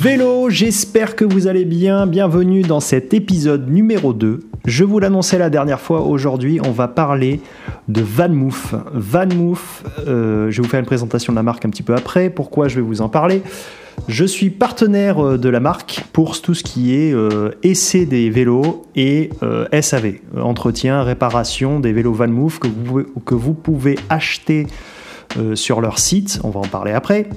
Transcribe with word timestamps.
Vélo, 0.00 0.50
j'espère 0.50 1.16
que 1.16 1.24
vous 1.24 1.48
allez 1.48 1.64
bien. 1.64 2.06
Bienvenue 2.06 2.62
dans 2.62 2.78
cet 2.78 3.12
épisode 3.12 3.68
numéro 3.68 4.12
2. 4.12 4.40
Je 4.66 4.84
vous 4.84 5.00
l'annonçais 5.00 5.38
la 5.38 5.50
dernière 5.50 5.80
fois, 5.80 6.02
aujourd'hui 6.02 6.60
on 6.64 6.70
va 6.70 6.86
parler 6.86 7.40
de 7.88 8.00
VanMoof. 8.00 8.74
VanMoof, 8.92 9.82
euh, 10.06 10.48
je 10.50 10.56
vais 10.58 10.62
vous 10.62 10.68
faire 10.68 10.78
une 10.78 10.86
présentation 10.86 11.32
de 11.32 11.36
la 11.36 11.42
marque 11.42 11.64
un 11.64 11.70
petit 11.70 11.82
peu 11.82 11.94
après. 11.94 12.30
Pourquoi 12.30 12.68
je 12.68 12.76
vais 12.76 12.82
vous 12.82 13.00
en 13.00 13.08
parler? 13.08 13.42
Je 14.06 14.24
suis 14.24 14.50
partenaire 14.50 15.18
euh, 15.18 15.38
de 15.38 15.48
la 15.48 15.58
marque 15.58 16.04
pour 16.12 16.40
tout 16.40 16.54
ce 16.54 16.62
qui 16.62 16.94
est 16.94 17.12
euh, 17.12 17.50
essai 17.64 18.06
des 18.06 18.30
vélos 18.30 18.82
et 18.94 19.30
SAV, 19.80 20.18
entretien, 20.40 21.02
réparation 21.02 21.80
des 21.80 21.92
vélos 21.92 22.12
VanMoof 22.12 22.60
que 22.60 22.68
vous, 22.68 23.02
que 23.24 23.34
vous 23.34 23.54
pouvez 23.54 23.98
acheter 24.08 24.66
sur 25.54 25.82
leur 25.82 25.98
site, 25.98 26.40
on 26.42 26.48
va 26.48 26.60
en 26.60 26.68
parler 26.68 26.92
après. 26.92 27.28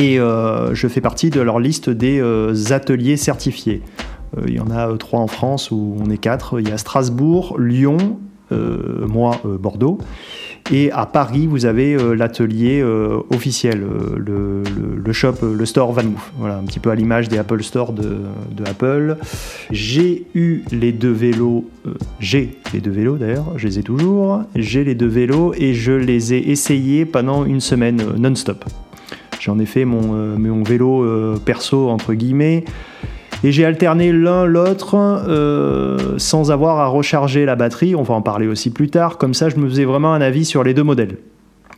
Et 0.00 0.16
je 0.16 0.88
fais 0.88 1.00
partie 1.00 1.30
de 1.30 1.40
leur 1.40 1.58
liste 1.58 1.90
des 1.90 2.22
ateliers 2.72 3.16
certifiés. 3.16 3.82
Il 4.46 4.54
y 4.54 4.60
en 4.60 4.70
a 4.70 4.96
trois 4.96 5.20
en 5.20 5.26
France 5.26 5.70
où 5.70 5.96
on 6.00 6.08
est 6.08 6.18
quatre. 6.18 6.60
Il 6.60 6.68
y 6.68 6.72
a 6.72 6.78
Strasbourg, 6.78 7.58
Lyon, 7.58 8.18
moi 8.50 9.40
Bordeaux. 9.44 9.98
Et 10.72 10.92
à 10.92 11.04
Paris, 11.04 11.48
vous 11.48 11.66
avez 11.66 11.94
euh, 11.94 12.14
l'atelier 12.14 12.80
euh, 12.80 13.18
officiel, 13.30 13.82
euh, 13.82 14.62
le, 15.04 15.12
shop, 15.12 15.34
le 15.42 15.66
store 15.66 15.92
VanMoof. 15.92 16.32
Voilà, 16.38 16.58
un 16.58 16.62
petit 16.62 16.78
peu 16.78 16.90
à 16.90 16.94
l'image 16.94 17.28
des 17.28 17.38
Apple 17.38 17.62
Store 17.62 17.92
de, 17.92 18.20
Apple. 18.64 19.16
J'ai 19.72 20.26
eu 20.34 20.62
les 20.70 20.92
deux 20.92 21.10
vélos, 21.10 21.68
j'ai 22.20 22.58
les 22.72 22.80
deux 22.80 22.90
vélos 22.90 23.16
d'ailleurs, 23.16 23.46
je 23.56 23.66
les 23.66 23.78
ai 23.80 23.82
toujours. 23.82 24.42
J'ai 24.54 24.84
les 24.84 24.94
deux 24.94 25.08
vélos 25.08 25.54
et 25.58 25.74
je 25.74 25.92
les 25.92 26.34
ai 26.34 26.50
essayés 26.50 27.04
pendant 27.04 27.44
une 27.44 27.60
semaine 27.60 28.04
non-stop. 28.16 28.64
J'en 29.40 29.58
ai 29.58 29.66
fait 29.66 29.84
mon, 29.84 30.62
vélo 30.62 31.04
perso, 31.44 31.88
entre 31.88 32.14
guillemets. 32.14 32.64
Et 33.42 33.52
j'ai 33.52 33.64
alterné 33.64 34.12
l'un 34.12 34.44
l'autre 34.44 34.96
euh, 34.96 36.18
sans 36.18 36.50
avoir 36.50 36.78
à 36.78 36.86
recharger 36.86 37.46
la 37.46 37.56
batterie. 37.56 37.94
On 37.94 38.02
va 38.02 38.14
en 38.14 38.22
parler 38.22 38.46
aussi 38.46 38.70
plus 38.70 38.90
tard. 38.90 39.16
Comme 39.16 39.32
ça, 39.32 39.48
je 39.48 39.56
me 39.56 39.68
faisais 39.68 39.86
vraiment 39.86 40.12
un 40.12 40.20
avis 40.20 40.44
sur 40.44 40.62
les 40.62 40.74
deux 40.74 40.82
modèles. 40.82 41.16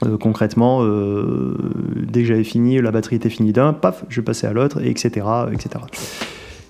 Euh, 0.04 0.18
concrètement, 0.18 0.80
euh, 0.82 1.56
dès 1.94 2.22
que 2.22 2.26
j'avais 2.26 2.44
fini, 2.44 2.80
la 2.80 2.90
batterie 2.90 3.16
était 3.16 3.28
finie 3.28 3.52
d'un, 3.52 3.72
paf, 3.72 4.04
je 4.08 4.20
passais 4.20 4.48
à 4.48 4.52
l'autre, 4.52 4.84
etc., 4.84 5.24
etc. 5.52 5.84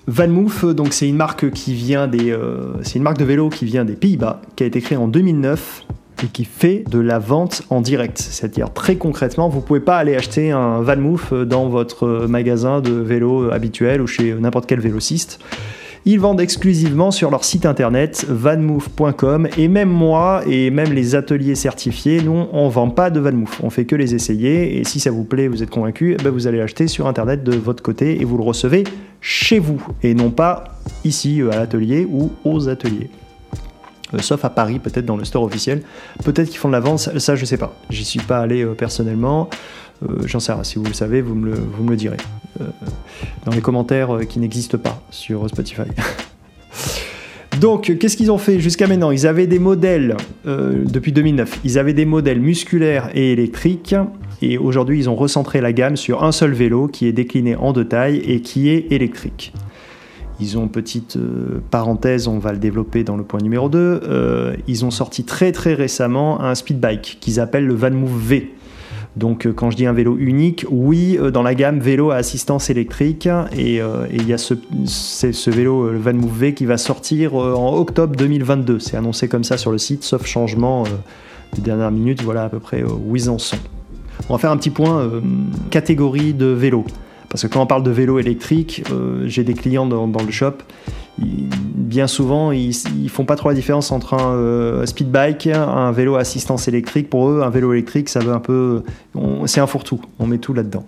VanMoof, 0.05 0.65
donc 0.65 0.93
c'est 0.93 1.07
une 1.07 1.15
marque 1.15 1.49
qui 1.49 1.73
vient 1.73 2.07
des, 2.07 2.37
c'est 2.81 2.97
une 2.97 3.03
marque 3.03 3.17
de 3.17 3.23
vélo 3.23 3.47
qui 3.47 3.63
vient 3.63 3.85
des 3.85 3.95
Pays-Bas, 3.95 4.41
qui 4.57 4.63
a 4.63 4.65
été 4.65 4.81
créée 4.81 4.97
en 4.97 5.07
2009 5.07 5.85
et 6.23 6.27
qui 6.27 6.45
fait 6.45 6.83
de 6.89 6.99
la 6.99 7.19
vente 7.19 7.63
en 7.69 7.81
direct. 7.81 8.17
C'est-à-dire 8.17 8.71
très 8.71 8.95
concrètement, 8.95 9.49
vous 9.49 9.59
ne 9.59 9.63
pouvez 9.63 9.79
pas 9.79 9.97
aller 9.97 10.15
acheter 10.15 10.51
un 10.51 10.81
VanMoof 10.81 11.33
dans 11.33 11.69
votre 11.69 12.27
magasin 12.27 12.81
de 12.81 12.91
vélo 12.91 13.51
habituel 13.51 14.01
ou 14.01 14.07
chez 14.07 14.33
n'importe 14.33 14.65
quel 14.65 14.79
vélociste. 14.79 15.39
Ils 16.05 16.19
vendent 16.19 16.41
exclusivement 16.41 17.11
sur 17.11 17.31
leur 17.31 17.45
site 17.45 17.65
internet 17.65 18.25
vanmoof.com 18.27 19.47
et 19.57 19.69
même 19.69 19.89
moi 19.89 20.41
et 20.45 20.69
même 20.69 20.91
les 20.91 21.15
ateliers 21.15 21.55
certifiés, 21.55 22.21
nous 22.21 22.45
on 22.51 22.67
vend 22.67 22.89
pas 22.89 23.09
de 23.09 23.21
vanmoof, 23.21 23.61
on 23.63 23.69
fait 23.69 23.85
que 23.85 23.95
les 23.95 24.13
essayer 24.13 24.79
et 24.79 24.83
si 24.83 24.99
ça 24.99 25.11
vous 25.11 25.23
plaît, 25.23 25.47
vous 25.47 25.63
êtes 25.63 25.69
convaincu, 25.69 26.17
eh 26.19 26.21
ben 26.21 26.29
vous 26.29 26.45
allez 26.45 26.57
l'acheter 26.57 26.89
sur 26.89 27.07
internet 27.07 27.45
de 27.45 27.55
votre 27.55 27.81
côté 27.81 28.19
et 28.19 28.25
vous 28.25 28.35
le 28.37 28.43
recevez 28.43 28.83
chez 29.21 29.59
vous 29.59 29.81
et 30.03 30.13
non 30.13 30.29
pas 30.29 30.75
ici 31.05 31.41
à 31.49 31.55
l'atelier 31.55 32.05
ou 32.09 32.33
aux 32.43 32.67
ateliers. 32.67 33.09
Euh, 34.13 34.19
sauf 34.19 34.43
à 34.45 34.49
Paris, 34.49 34.79
peut-être 34.79 35.05
dans 35.05 35.17
le 35.17 35.25
store 35.25 35.43
officiel. 35.43 35.81
Peut-être 36.23 36.49
qu'ils 36.49 36.57
font 36.57 36.69
de 36.69 36.73
la 36.73 36.79
vente, 36.79 36.99
ça, 36.99 37.35
je 37.35 37.45
sais 37.45 37.57
pas. 37.57 37.75
J'y 37.89 38.05
suis 38.05 38.19
pas 38.19 38.39
allé 38.39 38.63
euh, 38.63 38.73
personnellement. 38.73 39.49
Euh, 40.03 40.15
j'en 40.25 40.39
sais 40.39 40.53
rien. 40.53 40.63
Si 40.63 40.77
vous 40.77 40.85
le 40.85 40.93
savez, 40.93 41.21
vous 41.21 41.35
me 41.35 41.51
le, 41.51 41.55
vous 41.55 41.83
me 41.83 41.91
le 41.91 41.95
direz. 41.95 42.17
dans 43.45 43.51
les 43.51 43.61
commentaires 43.61 44.19
qui 44.29 44.39
n'existent 44.39 44.77
pas 44.77 45.01
sur 45.09 45.47
Spotify. 45.49 45.83
Donc, 47.59 47.95
qu'est-ce 47.99 48.17
qu'ils 48.17 48.31
ont 48.31 48.37
fait 48.37 48.59
jusqu'à 48.59 48.87
maintenant? 48.87 49.11
Ils 49.11 49.27
avaient 49.27 49.47
des 49.47 49.59
modèles, 49.59 50.17
depuis 50.43 51.11
2009, 51.11 51.59
ils 51.63 51.77
avaient 51.77 51.93
des 51.93 52.05
modèles 52.05 52.41
musculaires 52.41 53.09
et 53.13 53.31
électriques. 53.31 53.95
Et 54.41 54.57
aujourd'hui, 54.57 54.97
ils 54.97 55.09
ont 55.09 55.15
recentré 55.15 55.61
la 55.61 55.71
gamme 55.71 55.95
sur 55.95 56.23
un 56.23 56.31
seul 56.31 56.51
vélo 56.51 56.87
qui 56.87 57.07
est 57.07 57.13
décliné 57.13 57.55
en 57.55 57.71
deux 57.71 57.87
tailles 57.87 58.17
et 58.25 58.41
qui 58.41 58.69
est 58.69 58.91
électrique. 58.91 59.53
Ils 60.43 60.57
ont, 60.57 60.67
petite 60.67 61.15
euh, 61.15 61.61
parenthèse, 61.71 62.27
on 62.27 62.37
va 62.37 62.51
le 62.51 62.57
développer 62.57 63.05
dans 63.05 63.15
le 63.15 63.23
point 63.23 63.39
numéro 63.39 63.69
2, 63.69 63.79
euh, 63.79 64.55
ils 64.67 64.83
ont 64.83 64.91
sorti 64.91 65.23
très 65.23 65.53
très 65.53 65.73
récemment 65.73 66.41
un 66.41 66.53
speed 66.53 66.81
bike 66.81 67.17
qu'ils 67.21 67.39
appellent 67.39 67.65
le 67.65 67.73
VanMoof 67.73 68.11
V. 68.11 68.51
Donc 69.15 69.47
euh, 69.47 69.53
quand 69.53 69.71
je 69.71 69.77
dis 69.77 69.85
un 69.85 69.93
vélo 69.93 70.17
unique, 70.17 70.65
oui, 70.69 71.17
dans 71.31 71.43
la 71.43 71.55
gamme 71.55 71.79
vélo 71.79 72.11
à 72.11 72.15
assistance 72.15 72.69
électrique, 72.69 73.29
et 73.55 73.79
il 74.11 74.27
y 74.27 74.33
a 74.33 74.37
ce, 74.37 75.49
vélo, 75.49 75.89
le 75.89 75.99
VanMoof 75.99 76.37
V, 76.37 76.53
qui 76.53 76.65
va 76.65 76.77
sortir 76.77 77.35
en 77.35 77.77
octobre 77.77 78.13
2022. 78.17 78.79
C'est 78.79 78.97
annoncé 78.97 79.29
comme 79.29 79.45
ça 79.45 79.57
sur 79.57 79.71
le 79.71 79.77
site, 79.77 80.03
sauf 80.03 80.25
changement 80.25 80.83
de 81.55 81.61
dernière 81.61 81.91
minute, 81.91 82.21
voilà 82.21 82.43
à 82.43 82.49
peu 82.49 82.59
près 82.59 82.83
où 82.83 83.15
ils 83.15 83.29
en 83.29 83.37
sont. 83.37 83.59
On 84.27 84.33
va 84.33 84.39
faire 84.39 84.51
un 84.51 84.57
petit 84.57 84.71
point 84.71 85.09
catégorie 85.69 86.33
de 86.33 86.47
vélo. 86.47 86.83
Parce 87.33 87.41
que 87.41 87.47
quand 87.47 87.63
on 87.63 87.65
parle 87.65 87.81
de 87.81 87.89
vélo 87.89 88.19
électrique, 88.19 88.83
euh, 88.91 89.23
j'ai 89.25 89.43
des 89.43 89.55
clients 89.55 89.87
dans, 89.87 90.05
le 90.23 90.31
shop, 90.31 90.53
bien 91.17 92.07
souvent, 92.07 92.51
ils, 92.51 92.73
font 93.09 93.25
pas 93.25 93.35
trop 93.35 93.49
la 93.49 93.55
différence 93.55 93.91
entre 93.91 94.15
un 94.15 94.33
euh, 94.33 94.85
speed 94.85 95.11
bike, 95.11 95.47
un 95.47 95.91
vélo 95.91 96.15
assistance 96.15 96.67
électrique. 96.67 97.09
Pour 97.09 97.29
eux, 97.29 97.41
un 97.43 97.49
vélo 97.49 97.71
électrique, 97.73 98.09
ça 98.09 98.19
veut 98.19 98.33
un 98.33 98.39
peu, 98.39 98.83
c'est 99.45 99.61
un 99.61 99.67
fourre-tout. 99.67 100.01
On 100.19 100.25
met 100.25 100.39
tout 100.39 100.53
là-dedans. 100.53 100.83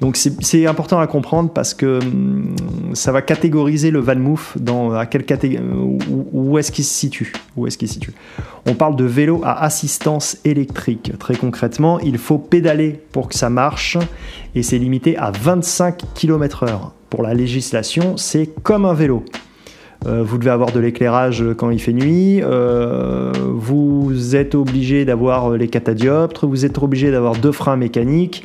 Donc 0.00 0.16
c'est 0.16 0.66
important 0.66 0.98
à 0.98 1.06
comprendre 1.06 1.50
parce 1.50 1.74
que 1.74 1.98
hum, 1.98 2.54
ça 2.94 3.12
va 3.12 3.20
catégoriser 3.20 3.90
le 3.90 4.00
VanMoof 4.00 4.56
dans 4.58 4.92
à 4.92 5.04
quelle 5.04 5.24
catégorie, 5.24 5.62
où, 6.32 6.58
est-ce 6.58 6.72
qu'il 6.72 6.84
se 6.84 6.94
situe, 6.94 7.32
où 7.56 7.66
est-ce 7.66 7.76
qu'il 7.76 7.88
se 7.88 7.94
situe? 7.94 8.14
On 8.66 8.74
parle 8.74 8.96
de 8.96 9.04
vélo 9.04 9.42
à 9.44 9.62
assistance 9.62 10.38
électrique. 10.44 11.12
Très 11.18 11.36
concrètement, 11.36 12.00
il 12.00 12.16
faut 12.16 12.38
pédaler 12.38 12.98
pour 13.12 13.28
que 13.28 13.34
ça 13.34 13.50
marche 13.50 13.98
et 14.54 14.62
c'est 14.62 14.78
limité 14.78 15.18
à 15.18 15.30
25 15.30 16.02
km/h. 16.14 16.92
Pour 17.10 17.22
la 17.22 17.34
législation, 17.34 18.16
c'est 18.16 18.48
comme 18.62 18.86
un 18.86 18.94
vélo. 18.94 19.24
Euh, 20.06 20.22
vous 20.22 20.38
devez 20.38 20.50
avoir 20.50 20.72
de 20.72 20.80
l'éclairage 20.80 21.44
quand 21.56 21.70
il 21.70 21.78
fait 21.78 21.92
nuit, 21.92 22.40
euh, 22.42 23.32
vous 23.54 24.34
êtes 24.34 24.54
obligé 24.54 25.04
d'avoir 25.04 25.50
les 25.50 25.68
catadioptres, 25.68 26.46
vous 26.46 26.64
êtes 26.64 26.78
obligé 26.78 27.10
d'avoir 27.10 27.36
deux 27.36 27.52
freins 27.52 27.76
mécaniques, 27.76 28.44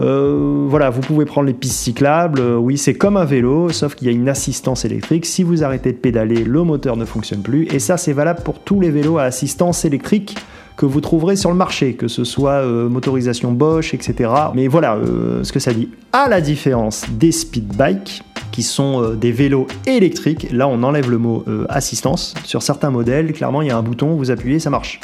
euh, 0.00 0.66
voilà, 0.68 0.90
vous 0.90 1.00
pouvez 1.00 1.24
prendre 1.24 1.46
les 1.46 1.52
pistes 1.54 1.78
cyclables. 1.78 2.40
Euh, 2.40 2.56
oui, 2.56 2.78
c'est 2.78 2.94
comme 2.94 3.16
un 3.16 3.24
vélo, 3.24 3.68
sauf 3.70 3.94
qu'il 3.94 4.08
y 4.08 4.10
a 4.10 4.12
une 4.12 4.28
assistance 4.28 4.84
électrique. 4.84 5.26
Si 5.26 5.42
vous 5.42 5.64
arrêtez 5.64 5.92
de 5.92 5.98
pédaler, 5.98 6.44
le 6.44 6.62
moteur 6.64 6.96
ne 6.96 7.04
fonctionne 7.04 7.42
plus. 7.42 7.66
Et 7.72 7.78
ça, 7.78 7.96
c'est 7.96 8.12
valable 8.12 8.40
pour 8.42 8.58
tous 8.60 8.80
les 8.80 8.90
vélos 8.90 9.18
à 9.18 9.22
assistance 9.22 9.84
électrique 9.84 10.36
que 10.76 10.86
vous 10.86 11.00
trouverez 11.00 11.36
sur 11.36 11.50
le 11.50 11.56
marché, 11.56 11.94
que 11.94 12.08
ce 12.08 12.24
soit 12.24 12.62
euh, 12.62 12.88
motorisation 12.88 13.52
Bosch, 13.52 13.92
etc. 13.92 14.30
Mais 14.54 14.68
voilà 14.68 14.98
ce 15.42 15.52
que 15.52 15.60
ça 15.60 15.72
dit. 15.72 15.90
À 16.12 16.28
la 16.28 16.40
différence 16.40 17.04
des 17.10 17.30
speed 17.30 17.76
bikes, 17.76 18.22
qui 18.52 18.62
sont 18.62 19.14
des 19.14 19.32
vélos 19.32 19.66
électriques, 19.86 20.48
là 20.52 20.68
on 20.68 20.82
enlève 20.82 21.10
le 21.10 21.18
mot 21.18 21.44
assistance. 21.68 22.34
Sur 22.44 22.62
certains 22.62 22.90
modèles, 22.90 23.32
clairement, 23.32 23.62
il 23.62 23.68
y 23.68 23.70
a 23.70 23.76
un 23.76 23.82
bouton, 23.82 24.14
vous 24.14 24.30
appuyez, 24.30 24.60
ça 24.60 24.70
marche. 24.70 25.00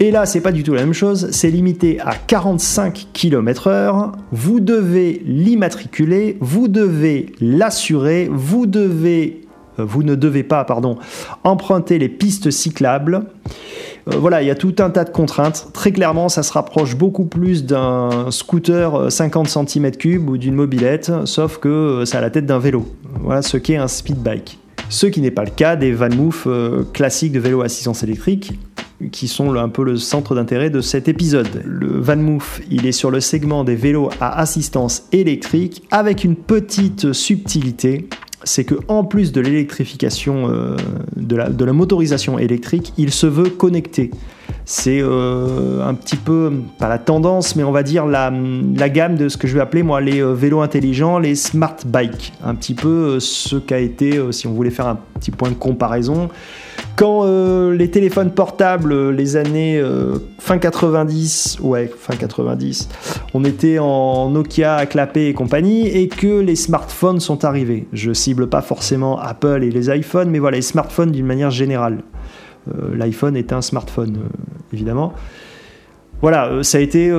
Et 0.00 0.10
là, 0.10 0.26
c'est 0.26 0.40
pas 0.40 0.50
du 0.50 0.64
tout 0.64 0.74
la 0.74 0.80
même 0.80 0.92
chose, 0.92 1.28
c'est 1.30 1.50
limité 1.50 2.00
à 2.00 2.16
45 2.16 3.06
km/h. 3.12 4.10
Vous 4.32 4.58
devez 4.58 5.22
l'immatriculer, 5.24 6.36
vous 6.40 6.66
devez 6.66 7.26
l'assurer, 7.40 8.28
vous 8.30 8.66
devez 8.66 9.42
euh, 9.42 9.43
vous 9.78 10.02
ne 10.02 10.14
devez 10.14 10.42
pas, 10.42 10.64
pardon, 10.64 10.98
emprunter 11.42 11.98
les 11.98 12.08
pistes 12.08 12.50
cyclables. 12.50 13.26
Euh, 14.12 14.16
voilà, 14.18 14.42
il 14.42 14.48
y 14.48 14.50
a 14.50 14.54
tout 14.54 14.74
un 14.78 14.90
tas 14.90 15.04
de 15.04 15.10
contraintes. 15.10 15.68
Très 15.72 15.92
clairement, 15.92 16.28
ça 16.28 16.42
se 16.42 16.52
rapproche 16.52 16.96
beaucoup 16.96 17.24
plus 17.24 17.64
d'un 17.64 18.30
scooter 18.30 19.10
50 19.10 19.48
cm3 19.48 20.18
ou 20.18 20.36
d'une 20.36 20.54
mobilette, 20.54 21.12
sauf 21.24 21.58
que 21.58 21.68
euh, 21.68 22.04
ça 22.04 22.18
a 22.18 22.20
la 22.20 22.30
tête 22.30 22.46
d'un 22.46 22.58
vélo. 22.58 22.86
Voilà 23.20 23.42
ce 23.42 23.56
qu'est 23.56 23.76
un 23.76 23.88
speed 23.88 24.18
bike. 24.18 24.58
Ce 24.90 25.06
qui 25.06 25.20
n'est 25.20 25.30
pas 25.30 25.44
le 25.44 25.50
cas 25.50 25.76
des 25.76 25.92
VanMoof 25.92 26.46
classiques 26.92 27.32
de 27.32 27.40
vélo 27.40 27.62
assistance 27.62 28.02
électrique 28.02 28.52
qui 29.10 29.28
sont 29.28 29.54
un 29.54 29.68
peu 29.68 29.84
le 29.84 29.96
centre 29.96 30.34
d'intérêt 30.34 30.70
de 30.70 30.80
cet 30.80 31.08
épisode. 31.08 31.62
Le 31.64 31.98
VanMoof, 32.00 32.60
il 32.70 32.86
est 32.86 32.92
sur 32.92 33.10
le 33.10 33.20
segment 33.20 33.64
des 33.64 33.74
vélos 33.74 34.10
à 34.20 34.38
assistance 34.38 35.04
électrique 35.12 35.82
avec 35.90 36.24
une 36.24 36.36
petite 36.36 37.12
subtilité 37.12 38.08
c'est 38.44 38.64
que 38.64 38.76
en 38.88 39.04
plus 39.04 39.32
de 39.32 39.40
l'électrification, 39.40 40.48
euh, 40.50 40.76
de, 41.16 41.36
la, 41.36 41.48
de, 41.48 41.64
la, 41.64 41.72
motorisation 41.72 42.38
électrique, 42.38 42.92
il 42.96 43.10
se 43.10 43.26
veut 43.26 43.50
connecté. 43.50 44.10
C'est 44.64 45.00
euh, 45.02 45.86
un 45.86 45.94
petit 45.94 46.16
peu, 46.16 46.52
pas 46.78 46.88
la 46.88 46.98
tendance, 46.98 47.54
mais 47.54 47.64
on 47.64 47.72
va 47.72 47.82
dire 47.82 48.06
la, 48.06 48.30
gamme 48.88 49.16
de 49.16 49.28
ce 49.28 49.36
que 49.36 49.46
je 49.46 49.54
vais 49.54 49.60
appeler 49.60 49.82
moi 49.82 50.00
les 50.00 50.20
euh, 50.20 50.32
vélos 50.32 50.60
intelligents, 50.60 51.18
les 51.18 51.34
smart 51.34 51.76
bikes. 51.84 52.32
Un 52.42 52.54
petit 52.54 52.74
peu 52.74 53.20
ce 53.20 53.56
qu'a 53.56 53.78
été, 53.78 54.20
si 54.32 54.46
on 54.46 54.52
voulait 54.52 54.70
faire 54.70 54.86
un 54.86 54.98
petit 55.24 55.30
point 55.30 55.48
de 55.48 55.54
comparaison, 55.54 56.28
Quand 56.96 57.22
euh, 57.24 57.74
les 57.74 57.90
téléphones 57.90 58.30
portables, 58.30 58.92
euh, 58.92 59.10
les 59.10 59.36
années 59.36 59.78
euh, 59.78 60.18
fin 60.38 60.58
90, 60.58 61.58
ouais, 61.60 61.90
fin 61.98 62.14
90, 62.14 62.88
on 63.32 63.44
était 63.44 63.78
en 63.78 64.30
Nokia, 64.30 64.76
à 64.76 64.86
clapper 64.86 65.26
et 65.28 65.34
compagnie, 65.34 65.88
et 65.88 66.08
que 66.08 66.40
les 66.40 66.56
smartphones 66.56 67.20
sont 67.20 67.44
arrivés. 67.44 67.88
Je 67.92 68.12
cible 68.12 68.48
pas 68.48 68.62
forcément 68.62 69.18
Apple 69.18 69.64
et 69.64 69.70
les 69.70 69.90
iPhones, 69.96 70.30
mais 70.30 70.38
voilà, 70.38 70.58
les 70.58 70.62
smartphones 70.62 71.10
d'une 71.10 71.26
manière 71.26 71.50
générale. 71.50 71.98
L'iPhone 72.94 73.36
est 73.36 73.52
un 73.52 73.62
smartphone, 73.62 74.18
évidemment. 74.72 75.12
Voilà, 76.22 76.62
ça 76.62 76.78
a 76.78 76.80
été, 76.80 77.10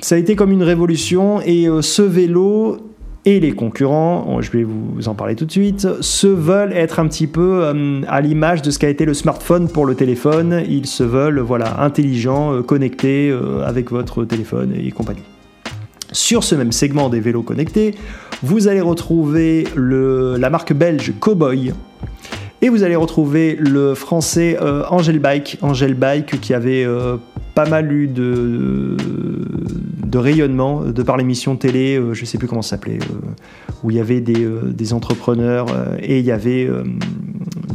ça 0.00 0.14
a 0.14 0.18
été 0.18 0.34
comme 0.34 0.50
une 0.50 0.62
révolution, 0.62 1.40
et 1.40 1.68
ce 1.80 2.02
vélo 2.02 2.88
et 3.24 3.40
les 3.40 3.52
concurrents, 3.52 4.40
je 4.40 4.50
vais 4.50 4.64
vous 4.64 5.06
en 5.06 5.14
parler 5.14 5.34
tout 5.34 5.44
de 5.44 5.50
suite, 5.50 5.86
se 6.00 6.26
veulent 6.26 6.72
être 6.72 6.98
un 6.98 7.06
petit 7.06 7.26
peu 7.26 7.60
euh, 7.62 8.00
à 8.08 8.22
l'image 8.22 8.62
de 8.62 8.70
ce 8.70 8.78
qu'a 8.78 8.88
été 8.88 9.04
le 9.04 9.12
smartphone 9.12 9.68
pour 9.68 9.84
le 9.84 9.94
téléphone. 9.94 10.62
Ils 10.66 10.86
se 10.86 11.02
veulent 11.02 11.40
voilà, 11.40 11.82
intelligents, 11.82 12.54
euh, 12.54 12.62
connectés 12.62 13.28
euh, 13.30 13.66
avec 13.66 13.90
votre 13.90 14.24
téléphone 14.24 14.72
et 14.74 14.90
compagnie. 14.92 15.24
Sur 16.10 16.42
ce 16.42 16.54
même 16.54 16.72
segment 16.72 17.10
des 17.10 17.20
vélos 17.20 17.42
connectés, 17.42 17.94
vous 18.42 18.66
allez 18.66 18.80
retrouver 18.80 19.66
la 19.76 20.48
marque 20.48 20.72
belge 20.72 21.12
Cowboy, 21.20 21.74
et 22.60 22.68
vous 22.68 22.82
allez 22.82 22.96
retrouver 22.96 23.56
le 23.56 23.94
français 23.94 24.58
Angel 24.90 25.18
Bike, 25.18 25.58
Angel 25.62 25.94
Bike 25.94 26.40
qui 26.40 26.54
avait 26.54 26.86
pas 27.54 27.68
mal 27.68 27.92
eu 27.92 28.06
de, 28.06 28.96
de 30.08 30.18
rayonnement 30.18 30.82
de 30.82 31.02
par 31.02 31.16
l'émission 31.16 31.56
télé, 31.56 31.96
euh, 31.96 32.14
je 32.14 32.24
sais 32.24 32.38
plus 32.38 32.48
comment 32.48 32.62
ça 32.62 32.70
s'appelait, 32.70 32.98
euh, 32.98 33.74
où 33.82 33.90
il 33.90 33.96
y 33.96 34.00
avait 34.00 34.20
des, 34.20 34.44
euh, 34.44 34.72
des 34.72 34.92
entrepreneurs 34.92 35.66
et 36.00 36.20
il 36.20 36.24
y 36.24 36.30
avait 36.30 36.68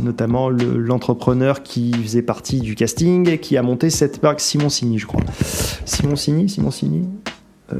notamment 0.02 0.50
l'entrepreneur 0.50 1.64
qui 1.64 1.94
faisait 1.94 2.22
partie 2.22 2.60
du 2.60 2.76
casting 2.76 3.30
et 3.30 3.40
qui 3.40 3.58
a 3.58 3.62
monté 3.62 3.90
cette 3.90 4.22
marque 4.24 4.40
Simoncini, 4.40 5.00
je 5.00 5.08
crois. 5.08 5.22
Simoncini, 5.86 6.50
Simoncini, 6.50 7.08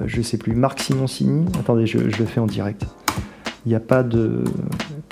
je 0.06 0.22
sais 0.22 0.38
plus, 0.38 0.54
Marc 0.54 0.82
Simoncini. 0.82 1.46
Attendez, 1.60 1.86
je, 1.86 2.10
je 2.10 2.18
le 2.18 2.26
fais 2.26 2.40
en 2.40 2.48
direct. 2.48 2.86
Il 3.66 3.70
n'y 3.70 3.76
a 3.76 3.80
pas 3.80 4.04
de, 4.04 4.44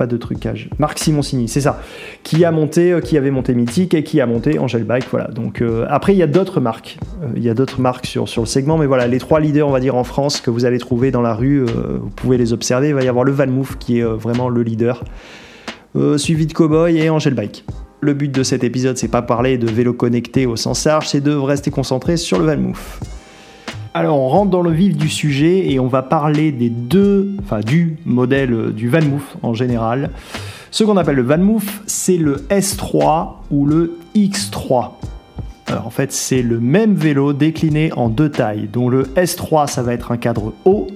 pas 0.01 0.07
de 0.07 0.18
trucage. 0.18 0.68
Marc 0.80 0.98
Simoncini, 0.98 1.48
c'est 1.48 1.62
ça. 1.62 1.80
Qui 2.24 2.44
a 2.44 2.51
monté, 2.51 2.92
euh, 2.92 3.01
qui 3.01 3.19
avait 3.19 3.30
monté 3.30 3.53
Mythique 3.53 3.94
et 3.94 4.01
qui 4.01 4.19
a 4.19 4.25
monté 4.25 4.57
Angel 4.57 4.83
Bike. 4.83 5.06
Voilà. 5.12 5.27
Donc 5.27 5.62
euh, 5.62 5.86
après, 5.92 6.13
il 6.13 6.18
y 6.18 6.24
a 6.24 6.27
d'autres 6.27 6.59
marques. 6.59 6.98
Euh, 7.21 7.27
il 7.36 7.44
y 7.44 7.50
a 7.51 7.53
d'autres 7.53 7.80
marques 7.80 8.07
sur, 8.07 8.27
sur 8.27 8.42
le 8.42 8.48
segment, 8.48 8.80
mais 8.80 8.88
voilà, 8.88 9.06
les 9.06 9.19
trois 9.19 9.39
leaders, 9.39 9.68
on 9.68 9.71
va 9.71 9.80
dire 9.80 9.95
en 9.95 10.03
France, 10.03 10.42
que 10.42 10.50
vous 10.50 10.65
allez 10.65 10.80
trouver 10.80 11.12
dans 11.12 11.21
la 11.21 11.36
rue, 11.36 11.65
vous 11.65 12.09
pouvez 12.15 12.39
les 12.39 12.51
observer. 12.51 12.88
Il 12.88 12.95
va 12.95 13.03
y 13.03 13.07
avoir 13.07 13.25
le 13.25 13.31
Valmouth 13.31 13.77
qui 13.77 14.00
est 14.00 14.03
vraiment 14.03 14.50
le 14.50 14.63
leader, 14.63 15.03
suivi 16.18 16.48
de 16.48 16.53
Cowboy 16.53 16.98
et 16.98 17.12
Angel 17.12 17.36
Bike. 17.36 17.63
Le 18.00 18.15
but 18.15 18.31
de 18.31 18.42
cet 18.42 18.63
épisode, 18.63 18.98
c'est 18.98 19.07
pas 19.07 19.21
parler 19.21 19.59
de 19.59 19.69
vélo 19.69 19.94
connecté 19.94 20.48
au 20.48 20.56
sens 20.56 20.83
large, 20.86 21.09
c'est 21.09 21.21
de 21.21 21.36
rester 21.36 21.69
concentré 21.69 22.18
sur 22.18 22.39
le 22.39 22.45
Valmouth. 22.45 22.80
Alors 23.93 24.17
on 24.17 24.29
rentre 24.29 24.51
dans 24.51 24.61
le 24.61 24.71
vif 24.71 24.95
du 24.95 25.09
sujet 25.09 25.69
et 25.69 25.77
on 25.77 25.88
va 25.88 26.01
parler 26.01 26.53
des 26.53 26.69
deux, 26.69 27.35
enfin 27.41 27.59
du 27.59 27.97
modèle 28.05 28.71
du 28.71 28.88
VanMoof 28.88 29.35
en 29.43 29.53
général. 29.53 30.11
Ce 30.71 30.85
qu'on 30.85 30.95
appelle 30.95 31.17
le 31.17 31.23
VanMoof, 31.23 31.83
c'est 31.88 32.15
le 32.15 32.38
S3 32.49 33.33
ou 33.51 33.65
le 33.65 33.97
X3. 34.15 34.91
Alors 35.67 35.88
en 35.88 35.89
fait, 35.89 36.13
c'est 36.13 36.41
le 36.41 36.61
même 36.61 36.95
vélo 36.95 37.33
décliné 37.33 37.91
en 37.91 38.07
deux 38.07 38.29
tailles. 38.29 38.69
dont 38.71 38.88
le 38.88 39.03
S3, 39.17 39.67
ça 39.67 39.83
va 39.83 39.93
être 39.93 40.13
un 40.13 40.17
cadre 40.17 40.53
haut 40.63 40.88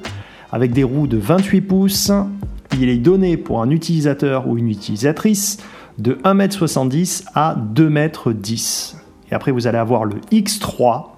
avec 0.53 0.71
des 0.71 0.85
roues 0.85 1.07
de 1.07 1.17
28 1.17 1.61
pouces. 1.61 2.11
Il 2.79 2.87
est 2.87 2.97
donné 2.97 3.35
pour 3.35 3.61
un 3.61 3.71
utilisateur 3.71 4.47
ou 4.47 4.57
une 4.57 4.69
utilisatrice 4.69 5.57
de 5.97 6.13
1m70 6.23 7.25
à 7.35 7.57
2m10. 7.75 8.95
Et 9.31 9.35
après, 9.35 9.51
vous 9.51 9.67
allez 9.67 9.77
avoir 9.77 10.05
le 10.05 10.15
X3 10.31 11.14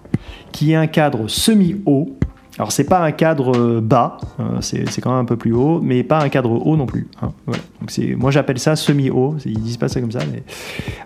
qui 0.51 0.71
est 0.71 0.75
un 0.75 0.87
cadre 0.87 1.27
semi-haut. 1.27 2.17
Alors 2.59 2.71
c'est 2.71 2.85
pas 2.85 3.03
un 3.03 3.11
cadre 3.11 3.55
euh, 3.55 3.81
bas, 3.81 4.17
euh, 4.39 4.61
c'est 4.61 4.99
quand 4.99 5.11
même 5.11 5.19
un 5.19 5.25
peu 5.25 5.37
plus 5.37 5.53
haut, 5.53 5.79
mais 5.79 6.01
pas 6.01 6.23
un 6.23 6.29
cadre 6.29 6.49
haut 6.65 6.75
non 6.75 6.87
plus. 6.87 7.07
Hein, 7.21 7.31
moi 8.15 8.31
j'appelle 8.31 8.57
ça 8.57 8.75
semi-haut, 8.75 9.35
ils 9.45 9.59
disent 9.59 9.77
pas 9.77 9.87
ça 9.89 10.01
comme 10.01 10.11
ça, 10.11 10.21
mais 10.31 10.41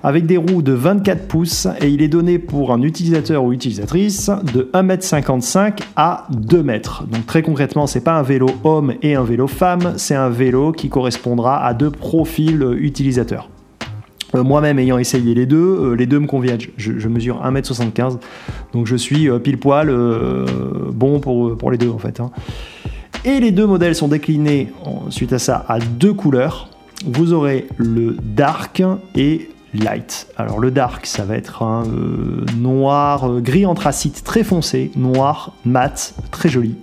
avec 0.01 0.25
des 0.25 0.37
roues 0.37 0.61
de 0.61 0.71
24 0.71 1.27
pouces 1.27 1.67
et 1.81 1.89
il 1.89 2.01
est 2.01 2.07
donné 2.07 2.39
pour 2.39 2.71
un 2.71 2.81
utilisateur 2.81 3.43
ou 3.43 3.51
utilisatrice 3.51 4.31
de 4.53 4.69
1m55 4.73 5.79
à 5.97 6.25
2 6.29 6.59
m. 6.59 6.81
Donc 7.11 7.25
très 7.25 7.41
concrètement, 7.41 7.85
c'est 7.85 8.03
pas 8.03 8.13
un 8.13 8.23
vélo 8.23 8.47
homme 8.63 8.93
et 9.01 9.15
un 9.15 9.23
vélo 9.23 9.47
femme, 9.47 9.95
c'est 9.97 10.15
un 10.15 10.29
vélo 10.29 10.71
qui 10.71 10.87
correspondra 10.87 11.65
à 11.65 11.73
deux 11.73 11.91
profils 11.91 12.65
utilisateurs. 12.79 13.49
Euh, 14.35 14.43
moi-même 14.43 14.79
ayant 14.79 14.97
essayé 14.97 15.33
les 15.33 15.45
deux, 15.45 15.57
euh, 15.57 15.93
les 15.93 16.05
deux 16.05 16.19
me 16.19 16.27
conviennent. 16.27 16.59
Je, 16.77 17.07
mesure 17.07 17.41
1m75, 17.43 18.19
donc 18.73 18.87
je 18.87 18.95
suis 18.95 19.29
euh, 19.29 19.39
pile 19.39 19.57
poil 19.57 19.93
bon 20.93 21.19
pour, 21.19 21.71
les 21.71 21.77
deux 21.77 21.89
en 21.89 21.97
fait. 21.97 22.19
Hein. 22.19 22.31
Et 23.25 23.39
les 23.39 23.51
deux 23.51 23.67
modèles 23.67 23.95
sont 23.95 24.07
déclinés 24.07 24.71
suite 25.09 25.33
à 25.33 25.39
ça 25.39 25.65
à 25.67 25.79
deux 25.79 26.13
couleurs. 26.13 26.69
Vous 27.05 27.33
aurez 27.33 27.67
le 27.77 28.15
dark 28.21 28.83
et 29.15 29.49
light. 29.73 30.27
Alors 30.37 30.59
le 30.59 30.71
dark, 30.71 31.05
ça 31.05 31.23
va 31.23 31.35
être 31.35 31.63
un 31.63 31.83
noir 32.57 33.41
gris 33.41 33.65
anthracite 33.65 34.23
très 34.23 34.43
foncé, 34.43 34.91
noir 34.95 35.53
mat, 35.65 36.13
très 36.31 36.49
joli. 36.49 36.75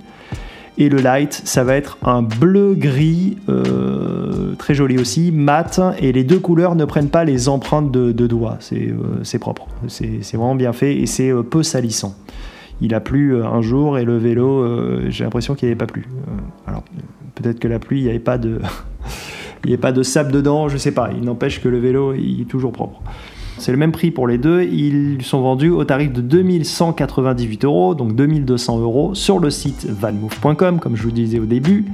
Et 0.80 0.88
le 0.88 0.98
light, 0.98 1.42
ça 1.44 1.64
va 1.64 1.74
être 1.74 1.98
un 2.04 2.22
bleu-gris, 2.22 3.36
euh, 3.48 4.54
très 4.58 4.74
joli 4.74 4.96
aussi, 4.96 5.32
mat. 5.32 5.80
Et 5.98 6.12
les 6.12 6.22
deux 6.22 6.38
couleurs 6.38 6.76
ne 6.76 6.84
prennent 6.84 7.08
pas 7.08 7.24
les 7.24 7.48
empreintes 7.48 7.90
de, 7.90 8.26
doigts. 8.28 8.58
C'est 8.60 8.88
euh, 8.88 9.38
propre. 9.40 9.66
C'est 9.88 10.34
vraiment 10.34 10.54
bien 10.54 10.72
fait 10.72 10.96
et 10.96 11.06
c'est 11.06 11.30
euh, 11.30 11.42
peu 11.42 11.64
salissant. 11.64 12.14
Il 12.80 12.94
a 12.94 13.00
plu 13.00 13.42
un 13.42 13.60
jour 13.60 13.98
et 13.98 14.04
le 14.04 14.18
vélo, 14.18 14.64
j'ai 15.10 15.24
l'impression 15.24 15.56
qu'il 15.56 15.66
n'y 15.66 15.72
avait 15.72 15.78
pas 15.78 15.92
plu. 15.92 16.06
alors 16.64 16.84
peut-être 17.34 17.58
que 17.58 17.66
la 17.66 17.80
pluie, 17.80 17.98
il 17.98 18.04
n'y 18.04 18.10
avait 18.10 18.20
pas 18.20 18.38
de... 18.38 18.60
il 19.64 19.70
avait 19.70 19.80
pas 19.80 19.90
de 19.90 20.04
sable 20.04 20.30
dedans, 20.30 20.68
je 20.68 20.76
sais 20.76 20.92
pas. 20.92 21.10
Il 21.12 21.24
n'empêche 21.24 21.60
que 21.60 21.68
le 21.68 21.80
vélo 21.80 22.14
il 22.14 22.42
est 22.42 22.44
toujours 22.44 22.70
propre. 22.70 23.02
C'est 23.58 23.72
le 23.72 23.78
même 23.78 23.92
prix 23.92 24.10
pour 24.10 24.26
les 24.26 24.38
deux. 24.38 24.62
Ils 24.62 25.22
sont 25.22 25.40
vendus 25.40 25.70
au 25.70 25.84
tarif 25.84 26.12
de 26.12 26.20
2198 26.20 27.64
euros, 27.64 27.94
donc 27.94 28.14
2200 28.14 28.78
euros, 28.78 29.14
sur 29.14 29.38
le 29.38 29.50
site 29.50 29.86
vanmove.com, 29.88 30.78
comme 30.78 30.96
je 30.96 31.02
vous 31.02 31.10
disais 31.10 31.38
au 31.38 31.44
début. 31.44 31.84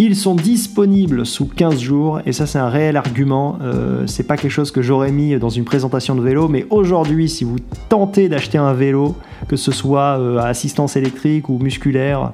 Ils 0.00 0.14
sont 0.14 0.36
disponibles 0.36 1.26
sous 1.26 1.46
15 1.46 1.80
jours 1.80 2.20
et 2.24 2.32
ça 2.32 2.46
c'est 2.46 2.58
un 2.58 2.68
réel 2.68 2.96
argument. 2.96 3.58
Euh, 3.62 4.06
c'est 4.06 4.22
pas 4.22 4.36
quelque 4.36 4.52
chose 4.52 4.70
que 4.70 4.80
j'aurais 4.80 5.10
mis 5.10 5.36
dans 5.38 5.48
une 5.48 5.64
présentation 5.64 6.14
de 6.14 6.20
vélo, 6.20 6.46
mais 6.46 6.66
aujourd'hui, 6.70 7.28
si 7.28 7.42
vous 7.42 7.56
tentez 7.88 8.28
d'acheter 8.28 8.58
un 8.58 8.72
vélo, 8.74 9.16
que 9.48 9.56
ce 9.56 9.72
soit 9.72 10.18
euh, 10.20 10.38
à 10.38 10.46
assistance 10.46 10.96
électrique 10.96 11.48
ou 11.48 11.58
musculaire, 11.58 12.32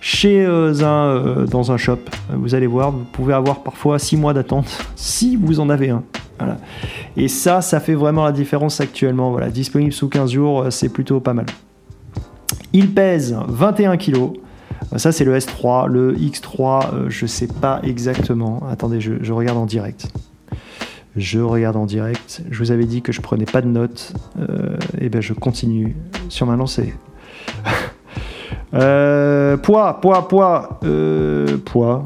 chez 0.00 0.44
euh, 0.44 0.74
un, 0.82 1.44
dans 1.44 1.70
un 1.70 1.76
shop, 1.76 1.98
vous 2.32 2.56
allez 2.56 2.66
voir, 2.66 2.90
vous 2.90 3.04
pouvez 3.12 3.34
avoir 3.34 3.62
parfois 3.62 4.00
6 4.00 4.16
mois 4.16 4.34
d'attente 4.34 4.84
si 4.96 5.36
vous 5.36 5.60
en 5.60 5.70
avez 5.70 5.90
un. 5.90 6.02
Et 7.16 7.28
ça, 7.28 7.60
ça 7.60 7.80
fait 7.80 7.94
vraiment 7.94 8.24
la 8.24 8.32
différence 8.32 8.80
actuellement. 8.80 9.30
Voilà, 9.30 9.48
disponible 9.48 9.92
sous 9.92 10.08
15 10.08 10.30
jours, 10.30 10.62
euh, 10.62 10.70
c'est 10.70 10.88
plutôt 10.88 11.20
pas 11.20 11.34
mal. 11.34 11.46
Il 12.72 12.92
pèse 12.92 13.36
21 13.48 13.96
kg. 13.96 14.16
Euh, 14.92 14.98
ça, 14.98 15.12
c'est 15.12 15.24
le 15.24 15.36
S3. 15.36 15.88
Le 15.88 16.14
X3, 16.14 16.94
euh, 16.94 17.06
je 17.08 17.26
sais 17.26 17.48
pas 17.48 17.80
exactement. 17.82 18.62
Attendez, 18.70 19.00
je, 19.00 19.32
regarde 19.32 19.58
en 19.58 19.66
direct. 19.66 20.08
Je 21.16 21.40
regarde 21.40 21.76
en 21.76 21.86
direct. 21.86 22.42
Je 22.50 22.58
vous 22.58 22.70
avais 22.70 22.84
dit 22.84 23.00
que 23.00 23.12
je 23.12 23.22
prenais 23.22 23.46
pas 23.46 23.62
de 23.62 23.68
notes. 23.68 24.12
et 25.00 25.08
ben, 25.08 25.22
je 25.22 25.32
continue 25.32 25.96
sur 26.28 26.46
ma 26.46 26.56
lancée. 26.56 26.94
poids, 28.70 30.00
poids, 30.02 30.28
poids, 30.28 30.80
poids. 31.64 32.02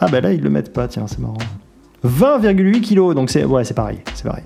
Ah 0.00 0.08
ben 0.10 0.20
là, 0.20 0.32
ils 0.32 0.42
le 0.42 0.50
mettent 0.50 0.72
pas, 0.72 0.88
tiens, 0.88 1.06
c'est 1.06 1.20
marrant. 1.20 1.38
20,8 2.04 2.80
kg, 2.80 3.14
donc 3.14 3.30
c'est 3.30 3.44
ouais, 3.44 3.64
c'est 3.64 3.74
pareil, 3.74 3.98
c'est 4.14 4.24
pareil. 4.24 4.44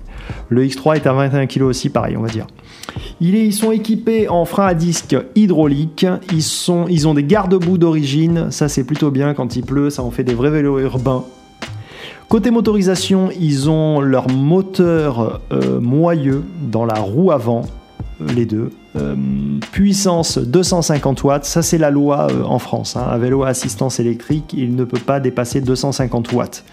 Le 0.49 0.63
X3 0.65 0.97
est 0.97 1.07
à 1.07 1.13
21 1.13 1.47
kg 1.47 1.63
aussi, 1.63 1.89
pareil, 1.89 2.15
on 2.15 2.21
va 2.21 2.29
dire. 2.29 2.45
ils 3.19 3.53
sont 3.53 3.71
équipés 3.71 4.29
en 4.29 4.45
frein 4.45 4.67
à 4.67 4.73
disque 4.73 5.15
hydraulique. 5.35 6.05
Ils, 6.31 6.43
sont, 6.43 6.85
ils 6.87 7.07
ont 7.07 7.13
des 7.13 7.23
garde-boue 7.23 7.77
d'origine. 7.77 8.51
Ça, 8.51 8.69
c'est 8.69 8.83
plutôt 8.83 9.11
bien 9.11 9.33
quand 9.33 9.55
il 9.55 9.63
pleut. 9.63 9.89
Ça 9.89 10.03
en 10.03 10.11
fait 10.11 10.23
des 10.23 10.35
vrais 10.35 10.51
vélos 10.51 10.79
urbains. 10.79 11.23
Côté 12.29 12.51
motorisation, 12.51 13.29
ils 13.39 13.69
ont 13.69 14.01
leur 14.01 14.29
moteur 14.29 15.39
euh, 15.53 15.79
moyeux 15.79 16.43
dans 16.61 16.83
la 16.83 16.99
roue 16.99 17.31
avant, 17.31 17.61
euh, 18.19 18.27
les 18.35 18.45
deux. 18.45 18.71
Euh, 18.97 19.15
puissance 19.71 20.37
250 20.37 21.23
watts, 21.23 21.45
ça 21.45 21.61
c'est 21.61 21.77
la 21.77 21.89
loi 21.89 22.27
en 22.45 22.59
France. 22.59 22.97
Hein. 22.97 23.05
Un 23.09 23.17
vélo 23.17 23.43
à 23.43 23.49
assistance 23.49 24.01
électrique, 24.01 24.53
il 24.57 24.75
ne 24.75 24.83
peut 24.83 24.99
pas 24.99 25.21
dépasser 25.21 25.61
250 25.61 26.33
watts. 26.33 26.65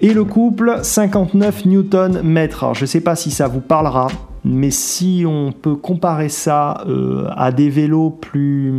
Et 0.00 0.12
le 0.12 0.24
couple, 0.24 0.80
59 0.82 1.66
Nm. 1.66 2.36
Alors, 2.36 2.74
je 2.74 2.82
ne 2.82 2.86
sais 2.86 3.00
pas 3.00 3.16
si 3.16 3.30
ça 3.30 3.48
vous 3.48 3.60
parlera, 3.60 4.08
mais 4.44 4.70
si 4.70 5.24
on 5.26 5.52
peut 5.52 5.76
comparer 5.76 6.28
ça 6.28 6.84
euh, 6.86 7.28
à 7.36 7.52
des 7.52 7.70
vélos 7.70 8.10
plus, 8.10 8.72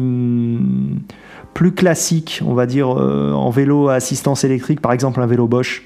plus 1.54 1.74
classiques, 1.74 2.42
on 2.46 2.54
va 2.54 2.66
dire 2.66 2.90
euh, 3.00 3.32
en 3.32 3.50
vélo 3.50 3.90
à 3.90 3.96
assistance 3.96 4.44
électrique, 4.44 4.82
par 4.82 4.92
exemple 4.92 5.22
un 5.22 5.26
vélo 5.26 5.48
Bosch, 5.48 5.84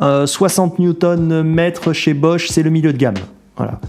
Euh, 0.00 0.26
60 0.26 0.78
Nm 0.78 1.70
chez 1.92 2.14
Bosch, 2.14 2.48
c'est 2.48 2.62
le 2.62 2.70
milieu 2.70 2.92
de 2.92 2.98
gamme. 2.98 3.14
Voilà. 3.56 3.80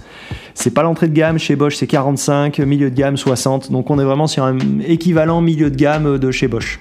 C'est 0.53 0.71
pas 0.71 0.83
l'entrée 0.83 1.07
de 1.07 1.13
gamme 1.13 1.37
chez 1.37 1.55
Bosch, 1.55 1.75
c'est 1.75 1.87
45, 1.87 2.59
milieu 2.59 2.89
de 2.89 2.95
gamme 2.95 3.17
60. 3.17 3.71
Donc 3.71 3.89
on 3.89 3.99
est 3.99 4.03
vraiment 4.03 4.27
sur 4.27 4.43
un 4.43 4.57
équivalent 4.85 5.41
milieu 5.41 5.69
de 5.69 5.75
gamme 5.75 6.17
de 6.17 6.31
chez 6.31 6.47
Bosch. 6.47 6.79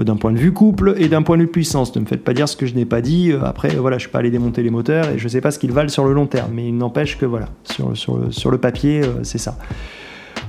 Euh, 0.00 0.04
D'un 0.04 0.16
point 0.16 0.32
de 0.32 0.38
vue 0.38 0.52
couple 0.52 0.94
et 0.98 1.08
d'un 1.08 1.22
point 1.22 1.36
de 1.36 1.42
vue 1.42 1.48
puissance. 1.48 1.94
Ne 1.96 2.00
me 2.00 2.06
faites 2.06 2.24
pas 2.24 2.32
dire 2.34 2.48
ce 2.48 2.56
que 2.56 2.66
je 2.66 2.74
n'ai 2.74 2.84
pas 2.84 3.00
dit. 3.00 3.32
Euh, 3.32 3.40
Après, 3.44 3.68
voilà, 3.70 3.98
je 3.98 4.02
suis 4.02 4.10
pas 4.10 4.18
allé 4.20 4.30
démonter 4.30 4.62
les 4.62 4.70
moteurs 4.70 5.08
et 5.10 5.18
je 5.18 5.28
sais 5.28 5.40
pas 5.40 5.50
ce 5.50 5.58
qu'ils 5.58 5.72
valent 5.72 5.88
sur 5.88 6.04
le 6.04 6.12
long 6.12 6.26
terme. 6.26 6.50
Mais 6.54 6.66
il 6.68 6.76
n'empêche 6.76 7.18
que 7.18 7.26
voilà, 7.26 7.48
sur, 7.64 8.50
le, 8.50 8.58
papier, 8.58 9.02
euh, 9.04 9.22
c'est 9.22 9.38
ça. 9.38 9.56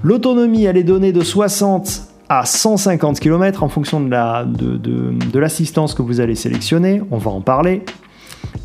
L'autonomie, 0.03 0.63
elle 0.65 0.77
est 0.77 0.83
donnée 0.83 1.11
de 1.11 1.21
60 1.21 2.03
à 2.29 2.45
150 2.45 3.19
km 3.19 3.63
en 3.63 3.69
fonction 3.69 3.99
de 3.99 4.45
de- 4.45 5.39
l'assistance 5.39 5.93
que 5.95 6.01
vous 6.01 6.19
allez 6.21 6.35
sélectionner. 6.35 7.01
On 7.11 7.17
va 7.17 7.31
en 7.31 7.41
parler. 7.41 7.83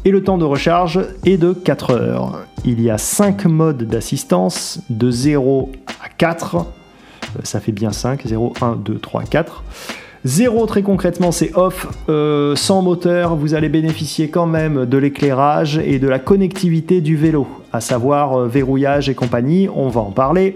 Et 0.04 0.10
le 0.10 0.22
temps 0.22 0.38
de 0.38 0.44
recharge 0.44 1.00
est 1.24 1.36
de 1.38 1.52
4 1.52 1.90
heures. 1.92 2.40
Il 2.64 2.80
y 2.80 2.90
a 2.90 2.98
5 2.98 3.46
modes 3.46 3.82
d'assistance, 3.84 4.80
de 4.90 5.10
0 5.10 5.72
à 6.04 6.08
4. 6.08 6.56
Euh, 6.56 6.60
Ça 7.42 7.58
fait 7.60 7.72
bien 7.72 7.90
5, 7.90 8.22
0, 8.26 8.52
1, 8.60 8.76
2, 8.76 8.98
3, 8.98 9.22
4. 9.24 9.64
0 10.24 10.66
très 10.66 10.82
concrètement 10.82 11.32
c'est 11.32 11.54
off, 11.54 11.86
Euh, 12.08 12.56
sans 12.56 12.82
moteur 12.82 13.36
vous 13.36 13.54
allez 13.54 13.68
bénéficier 13.68 14.28
quand 14.28 14.46
même 14.46 14.86
de 14.86 14.98
l'éclairage 14.98 15.78
et 15.78 15.98
de 15.98 16.08
la 16.08 16.18
connectivité 16.18 17.00
du 17.00 17.16
vélo, 17.16 17.46
à 17.72 17.80
savoir 17.80 18.38
euh, 18.38 18.48
verrouillage 18.48 19.08
et 19.08 19.14
compagnie, 19.14 19.68
on 19.74 19.88
va 19.88 20.00
en 20.00 20.10
parler. 20.10 20.54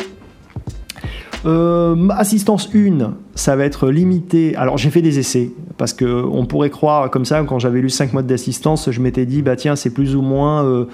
Euh, 1.48 2.08
assistance 2.10 2.68
1, 2.74 3.14
ça 3.34 3.56
va 3.56 3.64
être 3.64 3.88
limité. 3.88 4.54
Alors 4.56 4.76
j'ai 4.76 4.90
fait 4.90 5.00
des 5.00 5.18
essais 5.18 5.50
parce 5.78 5.94
que 5.94 6.04
on 6.04 6.44
pourrait 6.44 6.68
croire 6.68 7.10
comme 7.10 7.24
ça 7.24 7.42
quand 7.44 7.58
j'avais 7.58 7.80
lu 7.80 7.88
5 7.88 8.12
modes 8.12 8.26
d'assistance, 8.26 8.90
je 8.90 9.00
m'étais 9.00 9.24
dit 9.24 9.40
bah 9.40 9.56
tiens 9.56 9.74
c'est 9.74 9.88
plus 9.88 10.14
ou 10.14 10.20
moins 10.20 10.64
euh, 10.66 10.84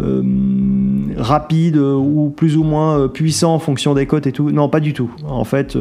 euh, 0.00 0.22
rapide 1.18 1.76
ou 1.76 2.32
plus 2.34 2.56
ou 2.56 2.64
moins 2.64 3.06
puissant 3.08 3.54
en 3.54 3.58
fonction 3.58 3.92
des 3.92 4.06
côtes 4.06 4.26
et 4.26 4.32
tout. 4.32 4.50
Non 4.50 4.70
pas 4.70 4.80
du 4.80 4.94
tout. 4.94 5.10
En 5.26 5.44
fait 5.44 5.76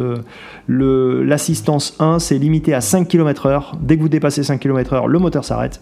l'assistance 0.67 1.96
1 2.00 2.19
c'est 2.19 2.38
limité 2.38 2.74
à 2.74 2.81
5 2.81 3.07
km/h. 3.07 3.77
Dès 3.79 3.96
que 3.96 4.01
vous 4.01 4.10
dépassez 4.10 4.43
5 4.43 4.60
km/h, 4.60 5.07
le 5.07 5.19
moteur 5.19 5.46
s'arrête. 5.46 5.79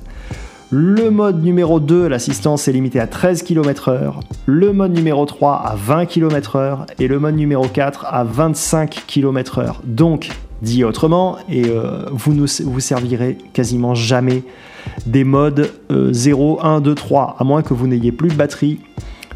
Le 0.71 1.11
mode 1.11 1.43
numéro 1.43 1.79
2, 1.79 2.07
l'assistance 2.07 2.67
est 2.67 2.71
limitée 2.71 2.99
à 2.99 3.05
13 3.05 3.43
km/h. 3.43 4.13
Le 4.47 4.73
mode 4.73 4.93
numéro 4.93 5.25
3 5.25 5.53
à 5.53 5.75
20 5.75 6.05
km/h. 6.07 6.85
Et 6.99 7.07
le 7.07 7.19
mode 7.19 7.35
numéro 7.35 7.67
4 7.67 8.05
à 8.09 8.23
25 8.23 9.03
km/h. 9.05 9.75
Donc, 9.83 10.29
dit 10.63 10.83
autrement, 10.83 11.37
et 11.49 11.65
euh, 11.67 12.05
vous 12.11 12.33
ne 12.33 12.45
vous 12.63 12.79
servirez 12.79 13.37
quasiment 13.53 13.93
jamais 13.93 14.43
des 15.05 15.23
modes 15.23 15.71
euh, 15.91 16.11
0, 16.11 16.59
1, 16.63 16.81
2, 16.81 16.95
3, 16.95 17.35
à 17.37 17.43
moins 17.43 17.61
que 17.61 17.75
vous 17.75 17.87
n'ayez 17.87 18.11
plus 18.11 18.29
de 18.29 18.35
batterie. 18.35 18.79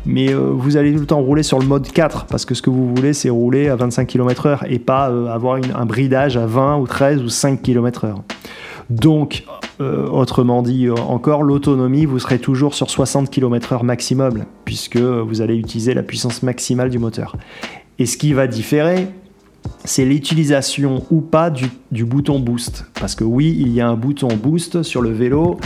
Mais 0.06 0.34
euh, 0.34 0.52
vous 0.54 0.78
allez 0.78 0.94
tout 0.94 1.00
le 1.00 1.06
temps 1.06 1.22
rouler 1.22 1.44
sur 1.44 1.60
le 1.60 1.66
mode 1.66 1.88
4 1.92 2.26
parce 2.26 2.46
que 2.46 2.56
ce 2.56 2.62
que 2.62 2.70
vous 2.70 2.94
voulez 2.96 3.14
c'est 3.14 3.30
rouler 3.30 3.68
à 3.68 3.76
25 3.76 4.08
km/h 4.08 4.60
et 4.68 4.80
pas 4.80 5.10
euh, 5.10 5.28
avoir 5.28 5.60
un 5.76 5.86
bridage 5.86 6.38
à 6.38 6.46
20 6.46 6.78
ou 6.78 6.88
13 6.88 7.22
ou 7.22 7.30
5 7.30 7.62
km/h. 7.62 8.16
Donc, 8.90 9.44
euh, 9.82 10.08
autrement 10.08 10.62
dit 10.62 10.88
euh, 10.88 10.96
encore, 10.96 11.44
l'autonomie, 11.44 12.06
vous 12.06 12.20
serez 12.20 12.40
toujours 12.40 12.74
sur 12.74 12.90
60 12.90 13.30
km/h 13.30 13.84
maximum, 13.84 14.46
puisque 14.66 14.98
vous 14.98 15.42
allez 15.42 15.56
utiliser 15.56 15.94
la 15.94 16.04
puissance 16.04 16.42
maximale 16.42 16.90
du 16.90 17.00
moteur. 17.00 17.36
Et 18.00 18.06
ce 18.06 18.18
qui 18.18 18.34
va 18.34 18.48
différer, 18.48 19.10
c'est 19.86 20.06
l'utilisation 20.06 21.04
ou 21.10 21.22
pas 21.22 21.50
du, 21.50 22.06
bouton 22.06 22.40
boost. 22.40 22.86
Parce 23.00 23.16
que 23.16 23.24
oui, 23.24 23.56
il 23.60 23.70
y 23.70 23.82
a 23.82 23.88
un 23.88 23.96
bouton 23.96 24.28
boost 24.28 24.84
sur 24.84 25.02
le 25.02 25.12
vélo, 25.12 25.58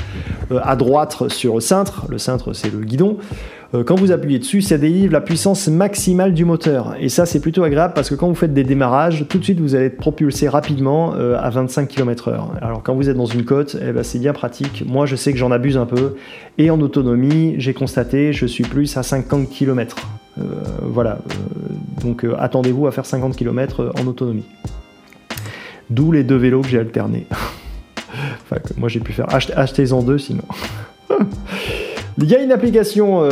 euh, 0.52 0.60
à 0.64 0.76
droite 0.76 1.30
sur 1.30 1.56
le 1.56 1.62
cintre, 1.62 2.06
le 2.10 2.18
cintre 2.18 2.54
c'est 2.54 2.72
le 2.72 2.80
guidon. 2.80 3.18
Euh, 3.76 3.84
quand 3.84 3.96
vous 3.96 4.12
appuyez 4.12 4.40
dessus, 4.40 4.62
ça 4.62 4.78
délivre 4.78 5.14
la 5.14 5.22
puissance 5.22 5.68
maximale 5.68 6.34
du 6.34 6.46
moteur. 6.46 6.96
Et 7.00 7.10
ça, 7.10 7.26
c'est 7.26 7.40
plutôt 7.40 7.64
agréable 7.64 7.94
parce 7.96 8.10
que 8.10 8.16
quand 8.16 8.28
vous 8.28 8.36
faites 8.36 8.54
des 8.54 8.64
démarrages, 8.64 9.26
tout 9.28 9.40
de 9.40 9.44
suite, 9.44 9.60
vous 9.60 9.76
allez 9.76 9.86
être 9.86 9.98
propulsé 9.98 10.48
rapidement 10.48 11.16
euh, 11.16 11.38
à 11.40 11.50
25 11.50 11.88
km/h. 11.88 12.40
Alors, 12.62 12.84
quand 12.84 12.94
vous 12.94 13.10
êtes 13.10 13.18
dans 13.18 13.26
une 13.26 13.46
côte, 13.46 13.76
eh 13.82 13.92
ben, 13.92 14.04
c'est 14.04 14.20
bien 14.20 14.34
pratique. 14.34 14.84
Moi, 14.88 15.06
je 15.06 15.16
sais 15.16 15.32
que 15.32 15.40
j'en 15.40 15.52
abuse 15.52 15.78
un 15.78 15.88
peu. 15.88 16.16
Et 16.60 16.70
en 16.70 16.80
autonomie, 16.82 17.56
j'ai 17.58 17.74
constaté, 17.74 18.32
je 18.32 18.46
suis 18.46 18.64
plus 18.64 18.96
à 18.96 19.04
50 19.04 19.50
km. 19.50 19.98
Euh, 20.40 20.44
voilà. 20.84 21.12
Euh, 21.30 22.04
donc, 22.04 22.25
euh, 22.25 22.36
attendez-vous 22.40 22.88
à 22.88 22.92
faire 22.92 23.06
50 23.06 23.36
km 23.36 23.94
en 24.02 24.08
autonomie. 24.08 24.46
D'où 25.90 26.12
les 26.12 26.24
deux 26.24 26.38
vélos 26.38 26.62
que 26.62 26.70
j'ai 26.70 26.80
alternés. 26.80 27.28
enfin, 27.32 28.58
que 28.60 28.74
moi, 28.78 28.90
j'ai 28.90 29.00
pu 29.00 29.13
faire. 29.13 29.28
Achetez- 29.28 29.54
Achetez-en 29.56 30.02
deux 30.02 30.18
sinon. 30.18 30.44
Il 32.20 32.25
y 32.30 32.36
a 32.36 32.44
une 32.44 32.52
application 32.52 33.28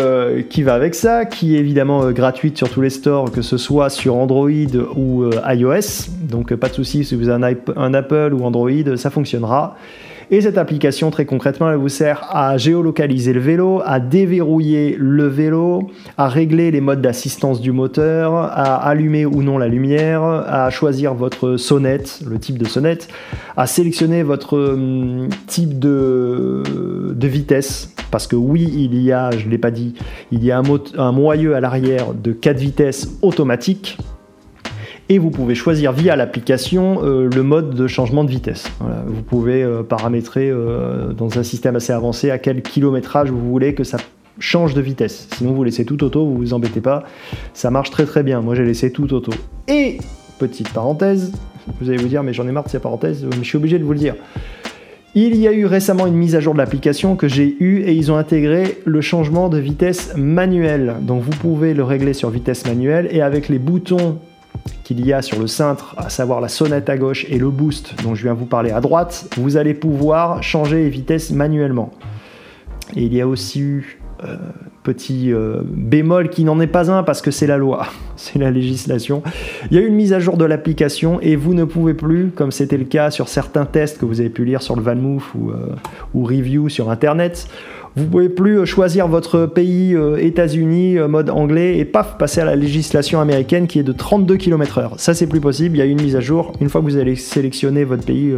qui 0.50 0.63
va 0.63 0.74
avec 0.74 0.96
ça, 0.96 1.25
qui 1.25 1.55
est 1.55 1.60
évidemment 1.60 2.10
gratuite 2.12 2.58
sur 2.58 2.67
tous 2.67 2.81
les 2.81 2.89
stores, 2.89 3.31
que 3.31 3.43
ce 3.43 3.55
soit 3.55 3.91
sur 3.91 4.15
Android 4.15 4.50
ou 4.96 5.29
iOS. 5.48 6.10
Donc 6.24 6.55
pas 6.55 6.67
de 6.67 6.74
souci, 6.74 7.05
si 7.05 7.15
vous 7.15 7.29
avez 7.29 7.58
un 7.75 7.93
Apple 7.93 8.34
ou 8.34 8.43
Android, 8.43 8.96
ça 8.98 9.12
fonctionnera. 9.12 9.75
Et 10.33 10.39
cette 10.39 10.57
application, 10.57 11.11
très 11.11 11.25
concrètement, 11.25 11.69
elle 11.69 11.75
vous 11.75 11.89
sert 11.89 12.25
à 12.33 12.55
géolocaliser 12.55 13.33
le 13.33 13.41
vélo, 13.41 13.81
à 13.83 14.00
déverrouiller 14.00 14.95
le 14.97 15.27
vélo, 15.27 15.91
à 16.17 16.29
régler 16.29 16.71
les 16.71 16.79
modes 16.79 17.01
d'assistance 17.01 17.59
du 17.59 17.73
moteur, 17.73 18.35
à 18.35 18.77
allumer 18.77 19.25
ou 19.25 19.43
non 19.43 19.57
la 19.57 19.67
lumière, 19.67 20.23
à 20.23 20.69
choisir 20.69 21.15
votre 21.15 21.57
sonnette, 21.57 22.21
le 22.25 22.39
type 22.39 22.57
de 22.57 22.63
sonnette, 22.63 23.09
à 23.57 23.67
sélectionner 23.67 24.23
votre 24.23 24.57
hum, 24.57 25.27
type 25.47 25.77
de, 25.79 26.63
vitesse. 27.21 27.93
Parce 28.09 28.25
que 28.25 28.38
oui, 28.38 28.71
il 28.73 29.01
y 29.03 29.11
a, 29.11 29.31
je 29.31 29.45
ne 29.45 29.51
l'ai 29.51 29.57
pas 29.57 29.71
dit, 29.71 29.95
il 30.31 30.45
y 30.45 30.51
a 30.51 30.61
un, 30.97 31.11
moyeu 31.11 31.55
à 31.55 31.59
l'arrière 31.59 32.13
de 32.13 32.31
4 32.31 32.57
vitesses 32.57 33.09
automatique. 33.21 33.97
Et 35.12 35.18
vous 35.18 35.30
pouvez 35.30 35.56
choisir 35.56 35.91
via 35.91 36.15
l'application 36.15 37.03
euh, 37.03 37.27
le 37.27 37.44
mode 37.44 37.75
de 37.75 37.86
changement 37.86 38.24
de 38.24 38.30
vitesse. 38.30 38.72
Vous 39.08 39.24
pouvez 39.24 39.62
euh, 39.62 39.84
paramétrer 39.84 40.50
euh, 40.50 41.12
dans 41.12 41.38
un 41.38 41.44
système 41.44 41.75
assez 41.75 41.91
avancé 41.91 42.32
à 42.32 42.38
quel 42.38 42.62
kilométrage 42.62 43.30
vous 43.30 43.41
voulez 43.41 43.74
que 43.74 43.84
ça 43.84 43.98
change 44.39 44.74
de 44.74 44.80
vitesse. 44.80 45.27
Sinon, 45.36 45.51
vous 45.51 45.65
laissez 45.65 45.84
tout 45.84 46.01
auto, 46.06 46.25
vous 46.25 46.38
vous 46.38 46.53
embêtez 46.53 46.80
pas. 46.80 47.03
Ça 47.53 47.70
marche 47.72 47.89
très 47.89 48.06
très 48.06 48.24
bien. 48.24 48.39
Moi, 48.39 48.56
j'ai 48.56 48.63
laissé 48.63 48.89
tout 48.94 49.13
auto. 49.13 49.34
Et, 49.68 49.98
petite 50.39 50.72
parenthèse, 50.72 51.34
vous 51.82 51.89
allez 51.89 51.98
vous 51.98 52.08
dire, 52.08 52.24
mais 52.24 52.32
j'en 52.32 52.48
ai 52.48 52.53
marre 52.53 52.63
de 52.63 52.70
ces 52.70 52.80
parenthèses, 52.80 53.25
mais 53.25 53.44
je 53.44 53.44
suis 53.50 53.58
obligé 53.58 53.80
de 53.80 53.84
vous 53.84 53.91
le 53.91 54.00
dire. 54.00 54.15
Il 55.13 55.36
y 55.36 55.46
a 55.46 55.51
eu 55.51 55.65
récemment 55.65 56.08
une 56.08 56.15
mise 56.15 56.38
à 56.38 56.39
jour 56.39 56.53
de 56.53 56.58
l'application 56.58 57.18
que 57.18 57.27
j'ai 57.27 57.58
eue 57.60 57.82
et 57.82 57.91
ils 57.91 58.13
ont 58.13 58.15
intégré 58.15 58.77
le 58.86 59.01
changement 59.01 59.50
de 59.50 59.58
vitesse 59.58 60.15
manuelle. 60.15 60.96
Donc 61.01 61.22
vous 61.22 61.32
pouvez 61.32 61.74
le 61.74 61.84
régler 61.84 62.13
sur 62.13 62.30
vitesse 62.30 62.65
manuelle 62.65 63.10
et 63.12 63.22
avec 63.22 63.50
les 63.50 63.60
boutons 63.60 64.20
qu'il 64.84 65.06
y 65.06 65.13
a 65.13 65.22
sur 65.22 65.39
le 65.39 65.48
cintre, 65.48 65.96
à 65.98 66.10
savoir 66.10 66.41
la 66.41 66.50
sonnette 66.50 66.89
à 66.89 66.98
gauche 66.98 67.25
et 67.30 67.38
le 67.38 67.50
boost 67.50 68.01
dont 68.03 68.15
je 68.15 68.24
viens 68.24 68.34
vous 68.34 68.46
parler 68.46 68.72
à 68.72 68.82
droite, 68.82 69.27
vous 69.38 69.58
allez 69.58 69.74
pouvoir 69.74 70.44
changer 70.44 70.84
les 70.84 70.89
vitesses 70.89 71.32
manuellement. 71.32 71.91
Et 72.96 73.03
il 73.03 73.13
y 73.13 73.22
a 73.22 73.27
aussi 73.27 73.62
eu 73.62 74.00
euh, 74.24 74.38
petit 74.84 75.32
euh, 75.32 75.62
bémol 75.63 76.30
qui 76.30 76.44
n'en 76.44 76.60
est 76.60 76.68
pas 76.68 76.91
un 76.91 77.03
parce 77.03 77.22
que 77.22 77.32
c'est 77.32 77.48
la 77.48 77.58
loi, 77.58 77.88
c'est 78.15 78.39
la 78.39 78.51
législation. 78.51 79.24
Il 79.70 79.77
y 79.77 79.80
a 79.80 79.84
eu 79.84 79.88
une 79.88 79.96
mise 79.96 80.13
à 80.13 80.20
jour 80.20 80.38
de 80.38 80.46
l'application 80.46 81.20
et 81.22 81.36
vous 81.36 81.53
ne 81.53 81.63
pouvez 81.63 81.94
plus, 81.94 82.30
comme 82.30 82.51
c'était 82.51 82.77
le 82.77 82.86
cas 82.86 83.12
sur 83.12 83.30
certains 83.30 83.65
tests 83.65 84.00
que 84.00 84.06
vous 84.06 84.20
avez 84.20 84.30
pu 84.30 84.44
lire 84.44 84.62
sur 84.62 84.75
le 84.75 84.82
VanMoof 84.82 85.36
ou, 85.36 85.51
euh, 85.51 85.75
ou 86.13 86.24
review 86.24 86.68
sur 86.70 86.89
internet, 86.89 87.48
vous 87.95 88.05
pouvez 88.05 88.29
plus 88.29 88.60
euh, 88.60 88.65
choisir 88.65 89.07
votre 89.07 89.45
pays 89.45 89.93
euh, 89.93 90.15
États-Unis 90.15 90.98
euh, 90.98 91.10
mode 91.10 91.29
anglais 91.29 91.77
et 91.77 91.83
paf 91.83 92.17
passer 92.17 92.39
à 92.39 92.45
la 92.45 92.55
législation 92.55 93.19
américaine 93.19 93.67
qui 93.67 93.79
est 93.79 93.83
de 93.83 93.91
32 93.91 94.38
km/h. 94.38 94.91
Ça 94.98 95.13
c'est 95.13 95.27
plus 95.27 95.41
possible. 95.41 95.75
Il 95.75 95.79
y 95.79 95.81
a 95.81 95.86
une 95.86 96.01
mise 96.01 96.15
à 96.15 96.21
jour. 96.21 96.53
Une 96.62 96.69
fois 96.69 96.79
que 96.79 96.86
vous 96.86 96.98
allez 96.98 97.17
sélectionner 97.17 97.83
votre 97.83 98.05
pays, 98.05 98.33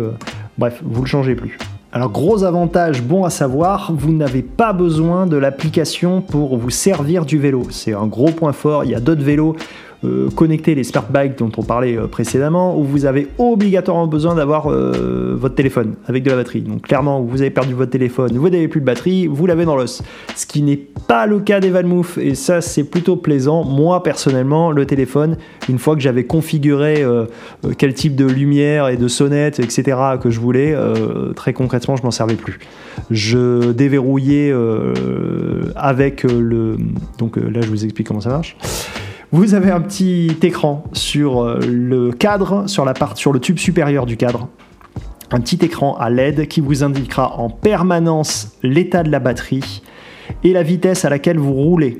bref, 0.57 0.81
vous 0.83 1.01
le 1.01 1.07
changez 1.07 1.35
plus. 1.35 1.57
Alors 1.91 2.09
gros 2.09 2.43
avantage, 2.43 3.03
bon 3.03 3.23
à 3.23 3.29
savoir, 3.29 3.93
vous 3.95 4.11
n'avez 4.11 4.41
pas 4.41 4.73
besoin 4.73 5.27
de 5.27 5.37
l'application 5.37 6.21
pour 6.21 6.57
vous 6.57 6.71
servir 6.71 7.23
du 7.25 7.37
vélo. 7.37 7.67
C'est 7.69 7.93
un 7.93 8.07
gros 8.07 8.31
point 8.31 8.53
fort. 8.53 8.83
Il 8.83 8.89
y 8.89 8.95
a 8.95 8.99
d'autres 8.99 9.23
vélos 9.23 9.55
euh, 10.03 10.29
connectés, 10.29 10.75
les 10.75 10.83
smart 10.83 11.05
bikes 11.09 11.37
dont 11.37 11.51
on 11.57 11.63
parlait 11.63 11.97
euh, 11.97 12.07
précédemment, 12.07 12.77
où 12.77 12.83
vous 12.83 13.05
avez 13.05 13.27
obligatoirement 13.37 14.07
besoin 14.07 14.35
d'avoir 14.35 14.69
euh, 14.69 15.35
votre 15.37 15.55
téléphone 15.55 15.95
avec 16.07 16.23
de 16.23 16.29
la 16.29 16.35
batterie. 16.35 16.61
Donc 16.61 16.81
clairement, 16.81 17.21
vous 17.21 17.41
avez 17.41 17.51
perdu 17.51 17.73
votre 17.73 17.91
téléphone, 17.91 18.37
vous 18.37 18.49
n'avez 18.49 18.67
plus 18.67 18.81
de 18.81 18.85
batterie, 18.85 19.27
vous 19.27 19.45
l'avez 19.45 19.65
dans 19.65 19.75
l'os. 19.75 20.01
Ce 20.35 20.45
qui 20.45 20.61
n'est 20.61 20.77
pas 21.07 21.25
le 21.25 21.39
cas 21.39 21.59
des 21.59 21.69
VanMoof, 21.69 22.17
et 22.17 22.35
ça 22.35 22.59
c'est 22.61 22.83
plutôt 22.83 23.15
plaisant. 23.15 23.63
Moi 23.63 24.03
personnellement, 24.03 24.71
le 24.71 24.85
téléphone, 24.85 25.37
une 25.69 25.79
fois 25.79 25.95
que 25.95 26.01
j'avais 26.01 26.25
configuré 26.25 27.03
quel 27.77 27.93
type 27.93 28.15
de 28.15 28.25
lumière 28.25 28.87
et 28.87 28.97
de 28.97 29.07
sonnette, 29.07 29.59
etc. 29.59 29.97
que 30.21 30.29
je 30.29 30.39
voulais, 30.39 30.75
très 31.35 31.53
concrètement, 31.53 31.95
je 31.95 32.03
m'en 32.03 32.11
servais 32.11 32.35
plus. 32.35 32.59
Je 33.11 33.71
déverrouillais 33.71 34.53
avec 35.75 36.23
le... 36.23 36.77
Donc 37.17 37.37
là, 37.37 37.61
je 37.61 37.69
vous 37.69 37.83
explique 37.83 38.07
comment 38.07 38.21
ça 38.21 38.29
marche. 38.29 38.57
Vous 39.33 39.55
avez 39.55 39.71
un 39.71 39.81
petit 39.81 40.37
écran 40.43 40.83
sur 40.93 41.41
euh, 41.41 41.59
le 41.67 42.11
cadre, 42.11 42.69
sur 42.69 42.85
la 42.85 42.93
part, 42.93 43.17
sur 43.17 43.33
le 43.33 43.39
tube 43.39 43.57
supérieur 43.57 44.05
du 44.05 44.15
cadre. 44.15 44.47
un 45.31 45.39
petit 45.39 45.57
écran 45.65 45.97
à 45.97 46.11
LED 46.11 46.47
qui 46.47 46.61
vous 46.61 46.83
indiquera 46.83 47.39
en 47.39 47.49
permanence 47.49 48.55
l'état 48.61 49.01
de 49.01 49.09
la 49.09 49.17
batterie 49.17 49.81
et 50.43 50.53
la 50.53 50.61
vitesse 50.61 51.03
à 51.03 51.09
laquelle 51.09 51.39
vous 51.39 51.53
roulez. 51.53 51.97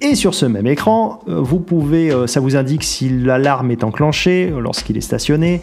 Et 0.00 0.14
sur 0.14 0.32
ce 0.32 0.46
même 0.46 0.66
écran, 0.66 1.20
euh, 1.28 1.38
vous 1.38 1.60
pouvez, 1.60 2.10
euh, 2.10 2.26
ça 2.26 2.40
vous 2.40 2.56
indique 2.56 2.82
si 2.82 3.10
l'alarme 3.10 3.70
est 3.70 3.84
enclenchée 3.84 4.50
lorsqu'il 4.58 4.96
est 4.96 5.02
stationné 5.02 5.60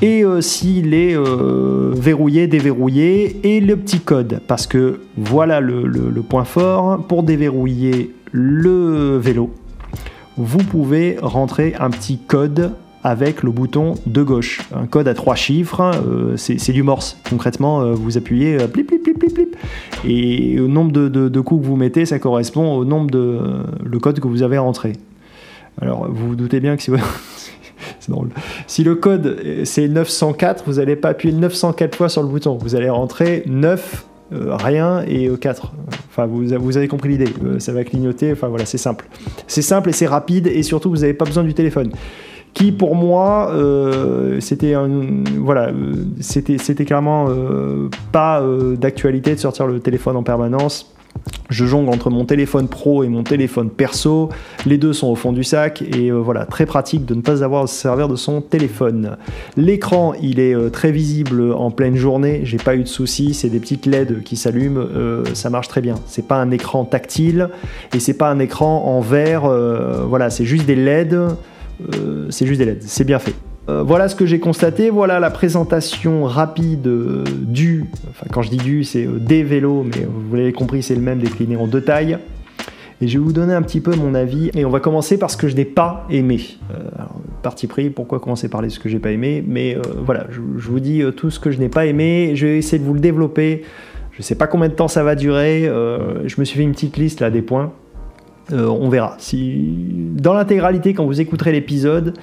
et 0.00 0.22
s'il 0.42 0.94
est 0.94 1.16
verrouillé, 1.16 2.46
déverrouillé 2.46 3.40
et 3.42 3.60
le 3.60 3.76
petit 3.76 3.98
code. 3.98 4.42
Parce 4.46 4.68
que 4.68 5.00
voilà 5.16 5.60
le 5.60 6.22
point 6.22 6.44
fort, 6.44 7.04
pour 7.08 7.24
déverrouiller 7.24 8.14
le 8.30 9.16
vélo, 9.16 9.50
vous 10.42 10.58
pouvez 10.58 11.18
rentrer 11.20 11.74
un 11.78 11.90
petit 11.90 12.18
code 12.18 12.72
avec 13.02 13.42
le 13.42 13.50
bouton 13.50 13.94
de 14.06 14.22
gauche. 14.22 14.60
Un 14.74 14.86
code 14.86 15.08
à 15.08 15.14
trois 15.14 15.34
chiffres, 15.34 15.80
euh, 15.80 16.36
c'est 16.36 16.72
du 16.72 16.82
morse. 16.82 17.18
Concrètement, 17.28 17.80
euh, 17.80 17.92
vous 17.92 18.18
appuyez 18.18 18.60
euh, 18.60 18.66
plip, 18.66 18.86
plip, 18.86 19.02
plip, 19.02 19.18
plip, 19.18 19.34
plip, 19.34 19.56
et 20.06 20.60
au 20.60 20.68
nombre 20.68 20.92
de, 20.92 21.40
coups 21.40 21.62
que 21.62 21.66
vous 21.66 21.76
mettez, 21.76 22.04
ça 22.06 22.18
correspond 22.18 22.74
au 22.74 22.84
nombre 22.84 23.10
de 23.10 23.38
le 23.84 23.98
code 23.98 24.20
que 24.20 24.28
vous 24.28 24.42
avez 24.42 24.58
rentré. 24.58 24.94
Alors, 25.80 26.08
vous 26.10 26.28
vous 26.28 26.36
doutez 26.36 26.60
bien 26.60 26.76
que 26.76 26.82
si, 26.82 26.90
drôle. 28.08 28.28
si 28.66 28.84
le 28.84 28.94
code 28.94 29.38
c'est 29.64 29.88
904, 29.88 30.64
vous 30.66 30.74
n'allez 30.74 30.96
pas 30.96 31.10
appuyer 31.10 31.34
904 31.34 31.94
fois 31.94 32.08
sur 32.08 32.22
le 32.22 32.28
bouton. 32.28 32.58
Vous 32.60 32.74
allez 32.74 32.90
rentrer 32.90 33.44
9, 33.46 34.04
rien 34.32 35.02
et 35.06 35.28
4. 35.28 35.72
Enfin, 36.08 36.26
vous, 36.26 36.76
avez 36.76 36.88
compris 36.88 37.10
l'idée. 37.10 37.32
ça 37.58 37.72
va 37.72 37.84
clignoter. 37.84 38.32
Enfin, 38.32 38.48
voilà, 38.48 38.66
c'est 38.66 38.78
simple. 38.78 39.08
C'est 39.46 39.62
simple 39.62 39.90
et 39.90 39.92
c'est 39.92 40.06
rapide 40.06 40.46
et 40.46 40.62
surtout, 40.62 40.90
vous 40.90 40.98
n'avez 40.98 41.14
pas 41.14 41.24
besoin 41.24 41.44
du 41.44 41.54
téléphone 41.54 41.90
qui 42.54 42.72
pour 42.72 42.94
moi 42.94 43.50
euh, 43.52 44.40
c'était 44.40 44.74
voilà 45.38 45.68
euh, 45.68 46.04
c'était 46.20 46.84
clairement 46.84 47.26
euh, 47.28 47.88
pas 48.12 48.42
d'actualité 48.76 49.34
de 49.34 49.40
sortir 49.40 49.66
le 49.66 49.80
téléphone 49.80 50.16
en 50.16 50.22
permanence 50.22 50.92
je 51.48 51.66
jongle 51.66 51.90
entre 51.90 52.10
mon 52.10 52.24
téléphone 52.24 52.68
pro 52.68 53.02
et 53.02 53.08
mon 53.08 53.22
téléphone 53.24 53.70
perso. 53.70 54.28
Les 54.66 54.78
deux 54.78 54.92
sont 54.92 55.08
au 55.08 55.16
fond 55.16 55.32
du 55.32 55.42
sac 55.42 55.82
et 55.82 56.10
voilà, 56.12 56.46
très 56.46 56.64
pratique 56.64 57.04
de 57.04 57.14
ne 57.14 57.22
pas 57.22 57.42
avoir 57.42 57.64
à 57.64 57.66
se 57.66 57.74
servir 57.74 58.08
de 58.08 58.14
son 58.16 58.40
téléphone. 58.40 59.16
L'écran, 59.56 60.14
il 60.22 60.38
est 60.38 60.70
très 60.70 60.92
visible 60.92 61.52
en 61.52 61.72
pleine 61.72 61.96
journée. 61.96 62.42
J'ai 62.44 62.58
pas 62.58 62.76
eu 62.76 62.84
de 62.84 62.88
soucis. 62.88 63.34
C'est 63.34 63.48
des 63.48 63.58
petites 63.58 63.86
LED 63.86 64.22
qui 64.22 64.36
s'allument. 64.36 64.86
ça 65.34 65.50
marche 65.50 65.66
très 65.66 65.80
bien. 65.80 65.96
C'est 66.06 66.26
pas 66.26 66.36
un 66.36 66.52
écran 66.52 66.84
tactile 66.84 67.48
et 67.94 67.98
c'est 67.98 68.14
pas 68.14 68.30
un 68.30 68.38
écran 68.38 68.84
en 68.86 69.00
verre. 69.00 69.50
voilà, 70.06 70.30
c'est 70.30 70.44
juste 70.44 70.66
des 70.66 70.76
LED. 70.76 71.18
Euh, 71.94 72.26
c'est 72.30 72.46
juste 72.46 72.58
des 72.58 72.66
LED, 72.66 72.82
c'est 72.82 73.04
bien 73.04 73.18
fait. 73.18 73.34
Euh, 73.70 73.82
voilà 73.84 74.08
ce 74.08 74.16
que 74.16 74.26
j'ai 74.26 74.40
constaté, 74.40 74.90
voilà 74.90 75.20
la 75.20 75.30
présentation 75.30 76.24
rapide 76.24 76.86
euh, 76.88 77.24
du, 77.42 77.84
enfin 78.10 78.26
quand 78.32 78.42
je 78.42 78.50
dis 78.50 78.56
du 78.56 78.82
c'est 78.82 79.06
des 79.06 79.44
vélos, 79.44 79.84
mais 79.84 80.06
vous 80.08 80.34
l'avez 80.34 80.52
compris 80.52 80.82
c'est 80.82 80.96
le 80.96 81.00
même 81.00 81.20
décliné 81.20 81.56
en 81.56 81.66
deux 81.66 81.82
tailles. 81.82 82.18
Et 83.02 83.08
je 83.08 83.18
vais 83.18 83.24
vous 83.24 83.32
donner 83.32 83.54
un 83.54 83.62
petit 83.62 83.80
peu 83.80 83.94
mon 83.96 84.14
avis. 84.14 84.50
Et 84.54 84.66
on 84.66 84.70
va 84.70 84.78
commencer 84.78 85.18
par 85.18 85.30
ce 85.30 85.38
que 85.38 85.48
je 85.48 85.56
n'ai 85.56 85.64
pas 85.64 86.06
aimé. 86.10 86.38
parti 87.42 87.66
pris, 87.66 87.88
pourquoi 87.88 88.20
commencer 88.20 88.50
par 88.50 88.60
ce 88.68 88.78
que 88.78 88.90
j'ai 88.90 88.98
pas 88.98 89.10
aimé 89.10 89.42
Mais 89.46 89.78
voilà, 90.04 90.26
je, 90.28 90.68
vous 90.68 90.80
dis 90.80 91.02
tout 91.16 91.30
ce 91.30 91.40
que 91.40 91.50
je 91.50 91.58
n'ai 91.58 91.70
pas 91.70 91.86
aimé. 91.86 92.32
Je 92.34 92.46
vais 92.46 92.58
essayer 92.58 92.78
de 92.78 92.84
vous 92.84 92.92
le 92.92 93.00
développer. 93.00 93.62
Je 94.12 94.18
ne 94.18 94.22
sais 94.22 94.34
pas 94.34 94.46
combien 94.46 94.68
de 94.68 94.74
temps 94.74 94.86
ça 94.86 95.02
va 95.02 95.14
durer. 95.14 95.62
je 95.62 96.38
me 96.38 96.44
suis 96.44 96.58
fait 96.58 96.62
une 96.62 96.72
petite 96.72 96.98
liste 96.98 97.20
là 97.22 97.30
des 97.30 97.40
points. 97.40 97.72
Euh, 98.52 98.66
on 98.66 98.88
verra. 98.88 99.14
Si, 99.18 99.74
dans 100.16 100.34
l'intégralité, 100.34 100.94
quand 100.94 101.04
vous 101.04 101.20
écouterez 101.20 101.52
l'épisode, 101.52 102.14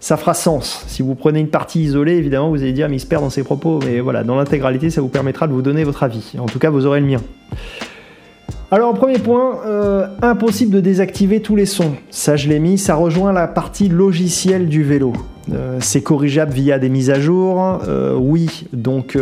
ça 0.00 0.16
fera 0.16 0.34
sens. 0.34 0.84
Si 0.88 1.00
vous 1.00 1.14
prenez 1.14 1.40
une 1.40 1.48
partie 1.48 1.80
isolée, 1.80 2.16
évidemment, 2.16 2.50
vous 2.50 2.62
allez 2.62 2.72
dire, 2.72 2.88
mais 2.88 2.96
il 2.96 3.00
se 3.00 3.06
perd 3.06 3.22
dans 3.22 3.30
ses 3.30 3.44
propos. 3.44 3.78
Mais 3.86 4.00
voilà, 4.00 4.24
dans 4.24 4.34
l'intégralité, 4.34 4.90
ça 4.90 5.00
vous 5.00 5.08
permettra 5.08 5.46
de 5.46 5.52
vous 5.52 5.62
donner 5.62 5.84
votre 5.84 6.02
avis. 6.02 6.32
En 6.38 6.46
tout 6.46 6.58
cas, 6.58 6.70
vous 6.70 6.86
aurez 6.86 7.00
le 7.00 7.06
mien. 7.06 7.20
Alors, 8.72 8.94
premier 8.94 9.18
point, 9.18 9.58
euh, 9.66 10.06
impossible 10.22 10.74
de 10.74 10.80
désactiver 10.80 11.40
tous 11.40 11.54
les 11.54 11.66
sons. 11.66 11.92
Ça, 12.10 12.36
je 12.36 12.48
l'ai 12.48 12.58
mis, 12.58 12.78
ça 12.78 12.94
rejoint 12.94 13.32
la 13.32 13.46
partie 13.46 13.88
logicielle 13.88 14.66
du 14.66 14.82
vélo. 14.82 15.12
Euh, 15.52 15.76
c'est 15.80 16.00
corrigeable 16.00 16.52
via 16.52 16.78
des 16.78 16.88
mises 16.88 17.10
à 17.10 17.20
jour. 17.20 17.80
oui, 18.18 18.66
donc 18.72 19.16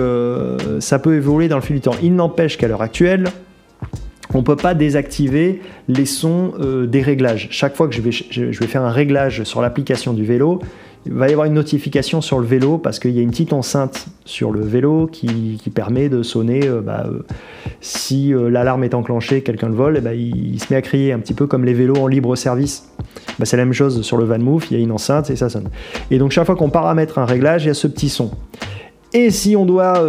ça 0.78 0.98
peut 0.98 1.14
évoluer 1.14 1.48
dans 1.48 1.56
le 1.56 1.62
fil 1.62 1.76
du 1.76 1.82
temps. 1.82 1.96
Il 2.02 2.14
n'empêche 2.14 2.56
qu'à 2.56 2.68
l'heure 2.68 2.82
actuelle, 2.82 3.24
on 4.34 4.38
ne 4.38 4.42
peut 4.42 4.56
pas 4.56 4.74
désactiver 4.74 5.60
les 5.88 6.06
sons 6.06 6.52
euh, 6.60 6.86
des 6.86 7.02
réglages. 7.02 7.48
Chaque 7.50 7.76
fois 7.76 7.88
que 7.88 7.94
je 7.94 8.00
vais, 8.00 8.66
faire 8.66 8.82
un 8.82 8.90
réglage 8.90 9.42
sur 9.44 9.60
l'application 9.60 10.12
du 10.12 10.24
vélo, 10.24 10.60
il 11.06 11.14
va 11.14 11.28
y 11.28 11.32
avoir 11.32 11.46
une 11.46 11.54
notification 11.54 12.20
sur 12.20 12.38
le 12.38 12.46
vélo 12.46 12.76
parce 12.76 12.98
qu'il 12.98 13.12
y 13.12 13.18
a 13.18 13.22
une 13.22 13.30
petite 13.30 13.52
enceinte 13.52 14.06
sur 14.26 14.50
le 14.52 14.60
vélo 14.60 15.08
qui, 15.10 15.58
permet 15.74 16.08
de 16.08 16.22
sonner 16.22 16.66
euh, 16.66 16.80
bah, 16.80 17.06
euh, 17.06 17.22
si 17.80 18.32
l'alarme 18.34 18.84
est 18.84 18.94
enclenchée, 18.94 19.42
quelqu'un 19.42 19.68
le 19.68 19.74
vole, 19.74 19.96
et 19.96 20.00
bah, 20.00 20.14
il, 20.14 20.60
se 20.60 20.66
met 20.70 20.76
à 20.76 20.82
crier 20.82 21.12
un 21.12 21.18
petit 21.18 21.34
peu 21.34 21.46
comme 21.46 21.64
les 21.64 21.74
vélos 21.74 21.96
en 21.96 22.06
libre 22.06 22.36
service. 22.36 22.88
Bah, 23.38 23.46
c'est 23.46 23.56
la 23.56 23.64
même 23.64 23.72
chose 23.72 24.02
sur 24.02 24.16
le 24.16 24.24
VanMoof, 24.24 24.70
il 24.70 24.76
y 24.76 24.80
a 24.80 24.82
une 24.82 24.92
enceinte 24.92 25.30
et 25.30 25.36
ça 25.36 25.48
sonne. 25.48 25.68
Et 26.10 26.18
donc 26.18 26.30
chaque 26.32 26.46
fois 26.46 26.56
qu'on 26.56 26.70
paramètre 26.70 27.18
un 27.18 27.24
réglage, 27.24 27.64
il 27.64 27.68
y 27.68 27.70
a 27.70 27.74
ce 27.74 27.86
petit 27.86 28.10
son. 28.10 28.30
Et 29.12 29.30
si 29.30 29.56
on 29.56 29.64
doit 29.66 30.04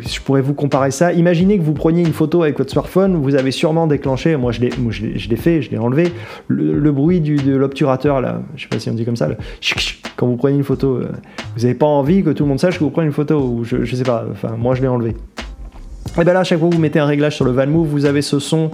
je 0.00 0.20
pourrais 0.20 0.40
vous 0.40 0.54
comparer 0.54 0.90
ça. 0.90 1.12
Imaginez 1.12 1.58
que 1.58 1.62
vous 1.62 1.72
preniez 1.72 2.02
une 2.02 2.12
photo 2.12 2.42
avec 2.42 2.58
votre 2.58 2.70
smartphone, 2.70 3.16
vous 3.16 3.34
avez 3.34 3.50
sûrement 3.50 3.86
déclenché, 3.86 4.36
moi 4.36 4.52
je 4.52 4.60
l'ai 4.60 5.36
fait, 5.36 5.62
je 5.62 5.70
l'ai 5.70 5.78
enlevé, 5.78 6.12
le, 6.48 6.92
bruit 6.92 7.20
de 7.20 7.56
l'obturateur, 7.56 8.20
là, 8.20 8.42
je 8.56 8.62
sais 8.62 8.68
pas 8.68 8.78
si 8.78 8.90
on 8.90 8.94
dit 8.94 9.04
comme 9.04 9.16
ça, 9.16 9.28
quand 10.16 10.26
vous 10.26 10.36
prenez 10.36 10.56
une 10.56 10.64
photo, 10.64 10.96
euh, 10.96 11.08
vous 11.56 11.62
n'avez 11.62 11.74
pas 11.74 11.86
envie 11.86 12.22
que 12.22 12.30
tout 12.30 12.44
le 12.44 12.48
monde 12.48 12.60
sache 12.60 12.78
que 12.78 12.84
vous 12.84 12.90
prenez 12.90 13.06
une 13.06 13.12
photo, 13.12 13.40
ou 13.40 13.64
je, 13.64 13.84
je 13.84 13.96
sais 13.96 14.04
pas, 14.04 14.24
enfin 14.30 14.56
moi 14.58 14.74
je 14.74 14.82
l'ai 14.82 14.88
enlevé. 14.88 15.14
Et 16.18 16.24
bien 16.24 16.32
là, 16.32 16.40
à 16.40 16.44
chaque 16.44 16.58
fois 16.58 16.68
que 16.68 16.74
vous 16.74 16.80
mettez 16.80 16.98
un 16.98 17.06
réglage 17.06 17.36
sur 17.36 17.44
le 17.44 17.52
VanMove, 17.52 17.86
vous 17.86 18.04
avez 18.04 18.22
ce 18.22 18.38
son 18.38 18.70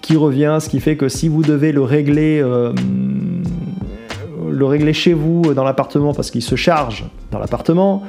qui 0.00 0.16
revient, 0.16 0.58
ce 0.60 0.68
qui 0.68 0.80
fait 0.80 0.96
que 0.96 1.08
si 1.08 1.28
vous 1.28 1.42
devez 1.42 1.72
le 1.72 1.82
régler, 1.82 2.40
euh, 2.42 2.72
le 4.50 4.66
régler 4.66 4.92
chez 4.92 5.12
vous 5.14 5.54
dans 5.54 5.64
l'appartement 5.64 6.12
parce 6.12 6.30
qu'il 6.30 6.42
se 6.42 6.56
charge 6.56 7.04
dans 7.30 7.38
l'appartement, 7.38 8.02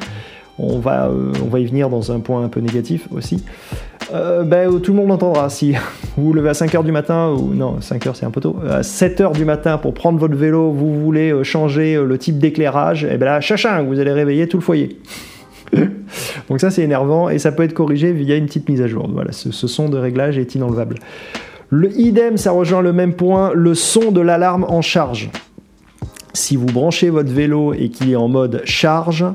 on 0.60 0.80
va, 0.80 1.08
euh, 1.08 1.32
on 1.44 1.48
va 1.48 1.60
y 1.60 1.66
venir 1.66 1.90
dans 1.90 2.12
un 2.12 2.20
point 2.20 2.44
un 2.44 2.50
peu 2.50 2.60
négatif 2.60 3.08
aussi. 3.12 3.44
Euh, 4.14 4.44
ben, 4.44 4.80
tout 4.80 4.92
le 4.92 4.98
monde 4.98 5.10
l'entendra. 5.10 5.50
Si 5.50 5.74
vous 6.18 6.26
vous 6.26 6.34
levez 6.34 6.50
à 6.50 6.54
5h 6.54 6.84
du 6.84 6.92
matin, 6.92 7.30
ou 7.30 7.54
non, 7.54 7.80
5h 7.80 8.12
c'est 8.14 8.26
un 8.26 8.32
peu 8.32 8.42
tôt, 8.42 8.58
à 8.70 8.82
7h 8.82 9.34
du 9.34 9.46
matin 9.46 9.78
pour 9.78 9.94
prendre 9.94 10.20
votre 10.20 10.36
vélo, 10.36 10.72
vous 10.72 11.00
voulez 11.02 11.32
euh, 11.32 11.44
changer 11.44 12.02
le 12.04 12.18
type 12.18 12.38
d'éclairage, 12.38 13.04
et 13.04 13.18
ben 13.18 13.26
là, 13.26 13.42
chacun, 13.42 13.84
vous 13.84 14.00
allez 14.00 14.12
réveiller 14.12 14.48
tout 14.48 14.58
le 14.58 14.64
foyer. 14.64 15.00
Donc 16.50 16.60
ça 16.60 16.70
c'est 16.70 16.84
énervant 16.84 17.30
et 17.30 17.40
ça 17.40 17.52
peut 17.52 17.64
être 17.64 17.74
corrigé 17.74 18.12
via 18.12 18.36
une 18.36 18.46
petite 18.46 18.70
mise 18.70 18.82
à 18.82 18.88
jour. 18.88 19.10
Voilà, 19.12 19.32
ce, 19.32 19.52
son 19.52 19.90
de 19.90 19.98
réglage 19.98 20.38
est 20.38 20.56
inenlevable. 20.56 20.96
Le 21.70 21.92
idem, 22.00 22.38
ça 22.38 22.52
rejoint 22.52 22.82
le 22.82 22.94
même 22.94 23.14
point, 23.14 23.52
le 23.54 23.74
son 23.74 24.12
de 24.12 24.22
l'alarme 24.22 24.66
en 24.68 24.82
charge. 24.82 25.32
Si 26.34 26.56
vous 26.56 26.66
branchez 26.66 27.10
votre 27.10 27.32
vélo 27.32 27.74
et 27.74 27.90
qu'il 27.90 28.12
est 28.12 28.16
en 28.16 28.28
mode 28.28 28.62
charge, 28.66 29.26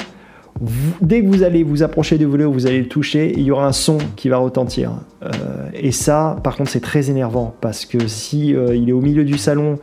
dès 1.01 1.23
que 1.23 1.27
vous 1.27 1.43
allez 1.43 1.63
vous 1.63 1.83
approcher 1.83 2.19
du 2.19 2.27
vélo, 2.27 2.51
vous 2.51 2.67
allez 2.67 2.81
le 2.81 2.89
toucher, 2.89 3.33
il 3.37 3.43
y 3.43 3.51
aura 3.51 3.67
un 3.67 3.73
son 3.73 3.99
qui 4.17 4.29
va 4.29 4.39
retentir. 4.39 4.93
Euh, 5.23 5.29
et 5.75 5.93
ça, 5.93 6.37
par 6.43 6.57
contre, 6.57 6.71
c'est 6.71 6.81
très 6.81 7.11
énervant 7.11 7.55
parce 7.61 7.87
que 7.87 8.07
si 8.09 8.55
euh, 8.55 8.75
il 8.75 8.89
est 8.89 8.93
au 8.93 9.01
milieu 9.01 9.25
du 9.25 9.39
salon 9.39 9.79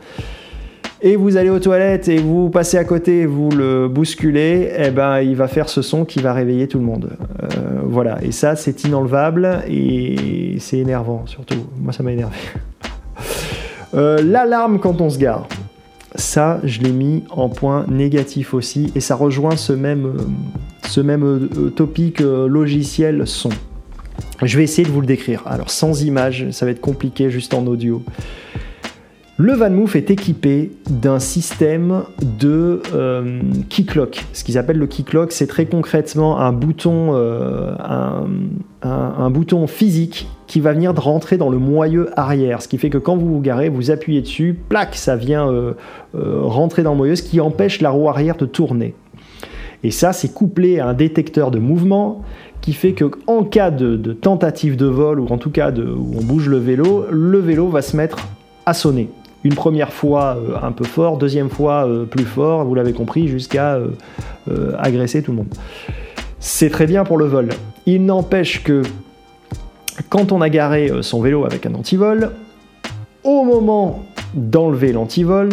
et 1.02 1.16
vous 1.16 1.36
allez 1.36 1.50
aux 1.50 1.58
toilettes 1.58 2.08
et 2.08 2.18
vous 2.18 2.48
passez 2.48 2.78
à 2.78 2.84
côté, 2.84 3.26
vous 3.26 3.50
le 3.50 3.88
bousculez, 3.88 4.72
eh 4.76 4.90
ben 4.90 5.20
il 5.20 5.36
va 5.36 5.46
faire 5.46 5.68
ce 5.68 5.82
son 5.82 6.04
qui 6.04 6.20
va 6.20 6.32
réveiller 6.32 6.68
tout 6.68 6.78
le 6.78 6.84
monde. 6.84 7.10
Euh, 7.42 7.46
voilà. 7.84 8.18
Et 8.22 8.32
ça, 8.32 8.56
c'est 8.56 8.84
inenlevable 8.84 9.62
et 9.68 10.56
c'est 10.58 10.78
énervant 10.78 11.22
surtout. 11.26 11.66
Moi, 11.80 11.92
ça 11.92 12.02
m'a 12.02 12.12
énervé. 12.12 12.36
L'alarme 13.92 14.78
quand 14.78 15.00
on 15.00 15.08
se 15.08 15.18
gare. 15.18 15.48
Ça, 16.16 16.60
je 16.64 16.80
l'ai 16.80 16.92
mis 16.92 17.24
en 17.30 17.50
point 17.50 17.84
négatif 17.88 18.54
aussi, 18.54 18.90
et 18.94 19.00
ça 19.00 19.14
rejoint 19.14 19.56
ce 19.56 19.74
même, 19.74 20.14
ce 20.86 21.00
même 21.00 21.24
euh, 21.24 21.70
topic 21.70 22.20
euh, 22.20 22.46
logiciel 22.48 23.26
son. 23.26 23.50
Je 24.42 24.56
vais 24.56 24.64
essayer 24.64 24.86
de 24.86 24.92
vous 24.92 25.00
le 25.00 25.06
décrire. 25.06 25.42
Alors 25.46 25.70
sans 25.70 26.02
image, 26.02 26.50
ça 26.50 26.64
va 26.66 26.72
être 26.72 26.80
compliqué 26.80 27.30
juste 27.30 27.54
en 27.54 27.66
audio. 27.66 28.02
Le 29.38 29.52
VanMoof 29.52 29.96
est 29.96 30.10
équipé 30.10 30.70
d'un 30.88 31.18
système 31.18 32.04
de 32.22 32.80
euh, 32.94 33.42
keyclock. 33.68 34.24
Ce 34.32 34.42
qu'ils 34.42 34.56
appellent 34.56 34.78
le 34.78 34.86
keyclock, 34.86 35.30
c'est 35.30 35.46
très 35.46 35.66
concrètement 35.66 36.40
un 36.40 36.52
bouton, 36.52 37.10
euh, 37.12 37.74
un, 38.82 39.30
bouton 39.30 39.66
physique 39.66 40.26
qui 40.46 40.60
va 40.60 40.72
venir 40.72 40.94
de 40.94 41.00
rentrer 41.00 41.36
dans 41.36 41.50
le 41.50 41.58
moyeu 41.58 42.08
arrière. 42.18 42.62
Ce 42.62 42.68
qui 42.68 42.78
fait 42.78 42.88
que 42.88 42.96
quand 42.96 43.18
vous 43.18 43.34
vous 43.34 43.40
garez, 43.40 43.68
vous 43.68 43.90
appuyez 43.90 44.22
dessus, 44.22 44.58
plaque, 44.70 44.94
ça 44.94 45.16
vient 45.16 45.50
euh, 45.50 45.74
rentrer 46.14 46.82
dans 46.82 46.92
le 46.92 46.96
moyeu, 46.96 47.14
ce 47.14 47.22
qui 47.22 47.38
empêche 47.38 47.82
la 47.82 47.90
roue 47.90 48.08
arrière 48.08 48.36
de 48.36 48.46
tourner. 48.46 48.94
Et 49.82 49.90
ça, 49.90 50.12
c'est 50.12 50.32
couplé 50.32 50.80
à 50.80 50.88
un 50.88 50.94
détecteur 50.94 51.50
de 51.50 51.58
mouvement 51.58 52.22
qui 52.60 52.72
fait 52.72 52.92
que 52.92 53.10
en 53.26 53.44
cas 53.44 53.70
de, 53.70 54.12
tentative 54.12 54.76
de 54.76 54.86
vol 54.86 55.20
ou 55.20 55.28
en 55.28 55.38
tout 55.38 55.50
cas 55.50 55.70
où 55.70 56.16
on 56.18 56.24
bouge 56.24 56.48
le 56.48 56.58
vélo, 56.58 57.06
le 57.10 57.38
vélo 57.38 57.68
va 57.68 57.82
se 57.82 57.96
mettre 57.96 58.18
à 58.64 58.74
sonner 58.74 59.08
Une 59.44 59.54
première 59.54 59.92
fois 59.92 60.36
euh, 60.36 60.56
un 60.60 60.72
peu 60.72 60.84
fort, 60.84 61.18
deuxième 61.18 61.50
fois 61.50 61.86
euh, 61.86 62.04
plus 62.04 62.24
fort, 62.24 62.64
vous 62.64 62.74
l'avez 62.74 62.92
compris, 62.92 63.28
jusqu'à 63.28 63.76
euh, 64.48 64.72
agresser 64.78 65.22
tout 65.22 65.30
le 65.30 65.36
monde. 65.38 65.54
C'est 66.40 66.70
très 66.70 66.86
bien 66.86 67.04
pour 67.04 67.18
le 67.18 67.26
vol. 67.26 67.50
Il 67.86 68.04
n'empêche 68.04 68.64
que 68.64 68.82
quand 70.08 70.32
on 70.32 70.40
a 70.40 70.48
garé 70.48 70.90
son 71.02 71.20
vélo 71.20 71.44
avec 71.44 71.66
un 71.66 71.74
antivol, 71.74 72.32
au 73.22 73.44
moment 73.44 74.04
d'enlever 74.34 74.92
l'antivol, 74.92 75.48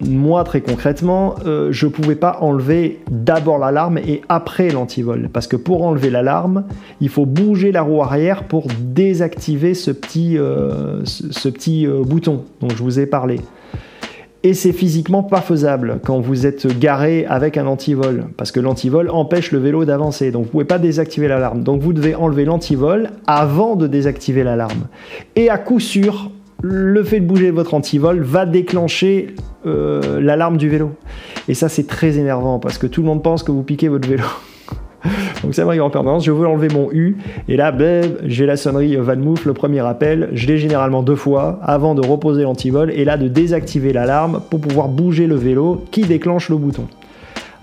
moi 0.00 0.44
très 0.44 0.60
concrètement, 0.60 1.36
je 1.44 1.86
ne 1.86 1.90
pouvais 1.90 2.14
pas 2.14 2.38
enlever 2.40 3.00
d'abord 3.10 3.58
l'alarme 3.58 3.98
et 3.98 4.22
après 4.28 4.70
l'antivol. 4.70 5.28
Parce 5.32 5.46
que 5.46 5.56
pour 5.56 5.82
enlever 5.82 6.10
l'alarme, 6.10 6.64
il 7.00 7.08
faut 7.08 7.26
bouger 7.26 7.72
la 7.72 7.82
roue 7.82 8.02
arrière 8.02 8.44
pour 8.44 8.66
désactiver 8.80 9.74
ce 9.74 9.90
petit, 9.90 10.36
ce, 11.04 11.48
petit 11.48 11.86
bouton 11.86 12.44
dont 12.60 12.68
je 12.70 12.82
vous 12.82 12.98
ai 12.98 13.06
parlé. 13.06 13.40
Et 14.42 14.54
c'est 14.54 14.72
physiquement 14.72 15.22
pas 15.22 15.42
faisable 15.42 16.00
quand 16.02 16.18
vous 16.18 16.46
êtes 16.46 16.66
garé 16.78 17.26
avec 17.26 17.58
un 17.58 17.66
antivol, 17.66 18.24
parce 18.38 18.52
que 18.52 18.60
l'antivol 18.60 19.10
empêche 19.10 19.52
le 19.52 19.58
vélo 19.58 19.84
d'avancer, 19.84 20.30
donc 20.30 20.44
vous 20.44 20.50
pouvez 20.50 20.64
pas 20.64 20.78
désactiver 20.78 21.28
l'alarme. 21.28 21.62
Donc 21.62 21.82
vous 21.82 21.92
devez 21.92 22.14
enlever 22.14 22.46
l'antivol 22.46 23.10
avant 23.26 23.76
de 23.76 23.86
désactiver 23.86 24.42
l'alarme. 24.42 24.86
Et 25.36 25.50
à 25.50 25.58
coup 25.58 25.78
sûr, 25.78 26.30
le 26.62 27.02
fait 27.02 27.20
de 27.20 27.26
bouger 27.26 27.50
votre 27.50 27.74
antivol 27.74 28.20
va 28.20 28.46
déclencher 28.46 29.34
euh, 29.66 30.20
l'alarme 30.20 30.56
du 30.56 30.68
vélo. 30.68 30.92
Et 31.48 31.54
ça 31.54 31.68
c'est 31.68 31.86
très 31.86 32.18
énervant, 32.18 32.58
parce 32.58 32.78
que 32.78 32.86
tout 32.86 33.00
le 33.00 33.06
monde 33.06 33.22
pense 33.22 33.42
que 33.42 33.52
vous 33.52 33.62
piquez 33.62 33.88
votre 33.88 34.08
vélo. 34.08 34.24
Donc 35.42 35.54
ça 35.54 35.64
m'arrive 35.64 35.82
en 35.82 35.90
permanence, 35.90 36.24
je 36.24 36.32
veux 36.32 36.46
enlever 36.46 36.68
mon 36.68 36.90
U, 36.92 37.16
et 37.48 37.56
là, 37.56 37.72
ben, 37.72 38.16
j'ai 38.24 38.44
la 38.44 38.56
sonnerie 38.56 38.96
VanMoof, 38.96 39.46
le 39.46 39.54
premier 39.54 39.80
appel, 39.80 40.28
je 40.32 40.46
l'ai 40.46 40.58
généralement 40.58 41.02
deux 41.02 41.16
fois, 41.16 41.58
avant 41.62 41.94
de 41.94 42.06
reposer 42.06 42.42
l'antivol, 42.42 42.90
et 42.90 43.04
là 43.04 43.16
de 43.16 43.28
désactiver 43.28 43.92
l'alarme 43.92 44.42
pour 44.50 44.60
pouvoir 44.60 44.88
bouger 44.88 45.26
le 45.26 45.36
vélo 45.36 45.84
qui 45.90 46.02
déclenche 46.02 46.50
le 46.50 46.56
bouton. 46.56 46.86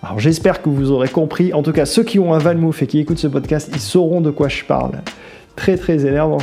Alors 0.01 0.19
j'espère 0.19 0.61
que 0.61 0.69
vous 0.69 0.91
aurez 0.91 1.09
compris, 1.09 1.53
en 1.53 1.61
tout 1.61 1.71
cas 1.71 1.85
ceux 1.85 2.03
qui 2.03 2.17
ont 2.17 2.33
un 2.33 2.39
VanMoof 2.39 2.81
et 2.81 2.87
qui 2.87 2.99
écoutent 2.99 3.17
ce 3.19 3.27
podcast, 3.27 3.69
ils 3.73 3.79
sauront 3.79 4.21
de 4.21 4.31
quoi 4.31 4.47
je 4.47 4.63
parle. 4.63 5.01
Très 5.57 5.75
très 5.75 6.05
énervant. 6.05 6.37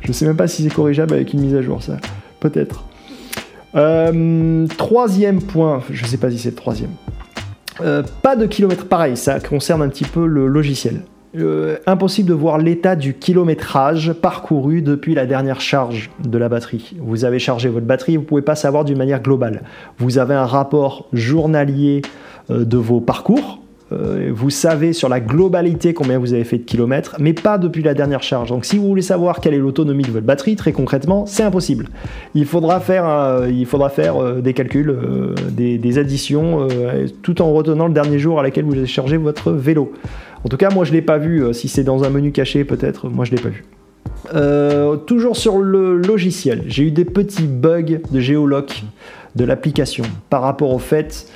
Je 0.00 0.12
sais 0.12 0.24
même 0.24 0.36
pas 0.36 0.48
si 0.48 0.62
c'est 0.62 0.74
corrigeable 0.74 1.12
avec 1.12 1.34
une 1.34 1.40
mise 1.40 1.54
à 1.54 1.60
jour 1.60 1.82
ça. 1.82 1.98
Peut-être. 2.40 2.84
Euh, 3.74 4.66
troisième 4.78 5.42
point, 5.42 5.82
je 5.90 6.06
sais 6.06 6.16
pas 6.16 6.30
si 6.30 6.38
c'est 6.38 6.50
le 6.50 6.54
troisième. 6.54 6.92
Euh, 7.80 8.02
pas 8.22 8.36
de 8.36 8.46
kilomètre, 8.46 8.86
pareil, 8.86 9.16
ça 9.16 9.40
concerne 9.40 9.82
un 9.82 9.88
petit 9.88 10.04
peu 10.04 10.26
le 10.26 10.46
logiciel. 10.46 11.02
Euh, 11.36 11.78
impossible 11.88 12.28
de 12.28 12.34
voir 12.34 12.58
l'état 12.58 12.94
du 12.94 13.14
kilométrage 13.14 14.12
parcouru 14.12 14.82
depuis 14.82 15.14
la 15.14 15.26
dernière 15.26 15.60
charge 15.60 16.10
de 16.24 16.38
la 16.38 16.48
batterie. 16.48 16.94
Vous 17.00 17.24
avez 17.24 17.40
chargé 17.40 17.68
votre 17.68 17.86
batterie, 17.86 18.16
vous 18.16 18.22
ne 18.22 18.28
pouvez 18.28 18.42
pas 18.42 18.54
savoir 18.54 18.84
d'une 18.84 18.98
manière 18.98 19.20
globale. 19.20 19.62
Vous 19.98 20.18
avez 20.18 20.34
un 20.34 20.46
rapport 20.46 21.08
journalier 21.12 22.02
de 22.48 22.76
vos 22.76 23.00
parcours, 23.00 23.63
euh, 23.94 24.30
vous 24.34 24.50
savez 24.50 24.92
sur 24.92 25.08
la 25.08 25.20
globalité 25.20 25.94
combien 25.94 26.18
vous 26.18 26.32
avez 26.34 26.44
fait 26.44 26.58
de 26.58 26.64
kilomètres, 26.64 27.16
mais 27.18 27.32
pas 27.32 27.58
depuis 27.58 27.82
la 27.82 27.94
dernière 27.94 28.22
charge. 28.22 28.50
Donc 28.50 28.64
si 28.64 28.76
vous 28.76 28.86
voulez 28.86 29.02
savoir 29.02 29.40
quelle 29.40 29.54
est 29.54 29.58
l'autonomie 29.58 30.02
de 30.02 30.10
votre 30.10 30.26
batterie, 30.26 30.56
très 30.56 30.72
concrètement, 30.72 31.26
c'est 31.26 31.42
impossible. 31.42 31.88
Il 32.34 32.46
faudra 32.46 32.80
faire, 32.80 33.46
il 33.48 33.66
faudra 33.66 33.88
faire 33.88 34.16
euh, 34.16 34.40
des 34.40 34.52
calculs, 34.52 34.90
euh, 34.90 35.34
des, 35.50 35.98
additions, 35.98 36.66
tout 37.22 37.40
en 37.40 37.52
retenant 37.52 37.86
le 37.86 37.92
dernier 37.92 38.18
jour 38.18 38.40
à 38.40 38.42
laquelle 38.42 38.64
vous 38.64 38.74
avez 38.74 38.86
chargé 38.86 39.16
votre 39.16 39.52
vélo. 39.52 39.92
En 40.44 40.48
tout 40.48 40.56
cas, 40.56 40.70
moi 40.70 40.84
je 40.84 40.90
ne 40.90 40.96
l'ai 40.96 41.02
pas 41.02 41.18
vu. 41.18 41.54
Si 41.54 41.68
c'est 41.68 41.84
dans 41.84 42.02
un 42.02 42.10
menu 42.10 42.32
caché, 42.32 42.64
peut-être, 42.64 43.08
moi 43.08 43.24
je 43.24 43.30
ne 43.30 43.36
l'ai 43.36 43.42
pas 43.42 43.50
vu. 43.50 43.64
toujours 45.06 45.36
sur 45.36 45.58
le 45.58 45.96
logiciel, 45.96 46.64
j'ai 46.66 46.84
eu 46.84 46.90
des 46.90 47.04
petits 47.04 47.46
bugs 47.46 48.00
de 48.10 48.20
géoloc 48.20 48.82
de 49.36 49.44
l'application 49.44 50.04
par 50.30 50.42
rapport 50.42 50.72
au 50.72 50.78
fait 50.78 51.28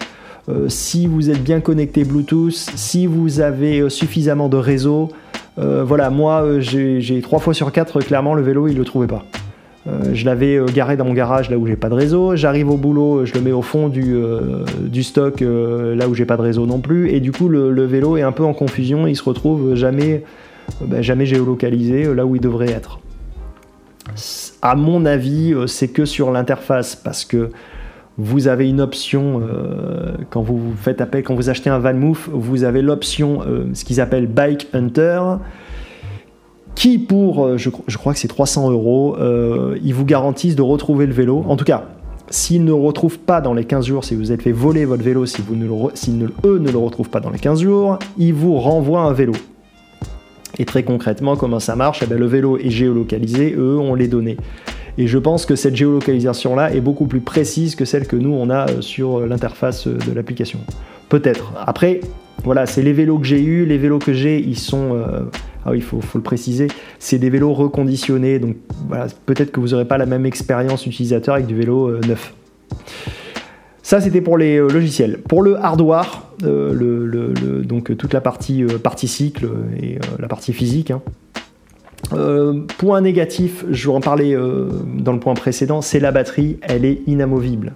euh, 0.48 0.68
si 0.68 1.06
vous 1.06 1.30
êtes 1.30 1.42
bien 1.42 1.61
connecté 1.61 2.04
Bluetooth, 2.04 2.52
si 2.52 3.06
vous 3.06 3.40
avez 3.40 3.80
euh, 3.80 3.88
suffisamment 3.88 4.48
de 4.48 4.56
réseau. 4.56 5.11
Euh, 5.58 5.84
voilà, 5.84 6.08
moi 6.08 6.61
j'ai 6.61 7.20
3 7.20 7.38
fois 7.38 7.52
sur 7.52 7.70
4, 7.70 8.00
clairement 8.00 8.34
le 8.34 8.42
vélo 8.42 8.68
il 8.68 8.78
le 8.78 8.84
trouvait 8.84 9.08
pas. 9.08 9.24
je 10.12 10.24
l'avais 10.24 10.61
garé 10.72 10.96
dans 10.96 11.04
mon 11.04 11.14
garage 11.14 11.50
là 11.50 11.58
où 11.58 11.66
j'ai 11.66 11.76
pas 11.76 11.88
de 11.88 11.94
réseau. 11.94 12.37
J'arrive 12.37 12.70
au 12.70 12.76
boulot, 12.76 13.26
je 13.26 13.34
le 13.34 13.40
mets 13.40 13.52
au 13.52 13.62
fond 13.62 13.88
du, 13.88 15.02
stock 15.02 15.40
là 15.40 16.08
où 16.08 16.14
j'ai 16.14 16.26
pas 16.26 16.37
de 16.37 16.42
réseau 16.42 16.64
non 16.64 16.78
plus. 16.78 17.11
Et 17.11 17.20
du 17.20 17.32
coup, 17.32 17.48
le, 17.48 17.84
vélo 17.84 18.16
est 18.16 18.22
un 18.22 18.32
peu 18.32 18.44
en 18.44 18.54
confusion. 18.54 19.08
Il 19.08 19.16
se 19.16 19.24
retrouve 19.24 19.74
jamais, 19.74 20.22
bah, 20.80 21.02
jamais 21.02 21.26
géolocalisé 21.26 22.14
là 22.14 22.24
où 22.24 22.37
il 22.37 22.40
devrait 22.40 22.70
être. 22.70 23.00
À 24.62 24.76
mon 24.76 25.04
avis, 25.06 25.54
c'est 25.66 25.88
que 25.88 26.04
sur 26.04 26.30
l'interface 26.30 26.94
parce 26.94 27.24
que 27.24 27.50
vous 28.18 28.48
avez 28.48 28.68
une 28.68 28.81
option 28.81 29.40
euh, 29.40 30.16
quand 30.31 30.42
vous 30.42 30.61
faites 30.76 31.00
appel, 31.00 31.22
quand 31.22 31.37
vous 31.37 31.50
achetez 31.50 31.70
un 31.70 31.78
VanMoof, 31.78 32.28
vous 32.33 32.64
avez 32.64 32.83
l'option 32.83 33.42
euh, 33.46 33.66
ce 33.74 33.85
qu'ils 33.85 34.00
appellent 34.00 34.26
Bike 34.26 34.66
Hunter 34.72 35.22
qui 36.74 36.98
pour, 36.98 37.46
euh, 37.46 37.57
je, 37.57 37.70
crois 37.70 38.12
que 38.12 38.18
c'est 38.18 38.28
300 38.28 38.70
euros, 38.70 39.16
ils 39.83 39.94
vous 39.94 40.04
garantissent 40.04 40.57
de 40.57 40.62
retrouver 40.62 41.07
le 41.07 41.12
vélo. 41.12 41.44
En 41.48 41.57
tout 41.57 41.64
cas, 41.64 41.85
s'ils 42.28 42.62
ne 42.62 42.68
le 42.68 42.74
retrouvent 42.74 43.18
pas 43.18 43.40
dans 43.40 43.54
les 43.54 43.64
15 43.64 43.87
jours, 43.87 44.04
si 44.04 44.14
vous 44.14 44.33
êtes 44.33 44.42
fait 44.42 44.52
voler 44.52 44.85
votre 44.85 45.02
vélo, 45.02 45.24
si, 45.24 45.40
vous 45.40 45.57
ne 45.57 45.66
le 45.66 46.78
retrouvent 46.78 47.11
pas 47.11 47.20
dans 47.20 47.31
les 47.31 47.38
15 47.38 47.62
jours, 47.62 47.98
ils 48.18 48.35
vous 48.35 48.59
renvoient 48.59 49.02
un 49.02 49.12
vélo. 49.12 49.33
Et 50.59 50.64
très 50.64 50.83
concrètement, 50.83 51.37
comment 51.37 51.61
ça 51.61 51.76
marche? 51.76 52.02
Eh 52.02 52.07
bien, 52.07 52.16
Le 52.16 52.26
vélo 52.26 52.59
est 52.59 52.70
géolocalisé, 52.70 53.54
eux, 53.57 53.78
on 53.78 53.94
les 53.94 54.09
données. 54.09 54.37
Et 54.98 55.06
je 55.06 55.16
pense 55.16 55.46
que 55.46 55.54
cette 55.54 55.76
géolocalisation-là 55.76 56.74
est 56.74 56.80
beaucoup 56.80 57.06
plus 57.06 57.20
précise 57.20 57.76
que 57.76 57.84
celle 57.84 58.08
que 58.08 58.16
nous, 58.16 58.32
on 58.32 58.50
a 58.50 58.68
euh, 58.68 58.80
sur 58.80 59.20
euh, 59.20 59.26
l'interface 59.26 59.87
euh, 59.87 59.96
de 59.96 60.12
l'application. 60.12 60.58
Peut-être. 61.08 61.52
Après, 61.56 62.00
voilà, 62.42 62.66
c'est 62.66 62.82
les 62.82 62.92
vélos 62.92 63.20
que 63.20 63.26
j'ai 63.26 63.40
eus. 63.40 63.64
Les 63.64 63.78
vélos 63.78 64.00
que 64.00 64.12
j'ai, 64.12 64.40
ils 64.40 64.58
sont... 64.58 65.00
ah 65.64 65.70
oui, 65.70 65.78
il 65.78 65.82
faut, 65.82 66.00
le 66.14 66.20
préciser. 66.20 66.68
C'est 66.98 67.18
des 67.18 67.30
vélos 67.30 67.54
reconditionnés. 67.54 68.38
Donc 68.40 68.56
voilà, 68.88 69.06
peut-être 69.24 69.52
que 69.52 69.61
vous 69.61 69.68
n'aurez 69.68 69.87
pas 69.87 69.96
la 69.96 70.04
même 70.04 70.26
expérience 70.26 70.84
utilisateur 70.84 71.37
avec 71.37 71.46
du 71.46 71.54
vélo 71.54 71.98
neuf. 72.00 72.34
Ça, 73.82 74.02
c'était 74.02 74.20
pour 74.20 74.37
les 74.37 74.58
logiciels. 74.58 75.18
Pour 75.18 75.40
le 75.40 75.56
hardware, 75.56 76.24
le, 76.42 77.62
donc 77.64 77.96
toute 77.96 78.12
la 78.12 78.20
partie 78.20 78.64
partie 78.82 79.08
cycle 79.08 79.48
et 79.82 79.98
la 80.18 80.28
partie 80.28 80.52
physique, 80.52 80.90
hein, 80.90 81.00
euh, 82.12 82.60
point 82.78 83.00
négatif, 83.00 83.64
je 83.70 83.88
vous 83.88 83.94
en 83.94 84.00
parlais 84.00 84.34
euh, 84.34 84.68
dans 84.96 85.12
le 85.12 85.20
point 85.20 85.34
précédent, 85.34 85.82
c'est 85.82 86.00
la 86.00 86.12
batterie, 86.12 86.58
elle 86.62 86.84
est 86.84 87.00
inamovible. 87.06 87.74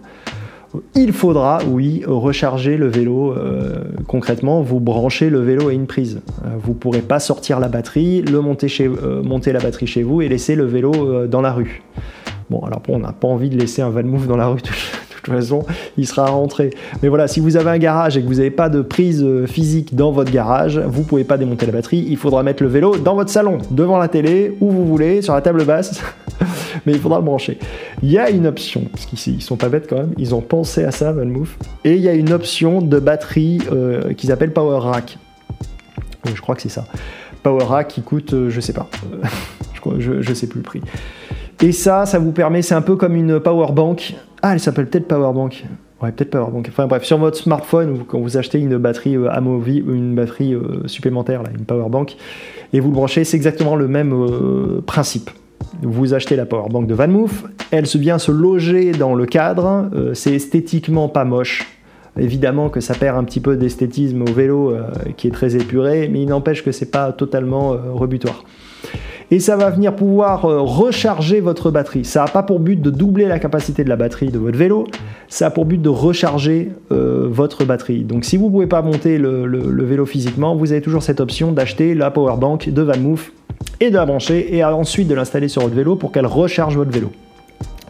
Il 0.94 1.12
faudra, 1.12 1.58
oui, 1.68 2.02
recharger 2.06 2.78
le 2.78 2.86
vélo. 2.86 3.32
Euh, 3.32 3.84
concrètement, 4.06 4.62
vous 4.62 4.80
branchez 4.80 5.28
le 5.28 5.40
vélo 5.40 5.68
à 5.68 5.74
une 5.74 5.86
prise. 5.86 6.22
vous 6.62 6.72
ne 6.72 6.78
pourrez 6.78 7.02
pas 7.02 7.20
sortir 7.20 7.60
la 7.60 7.68
batterie, 7.68 8.22
le 8.22 8.40
monter, 8.40 8.68
chez, 8.68 8.88
la 8.88 9.60
batterie 9.60 9.86
chez 9.86 10.02
vous 10.02 10.22
et 10.22 10.28
laisser 10.28 10.54
le 10.54 10.64
vélo 10.64 11.26
dans 11.26 11.42
la 11.42 11.52
rue. 11.52 11.82
Bon, 12.48 12.60
alors 12.60 12.82
on 12.88 12.98
n'a 12.98 13.12
pas 13.12 13.28
envie 13.28 13.50
de 13.50 13.58
laisser 13.58 13.82
un 13.82 13.90
van-move 13.90 14.26
dans 14.26 14.36
la 14.36 14.46
rue 14.46 14.62
toute 15.22 15.34
façon, 15.34 15.64
il 15.96 16.06
sera 16.06 16.26
rentré. 16.26 16.70
Mais 17.02 17.08
voilà, 17.08 17.28
si 17.28 17.40
vous 17.40 17.56
avez 17.56 17.70
un 17.70 17.78
garage 17.78 18.16
et 18.16 18.22
que 18.22 18.26
vous 18.26 18.34
n'avez 18.34 18.50
pas 18.50 18.68
de 18.68 18.82
prise 18.82 19.22
euh, 19.22 19.46
physique 19.46 19.94
dans 19.94 20.12
votre 20.12 20.32
garage, 20.32 20.78
vous 20.78 21.02
pouvez 21.02 21.24
pas 21.24 21.38
démonter 21.38 21.66
la 21.66 21.72
batterie. 21.72 22.04
Il 22.08 22.16
faudra 22.16 22.42
mettre 22.42 22.62
le 22.62 22.68
vélo 22.68 22.96
dans 22.96 23.14
votre 23.14 23.30
salon, 23.30 23.58
devant 23.70 23.98
la 23.98 24.08
télé, 24.08 24.56
où 24.60 24.70
vous 24.70 24.86
voulez, 24.86 25.22
sur 25.22 25.34
la 25.34 25.40
table 25.40 25.64
basse. 25.64 26.02
Mais 26.86 26.92
il 26.92 26.98
faudra 26.98 27.18
le 27.18 27.24
brancher. 27.24 27.58
Il 28.02 28.10
y 28.10 28.18
a 28.18 28.30
une 28.30 28.46
option, 28.46 28.82
parce 28.90 29.06
qu'ils 29.06 29.42
sont 29.42 29.56
pas 29.56 29.68
bêtes 29.68 29.86
quand 29.88 29.96
même, 29.96 30.12
ils 30.18 30.34
ont 30.34 30.40
pensé 30.40 30.84
à 30.84 30.90
ça, 30.90 31.12
Valmoof. 31.12 31.56
Et 31.84 31.94
il 31.94 32.02
y 32.02 32.08
a 32.08 32.14
une 32.14 32.32
option 32.32 32.82
de 32.82 32.98
batterie 32.98 33.60
euh, 33.70 34.12
qu'ils 34.14 34.32
appellent 34.32 34.52
Power 34.52 34.78
Rack. 34.80 35.18
Je 36.24 36.40
crois 36.40 36.54
que 36.54 36.62
c'est 36.62 36.68
ça. 36.68 36.84
Power 37.42 37.64
Rack 37.64 37.88
qui 37.88 38.02
coûte, 38.02 38.34
euh, 38.34 38.50
je 38.50 38.60
sais 38.60 38.72
pas. 38.72 38.88
je, 39.98 40.22
je 40.22 40.34
sais 40.34 40.46
plus 40.46 40.58
le 40.58 40.64
prix. 40.64 40.80
Et 41.60 41.70
ça, 41.70 42.06
ça 42.06 42.18
vous 42.18 42.32
permet, 42.32 42.60
c'est 42.60 42.74
un 42.74 42.82
peu 42.82 42.96
comme 42.96 43.14
une 43.14 43.38
power 43.38 43.72
bank. 43.72 44.16
Ah, 44.42 44.54
elle 44.54 44.60
s'appelle 44.60 44.88
peut-être 44.88 45.06
power 45.06 45.32
bank. 45.32 45.64
Ouais, 46.02 46.10
peut-être 46.10 46.30
power 46.30 46.50
bank. 46.50 46.66
Enfin 46.68 46.88
bref, 46.88 47.04
sur 47.04 47.16
votre 47.18 47.36
smartphone, 47.36 48.00
quand 48.08 48.18
vous 48.18 48.36
achetez 48.36 48.58
une 48.58 48.76
batterie 48.76 49.16
euh, 49.16 49.40
ou 49.40 49.64
une 49.68 50.16
batterie 50.16 50.52
euh, 50.52 50.86
supplémentaire, 50.86 51.44
là, 51.44 51.50
une 51.56 51.64
power 51.64 51.88
bank, 51.88 52.16
et 52.72 52.80
vous 52.80 52.88
le 52.88 52.94
branchez, 52.94 53.22
c'est 53.22 53.36
exactement 53.36 53.76
le 53.76 53.86
même 53.86 54.12
euh, 54.12 54.82
principe. 54.84 55.30
Vous 55.80 56.12
achetez 56.12 56.34
la 56.34 56.44
power 56.44 56.68
bank 56.70 56.88
de 56.88 56.94
VanMoof, 56.94 57.44
elle 57.70 57.84
vient 57.84 58.18
se 58.18 58.32
loger 58.32 58.90
dans 58.90 59.14
le 59.14 59.26
cadre, 59.26 59.88
c'est 60.12 60.34
esthétiquement 60.34 61.08
pas 61.08 61.24
moche. 61.24 61.66
Évidemment 62.18 62.68
que 62.68 62.80
ça 62.80 62.94
perd 62.94 63.16
un 63.16 63.24
petit 63.24 63.40
peu 63.40 63.56
d'esthétisme 63.56 64.22
au 64.22 64.32
vélo 64.32 64.76
qui 65.16 65.28
est 65.28 65.30
très 65.30 65.56
épuré, 65.56 66.10
mais 66.12 66.20
il 66.20 66.28
n'empêche 66.28 66.62
que 66.62 66.72
c'est 66.72 66.90
pas 66.90 67.12
totalement 67.12 67.76
rebutoire 67.94 68.44
et 69.32 69.40
ça 69.40 69.56
va 69.56 69.70
venir 69.70 69.96
pouvoir 69.96 70.44
euh, 70.44 70.60
recharger 70.60 71.40
votre 71.40 71.70
batterie. 71.70 72.04
Ça 72.04 72.20
n'a 72.20 72.28
pas 72.28 72.42
pour 72.42 72.60
but 72.60 72.80
de 72.80 72.90
doubler 72.90 73.24
la 73.24 73.38
capacité 73.38 73.82
de 73.82 73.88
la 73.88 73.96
batterie 73.96 74.28
de 74.28 74.38
votre 74.38 74.58
vélo, 74.58 74.86
ça 75.28 75.46
a 75.46 75.50
pour 75.50 75.64
but 75.64 75.80
de 75.80 75.88
recharger 75.88 76.72
euh, 76.92 77.28
votre 77.30 77.64
batterie. 77.64 78.04
Donc 78.04 78.26
si 78.26 78.36
vous 78.36 78.48
ne 78.48 78.50
pouvez 78.50 78.66
pas 78.66 78.82
monter 78.82 79.16
le, 79.16 79.84
vélo 79.84 80.04
physiquement, 80.04 80.54
vous 80.54 80.72
avez 80.72 80.82
toujours 80.82 81.02
cette 81.02 81.18
option 81.18 81.50
d'acheter 81.50 81.94
la 81.94 82.10
power 82.10 82.36
bank 82.36 82.68
de 82.68 82.82
VanMoof 82.82 83.32
et 83.80 83.88
de 83.88 83.96
la 83.96 84.04
brancher 84.04 84.54
et 84.54 84.62
ensuite 84.62 85.08
de 85.08 85.14
l'installer 85.14 85.48
sur 85.48 85.62
votre 85.62 85.74
vélo 85.74 85.96
pour 85.96 86.12
qu'elle 86.12 86.26
recharge 86.26 86.76
votre 86.76 86.90
vélo. 86.90 87.10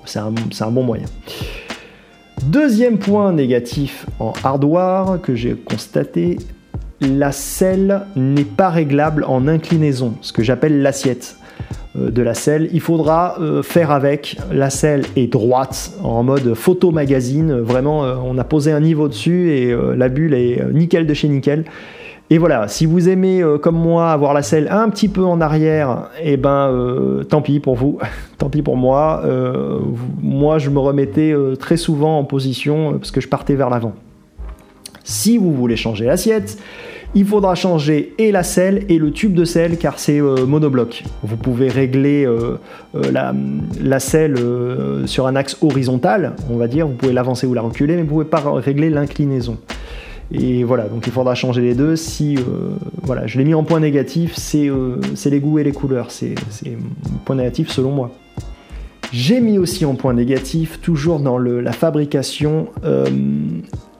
c'est 0.04 0.20
un, 0.20 0.32
un 0.60 0.70
bon 0.70 0.84
moyen. 0.84 1.06
Deuxième 2.44 2.98
point 2.98 3.32
négatif 3.32 4.06
en 4.20 4.32
hardware 4.44 5.20
que 5.20 5.34
j'ai 5.34 5.54
constaté, 5.56 6.38
la 7.02 7.32
selle 7.32 8.02
n'est 8.16 8.44
pas 8.44 8.70
réglable 8.70 9.24
en 9.28 9.48
inclinaison, 9.48 10.14
ce 10.20 10.32
que 10.32 10.42
j'appelle 10.42 10.82
l'assiette 10.82 11.36
euh, 11.96 12.10
de 12.10 12.22
la 12.22 12.34
selle. 12.34 12.68
Il 12.72 12.80
faudra 12.80 13.36
euh, 13.40 13.62
faire 13.62 13.90
avec. 13.90 14.38
La 14.50 14.70
selle 14.70 15.04
est 15.16 15.26
droite, 15.26 15.92
en 16.02 16.22
mode 16.22 16.54
photo 16.54 16.90
magazine. 16.90 17.60
Vraiment, 17.60 18.04
euh, 18.04 18.14
on 18.24 18.38
a 18.38 18.44
posé 18.44 18.72
un 18.72 18.80
niveau 18.80 19.08
dessus 19.08 19.50
et 19.50 19.74
la 19.96 20.08
bulle 20.08 20.34
est 20.34 20.62
nickel 20.72 21.06
de 21.06 21.14
chez 21.14 21.28
nickel. 21.28 21.64
Et 22.30 22.38
voilà, 22.38 22.66
si 22.66 22.86
vous 22.86 23.10
aimez 23.10 23.44
comme 23.60 23.76
moi 23.76 24.10
avoir 24.10 24.32
la 24.32 24.42
selle 24.42 24.68
un 24.70 24.88
petit 24.88 25.08
peu 25.08 25.22
en 25.22 25.42
arrière, 25.42 26.08
eh 26.22 26.38
ben 26.38 27.22
tant 27.28 27.42
pis 27.42 27.60
pour 27.60 27.74
vous, 27.74 27.98
tant 28.38 28.48
pis 28.48 28.62
pour 28.62 28.78
moi. 28.78 29.22
moi, 30.22 30.56
je 30.56 30.70
me 30.70 30.78
remettais 30.78 31.34
très 31.58 31.76
souvent 31.76 32.18
en 32.18 32.24
position 32.24 32.92
parce 32.92 33.10
que 33.10 33.20
je 33.20 33.28
partais 33.28 33.54
vers 33.54 33.68
l'avant. 33.68 33.92
Si 35.04 35.36
vous 35.36 35.52
voulez 35.52 35.76
changer 35.76 36.06
l'assiette, 36.06 36.56
il 37.14 37.26
faudra 37.26 37.54
changer 37.54 38.14
et 38.18 38.32
la 38.32 38.42
selle 38.42 38.84
et 38.88 38.98
le 38.98 39.10
tube 39.10 39.34
de 39.34 39.44
selle 39.44 39.76
car 39.76 39.98
c'est 39.98 40.20
euh, 40.20 40.46
monobloc. 40.46 41.04
Vous 41.22 41.36
pouvez 41.36 41.68
régler 41.68 42.24
euh, 42.24 42.56
euh, 42.94 43.32
la, 43.80 44.00
selle 44.00 44.36
sur 45.06 45.26
un 45.26 45.36
axe 45.36 45.58
horizontal, 45.60 46.34
on 46.50 46.56
va 46.56 46.68
dire, 46.68 46.86
vous 46.86 46.94
pouvez 46.94 47.12
l'avancer 47.12 47.46
ou 47.46 47.54
la 47.54 47.60
reculer, 47.60 47.96
mais 47.96 48.02
vous 48.02 48.18
ne 48.18 48.24
pouvez 48.24 48.24
pas 48.24 48.42
régler 48.60 48.90
l'inclinaison. 48.90 49.58
Et 50.32 50.64
voilà, 50.64 50.84
donc 50.84 51.06
il 51.06 51.12
faudra 51.12 51.34
changer 51.34 51.60
les 51.60 51.74
deux. 51.74 51.94
Si 51.94 52.38
voilà, 53.02 53.26
je 53.26 53.36
l'ai 53.36 53.44
mis 53.44 53.52
en 53.52 53.64
point 53.64 53.80
négatif, 53.80 54.34
c'est 54.36 54.70
les 55.30 55.40
goûts 55.40 55.58
et 55.58 55.64
les 55.64 55.72
couleurs. 55.72 56.10
C'est 56.10 56.34
point 57.26 57.36
négatif 57.36 57.68
selon 57.68 57.90
moi. 57.90 58.10
J'ai 59.12 59.42
mis 59.42 59.58
aussi 59.58 59.84
en 59.84 59.94
point 59.94 60.14
négatif, 60.14 60.80
toujours 60.80 61.20
dans 61.20 61.36
la 61.36 61.72
fabrication, 61.72 62.68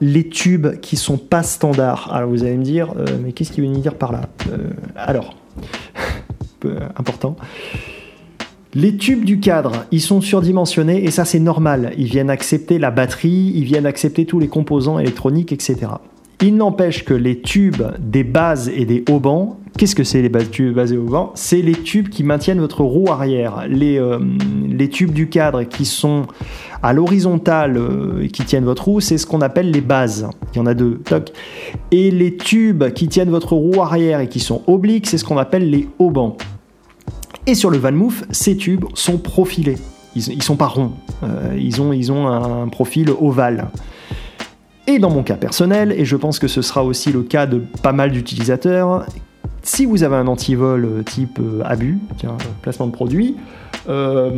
les 0.03 0.27
tubes 0.27 0.79
qui 0.81 0.97
sont 0.97 1.17
pas 1.17 1.43
standards. 1.43 2.13
Alors 2.13 2.29
vous 2.29 2.43
allez 2.43 2.57
me 2.57 2.63
dire, 2.63 2.93
euh, 2.97 3.05
mais 3.23 3.31
qu'est-ce 3.31 3.51
qu'il 3.51 3.65
veut 3.65 3.73
dire 3.77 3.95
par 3.95 4.11
là 4.11 4.21
euh, 4.51 4.69
Alors, 4.95 5.35
important. 6.97 7.35
Les 8.73 8.97
tubes 8.97 9.23
du 9.23 9.39
cadre, 9.39 9.85
ils 9.91 10.01
sont 10.01 10.19
surdimensionnés 10.19 11.03
et 11.03 11.11
ça 11.11 11.25
c'est 11.25 11.39
normal. 11.39 11.93
Ils 11.97 12.07
viennent 12.07 12.29
accepter 12.29 12.79
la 12.79 12.91
batterie, 12.91 13.53
ils 13.55 13.63
viennent 13.63 13.85
accepter 13.85 14.25
tous 14.25 14.39
les 14.39 14.47
composants 14.47 14.99
électroniques, 14.99 15.51
etc. 15.51 15.87
Il 16.45 16.57
n'empêche 16.57 17.05
que 17.05 17.13
les 17.13 17.39
tubes 17.39 17.83
des 17.99 18.25
bases 18.25 18.67
et 18.67 18.83
des 18.83 19.05
haubans, 19.09 19.59
qu'est-ce 19.77 19.95
que 19.95 20.03
c'est 20.03 20.21
les 20.21 20.29
tubes 20.49 20.75
bases 20.75 20.91
et 20.91 20.97
haubans? 20.97 21.31
C'est 21.35 21.61
les 21.61 21.71
tubes 21.71 22.09
qui 22.09 22.25
maintiennent 22.25 22.59
votre 22.59 22.81
roue 22.81 23.09
arrière. 23.09 23.63
Les, 23.69 23.97
euh, 23.97 24.19
les 24.67 24.89
tubes 24.89 25.13
du 25.13 25.29
cadre 25.29 25.63
qui 25.63 25.85
sont 25.85 26.23
à 26.81 26.91
l'horizontale 26.91 27.77
euh, 27.77 28.23
et 28.23 28.27
qui 28.27 28.43
tiennent 28.43 28.65
votre 28.65 28.89
roue, 28.89 28.99
c'est 28.99 29.17
ce 29.17 29.25
qu'on 29.25 29.39
appelle 29.39 29.71
les 29.71 29.79
bases. 29.79 30.27
Il 30.53 30.57
y 30.57 30.59
en 30.59 30.65
a 30.65 30.73
deux. 30.73 30.95
Toc. 31.05 31.31
Et 31.91 32.11
les 32.11 32.35
tubes 32.35 32.89
qui 32.89 33.07
tiennent 33.07 33.29
votre 33.29 33.53
roue 33.53 33.81
arrière 33.81 34.19
et 34.19 34.27
qui 34.27 34.41
sont 34.41 34.63
obliques, 34.67 35.07
c'est 35.07 35.17
ce 35.17 35.23
qu'on 35.23 35.37
appelle 35.37 35.69
les 35.69 35.87
haubans. 35.97 36.35
Et 37.47 37.55
sur 37.55 37.69
le 37.69 37.77
Vanmoof, 37.77 38.25
ces 38.31 38.57
tubes 38.57 38.83
sont 38.95 39.17
profilés. 39.17 39.77
Ils, 40.17 40.35
ne 40.35 40.43
sont 40.43 40.57
pas 40.57 40.67
ronds. 40.67 40.91
Euh, 41.23 41.57
ils, 41.57 41.81
ont, 41.81 41.93
ils 41.93 42.11
ont 42.11 42.27
un 42.27 42.67
profil 42.67 43.11
ovale. 43.17 43.69
Et 44.85 44.99
dans 44.99 45.09
mon 45.09 45.23
cas 45.23 45.35
personnel, 45.35 45.93
et 45.93 46.03
je 46.03 46.15
pense 46.15 46.39
que 46.39 46.47
ce 46.47 46.61
sera 46.61 46.83
aussi 46.83 47.11
le 47.11 47.23
cas 47.23 47.45
de 47.45 47.61
pas 47.81 47.93
mal 47.93 48.11
d'utilisateurs, 48.11 49.05
si 49.63 49.85
vous 49.85 50.03
avez 50.03 50.17
un 50.17 50.27
antivol 50.27 50.85
euh, 50.85 51.03
type 51.03 51.39
euh, 51.39 51.61
abus, 51.63 51.99
tiens, 52.17 52.37
placement 52.61 52.87
de 52.87 52.91
produit, 52.91 53.37
euh, 53.87 54.31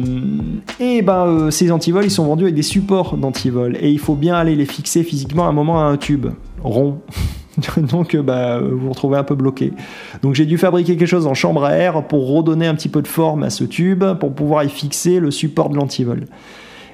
et 0.79 1.01
ben 1.01 1.49
ces 1.51 1.71
antivols 1.71 2.05
ils 2.05 2.11
sont 2.11 2.25
vendus 2.25 2.43
avec 2.43 2.55
des 2.55 2.63
supports 2.63 3.17
d'antivol 3.17 3.77
et 3.79 3.91
il 3.91 3.99
faut 3.99 4.15
bien 4.15 4.35
aller 4.35 4.55
les 4.55 4.65
fixer 4.65 5.03
physiquement 5.03 5.45
à 5.45 5.49
un 5.49 5.51
moment 5.51 5.79
à 5.79 5.83
un 5.85 5.97
tube 5.97 6.27
rond. 6.63 6.99
Donc 7.77 8.15
bah, 8.15 8.59
vous 8.59 8.77
vous 8.77 8.89
retrouvez 8.89 9.17
un 9.17 9.23
peu 9.23 9.35
bloqué. 9.35 9.73
Donc 10.21 10.35
j'ai 10.35 10.45
dû 10.45 10.57
fabriquer 10.57 10.95
quelque 10.95 11.07
chose 11.07 11.25
en 11.25 11.33
chambre 11.33 11.63
à 11.63 11.73
air 11.73 12.03
pour 12.07 12.27
redonner 12.27 12.67
un 12.67 12.75
petit 12.75 12.89
peu 12.89 13.01
de 13.01 13.07
forme 13.07 13.43
à 13.43 13.49
ce 13.49 13.63
tube 13.63 14.03
pour 14.19 14.33
pouvoir 14.33 14.63
y 14.63 14.69
fixer 14.69 15.19
le 15.19 15.31
support 15.31 15.69
de 15.69 15.75
l'antivol. 15.75 16.25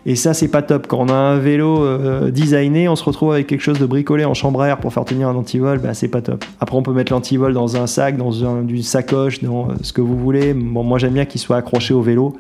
Et 0.06 0.16
ça, 0.16 0.34
c'est 0.34 0.48
pas 0.48 0.64
top. 0.64 0.88
Quand 0.88 1.00
on 1.00 1.10
a 1.10 1.14
un 1.14 1.38
vélo 1.38 1.84
euh, 1.84 2.32
designé, 2.32 2.90
on 2.90 2.96
se 2.96 3.04
retrouve 3.04 3.34
avec 3.34 3.48
quelque 3.48 3.62
chose 3.62 3.78
de 3.78 3.86
bricolé 3.86 4.26
en 4.26 4.34
chambre 4.34 4.64
air 4.64 4.80
pour 4.80 4.92
faire 4.94 5.06
tenir 5.06 5.28
un 5.28 5.36
antivol, 5.36 5.78
bah, 5.78 5.94
c'est 5.94 6.08
pas 6.08 6.22
top. 6.22 6.44
Après, 6.60 6.76
on 6.76 6.82
peut 6.82 6.94
mettre 6.94 7.12
l'antivol 7.12 7.54
dans 7.54 7.78
un 7.78 7.86
sac, 7.86 8.18
dans 8.18 8.32
une 8.32 8.82
sacoche, 8.82 9.44
dans 9.44 9.70
euh, 9.70 9.74
ce 9.84 9.94
que 9.94 10.02
vous 10.02 10.18
voulez. 10.18 10.54
Moi, 10.56 10.98
j'aime 10.98 11.14
bien 11.14 11.26
qu'il 11.26 11.40
soit 11.40 11.58
accroché 11.58 11.94
au 11.94 12.02
vélo. 12.02 12.36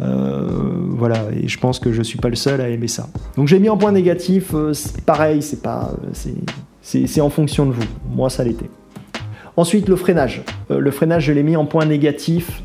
Euh, 0.00 0.48
voilà, 0.88 1.18
et 1.40 1.46
je 1.46 1.58
pense 1.60 1.78
que 1.78 1.92
je 1.92 2.02
suis 2.02 2.18
pas 2.18 2.28
le 2.28 2.34
seul 2.34 2.60
à 2.60 2.68
aimer 2.68 2.88
ça. 2.88 3.06
Donc 3.36 3.46
j'ai 3.46 3.60
mis 3.60 3.68
en 3.68 3.76
point 3.76 3.92
négatif, 3.92 4.52
pareil, 5.06 5.40
c'est 5.40 5.62
pas, 5.62 5.92
c'est 6.82 7.20
en 7.20 7.30
fonction 7.30 7.64
de 7.66 7.70
vous. 7.70 7.84
Moi, 8.12 8.28
ça 8.28 8.42
l'était. 8.42 8.68
Ensuite, 9.56 9.88
le 9.88 9.94
freinage. 9.94 10.42
le 10.68 10.90
freinage, 10.90 11.26
je 11.26 11.32
l'ai 11.32 11.44
mis 11.44 11.54
en 11.54 11.64
point 11.64 11.84
négatif 11.84 12.64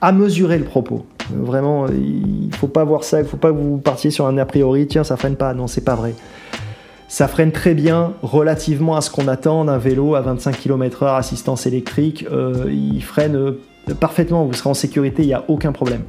à 0.00 0.10
mesurer 0.10 0.58
le 0.58 0.64
propos. 0.64 1.06
Vraiment, 1.30 1.86
il 1.88 2.54
faut 2.54 2.68
pas 2.68 2.84
voir 2.84 3.04
ça, 3.04 3.20
il 3.20 3.26
faut 3.26 3.36
pas 3.36 3.50
que 3.50 3.56
vous 3.56 3.78
partiez 3.78 4.10
sur 4.10 4.26
un 4.26 4.38
a 4.38 4.44
priori, 4.44 4.86
tiens, 4.86 5.04
ça 5.04 5.16
freine 5.16 5.36
pas. 5.36 5.54
Non, 5.54 5.66
c'est 5.66 5.84
pas 5.84 5.94
vrai. 5.94 6.14
Ça 7.08 7.28
freine 7.28 7.52
très 7.52 7.74
bien 7.74 8.14
relativement 8.22 8.96
à 8.96 9.00
ce 9.00 9.10
qu'on 9.10 9.28
attend 9.28 9.64
d'un 9.64 9.78
vélo 9.78 10.16
à 10.16 10.22
25 10.22 10.58
km/h 10.58 11.16
assistance 11.16 11.66
électrique. 11.66 12.26
Euh, 12.32 12.64
il 12.68 13.02
freine 13.02 13.36
euh, 13.36 13.60
parfaitement, 14.00 14.44
vous 14.44 14.52
serez 14.54 14.70
en 14.70 14.74
sécurité, 14.74 15.22
il 15.22 15.28
n'y 15.28 15.34
a 15.34 15.44
aucun 15.46 15.70
problème. 15.70 16.02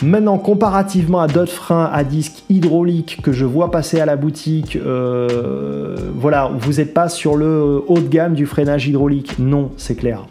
Maintenant, 0.00 0.38
comparativement 0.38 1.20
à 1.20 1.26
d'autres 1.26 1.52
freins 1.52 1.90
à 1.92 2.04
disque 2.04 2.44
hydraulique 2.48 3.20
que 3.22 3.32
je 3.32 3.44
vois 3.44 3.70
passer 3.70 4.00
à 4.00 4.06
la 4.06 4.16
boutique, 4.16 4.76
euh, 4.76 5.96
voilà, 6.14 6.50
vous 6.56 6.74
n'êtes 6.74 6.94
pas 6.94 7.08
sur 7.08 7.36
le 7.36 7.82
haut 7.86 8.00
de 8.00 8.08
gamme 8.08 8.34
du 8.34 8.46
freinage 8.46 8.86
hydraulique. 8.86 9.36
Non, 9.38 9.70
c'est 9.76 9.94
clair. 9.94 10.26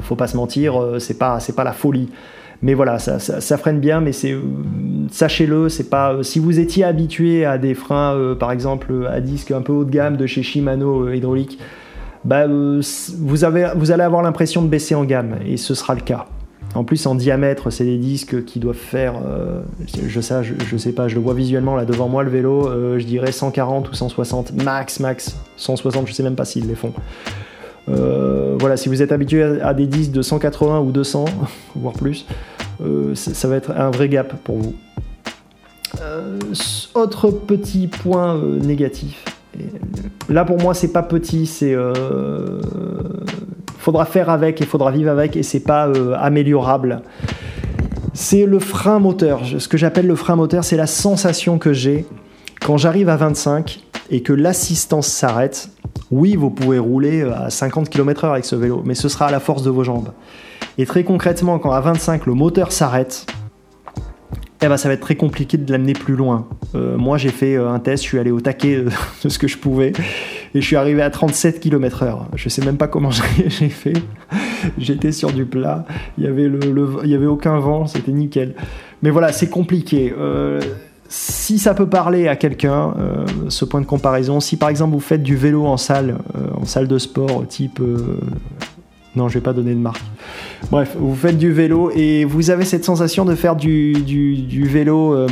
Faut 0.00 0.16
pas 0.16 0.26
se 0.26 0.36
mentir, 0.36 0.80
c'est 0.98 1.18
pas, 1.18 1.40
c'est 1.40 1.54
pas 1.54 1.64
la 1.64 1.72
folie 1.72 2.10
mais 2.62 2.74
voilà, 2.74 2.98
ça, 2.98 3.58
freine 3.58 3.80
bien, 3.80 4.00
mais 4.00 4.12
c'est, 4.12 4.32
euh, 4.32 4.40
sachez-le, 5.10 5.68
c'est 5.68 5.90
pas. 5.90 6.14
Euh, 6.14 6.22
si 6.22 6.38
vous 6.38 6.58
étiez 6.58 6.84
habitué 6.84 7.44
à 7.44 7.58
des 7.58 7.74
freins, 7.74 8.14
euh, 8.14 8.34
par 8.34 8.50
exemple, 8.50 9.06
à 9.10 9.20
disque 9.20 9.50
un 9.50 9.60
peu 9.60 9.72
haut 9.72 9.84
de 9.84 9.90
gamme 9.90 10.16
de 10.16 10.26
chez 10.26 10.42
Shimano 10.42 11.10
hydraulique, 11.10 11.58
bah, 12.24 12.46
vous, 12.46 13.44
avez, 13.44 13.68
vous 13.76 13.90
allez 13.90 14.02
avoir 14.02 14.22
l'impression 14.22 14.62
de 14.62 14.68
baisser 14.68 14.94
en 14.94 15.04
gamme, 15.04 15.36
et 15.46 15.56
ce 15.56 15.74
sera 15.74 15.94
le 15.94 16.00
cas. 16.00 16.26
En 16.74 16.82
plus, 16.82 17.06
en 17.06 17.14
diamètre, 17.14 17.70
c'est 17.70 17.84
des 17.84 17.98
disques 17.98 18.44
qui 18.44 18.58
doivent 18.58 18.74
faire, 18.74 19.14
je, 20.06 20.20
sais, 20.20 20.42
je, 20.42 20.76
sais 20.76 20.92
pas, 20.92 21.08
je 21.08 21.14
le 21.14 21.20
vois 21.20 21.32
visuellement 21.32 21.76
là 21.76 21.84
devant 21.86 22.08
moi 22.08 22.22
le 22.22 22.28
vélo, 22.28 22.98
je 22.98 23.04
dirais 23.04 23.32
140 23.32 23.88
ou 23.88 23.94
160 23.94 24.62
max, 24.62 25.00
max, 25.00 25.38
160, 25.56 26.08
je 26.08 26.12
sais 26.12 26.22
même 26.22 26.34
pas 26.34 26.44
s'ils 26.44 26.66
les 26.66 26.74
font. 26.74 26.92
Euh, 27.88 28.56
voilà, 28.58 28.76
si 28.76 28.88
vous 28.88 29.02
êtes 29.02 29.12
habitué 29.12 29.42
à, 29.42 29.74
des 29.74 29.86
disques 29.86 30.12
de 30.12 30.22
180 30.22 30.80
ou 30.80 30.92
200, 30.92 31.24
voire 31.76 31.94
plus, 31.94 32.26
euh, 32.84 33.14
ça 33.14 33.48
va 33.48 33.56
être 33.56 33.70
un 33.70 33.90
vrai 33.90 34.08
gap 34.08 34.34
pour 34.42 34.58
vous. 34.58 34.74
Euh, 36.02 36.38
autre 36.94 37.30
petit 37.30 37.86
point 37.86 38.38
négatif. 38.60 39.24
là 40.28 40.44
pour 40.44 40.60
moi 40.60 40.74
c'est 40.74 40.92
pas 40.92 41.02
petit, 41.02 41.46
c'est 41.46 41.74
faudra 43.78 44.04
faire 44.04 44.28
avec 44.28 44.60
et 44.60 44.66
faudra 44.66 44.90
vivre 44.90 45.10
avec 45.10 45.36
et 45.36 45.42
c'est 45.42 45.60
pas 45.60 45.90
améliorable. 46.18 47.02
C'est 48.12 48.46
le 48.46 48.58
frein 48.58 48.98
moteur. 48.98 49.42
Ce 49.58 49.68
que 49.68 49.76
j'appelle 49.76 50.06
le 50.06 50.16
frein 50.16 50.36
moteur, 50.36 50.64
c'est 50.64 50.76
la 50.76 50.86
sensation 50.86 51.58
que 51.58 51.72
j'ai 51.72 52.04
quand 52.60 52.76
j'arrive 52.76 53.08
à 53.08 53.16
25 53.16 53.80
et 54.10 54.22
que 54.22 54.32
l'assistance 54.32 55.06
s'arrête 55.06 55.70
oui, 56.10 56.36
vous 56.36 56.50
pouvez 56.50 56.78
rouler 56.78 57.22
à 57.22 57.50
50 57.50 57.88
km/h 57.88 58.30
avec 58.30 58.44
ce 58.44 58.56
vélo, 58.56 58.82
mais 58.84 58.94
ce 58.94 59.08
sera 59.08 59.26
à 59.26 59.30
la 59.30 59.40
force 59.40 59.62
de 59.62 59.70
vos 59.70 59.84
jambes. 59.84 60.12
Et 60.78 60.86
très 60.86 61.04
concrètement, 61.04 61.58
quand 61.58 61.72
à 61.72 61.80
25 61.80 62.26
le 62.26 62.34
moteur 62.34 62.70
s'arrête, 62.70 63.26
eh 64.62 64.68
ben, 64.68 64.76
ça 64.76 64.88
va 64.88 64.94
être 64.94 65.00
très 65.00 65.16
compliqué 65.16 65.58
de 65.58 65.70
l'amener 65.70 65.92
plus 65.92 66.16
loin. 66.16 66.48
Euh, 66.74 66.96
moi, 66.96 67.18
j'ai 67.18 67.28
fait 67.28 67.56
euh, 67.56 67.68
un 67.68 67.78
test, 67.78 68.02
je 68.02 68.08
suis 68.08 68.18
allé 68.18 68.30
au 68.30 68.40
taquet 68.40 68.76
euh, 68.76 68.88
de 69.24 69.28
ce 69.28 69.38
que 69.38 69.48
je 69.48 69.58
pouvais, 69.58 69.92
et 70.54 70.60
je 70.60 70.66
suis 70.66 70.76
arrivé 70.76 71.02
à 71.02 71.10
37 71.10 71.60
km/h. 71.60 72.18
Je 72.34 72.48
sais 72.48 72.64
même 72.64 72.76
pas 72.76 72.88
comment 72.88 73.10
j'ai 73.48 73.68
fait. 73.68 73.92
J'étais 74.78 75.12
sur 75.12 75.32
du 75.32 75.44
plat, 75.44 75.84
il 76.18 76.24
y 76.24 76.26
avait 76.26 76.50
il 77.04 77.10
y 77.10 77.14
avait 77.14 77.26
aucun 77.26 77.58
vent, 77.58 77.86
c'était 77.86 78.12
nickel. 78.12 78.54
Mais 79.02 79.10
voilà, 79.10 79.32
c'est 79.32 79.50
compliqué 79.50 80.12
si 81.08 81.58
ça 81.58 81.74
peut 81.74 81.88
parler 81.88 82.28
à 82.28 82.36
quelqu'un, 82.36 82.94
euh, 82.98 83.24
ce 83.48 83.64
point 83.64 83.80
de 83.80 83.86
comparaison, 83.86 84.40
si 84.40 84.56
par 84.56 84.68
exemple 84.68 84.92
vous 84.92 85.00
faites 85.00 85.22
du 85.22 85.36
vélo 85.36 85.66
en 85.66 85.76
salle, 85.76 86.18
euh, 86.36 86.48
en 86.60 86.64
salle 86.64 86.88
de 86.88 86.98
sport, 86.98 87.46
type... 87.48 87.80
Euh, 87.80 88.18
non, 89.14 89.28
je 89.28 89.34
vais 89.34 89.42
pas 89.42 89.54
donner 89.54 89.72
de 89.72 89.80
marque. 89.80 90.02
Bref, 90.70 90.94
vous 90.98 91.14
faites 91.14 91.38
du 91.38 91.50
vélo 91.50 91.90
et 91.94 92.26
vous 92.26 92.50
avez 92.50 92.66
cette 92.66 92.84
sensation 92.84 93.24
de 93.24 93.34
faire 93.34 93.56
du, 93.56 93.94
vélo... 94.70 95.26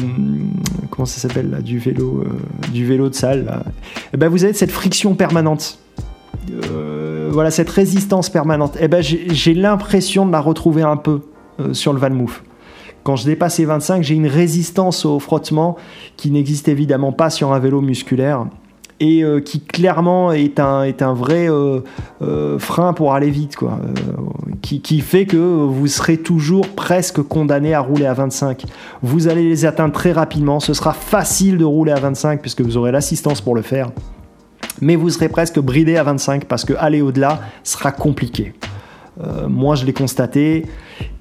comment 0.89 1.05
ça 1.05 1.21
s'appelle 1.21 1.51
là 1.51 1.61
Du 1.61 1.79
vélo, 1.79 2.25
du 2.73 2.87
vélo 2.87 3.11
de 3.11 3.15
salle. 3.15 3.63
Et 3.67 4.11
eh 4.15 4.17
ben, 4.17 4.29
vous 4.29 4.45
avez 4.45 4.55
cette 4.55 4.71
friction 4.71 5.15
permanente. 5.15 5.79
voilà, 7.31 7.51
cette 7.51 7.69
résistance 7.69 8.31
permanente. 8.31 8.77
Et 8.77 8.85
eh 8.85 8.89
ben, 8.89 9.03
j'ai 9.03 9.53
l'impression 9.53 10.25
de 10.25 10.33
la 10.33 10.41
retrouver 10.41 10.81
un 10.81 10.97
peu 10.97 11.21
sur 11.73 11.93
le 11.93 11.99
Valmouf 11.99 12.43
Quand 13.05 13.17
je 13.17 13.27
dépasse 13.27 13.59
les 13.59 13.67
25, 13.67 14.03
j'ai 14.03 14.14
une 14.14 14.27
résistance 14.27 15.05
au 15.05 15.19
frottement 15.19 15.77
qui 16.17 16.31
n'existe 16.31 16.69
évidemment 16.69 17.12
pas 17.12 17.29
sur 17.29 17.53
un 17.53 17.59
vélo 17.59 17.83
musculaire 17.83 18.47
et 18.99 19.23
euh, 19.23 19.40
qui 19.40 19.61
clairement 19.61 20.33
est 20.33 20.59
un, 20.59 20.90
un 20.99 21.14
vrai 21.14 21.51
euh, 21.51 21.81
euh, 22.23 22.59
frein 22.59 22.95
pour 22.95 23.12
aller 23.12 23.29
vite, 23.29 23.57
quoi. 23.57 23.79
Qui, 24.62 24.81
qui, 24.81 25.01
fait 25.01 25.27
que 25.27 25.37
vous 25.37 25.87
serez 25.87 26.17
toujours 26.17 26.67
presque 26.69 27.21
condamné 27.21 27.75
à 27.75 27.81
rouler 27.81 28.07
à 28.07 28.14
25. 28.14 28.64
Vous 29.03 29.29
allez 29.29 29.43
les 29.43 29.67
atteindre 29.67 29.93
très 29.93 30.12
rapidement, 30.12 30.59
ce 30.59 30.73
sera 30.73 30.95
facile 30.95 31.59
de 31.59 31.64
rouler 31.64 31.93
à 31.93 32.01
25 32.01 32.40
puisque 32.40 32.62
vous 32.62 32.79
aurez 32.79 32.90
l'assistance 32.90 33.43
pour 33.43 33.55
le 33.55 33.61
faire, 33.61 33.90
mais 34.81 34.97
vous 34.97 35.11
serez 35.11 35.29
presque 35.29 35.59
bridé 35.59 35.99
à 35.99 36.05
25 36.05 36.47
parce 36.47 36.64
que 36.64 36.73
aller 36.79 37.03
au-delà 37.03 37.40
sera 37.62 37.93
compliqué. 37.93 38.55
Euh, 39.22 39.48
moi, 39.48 39.74
je 39.74 39.85
l'ai 39.85 39.92
constaté. 39.92 40.66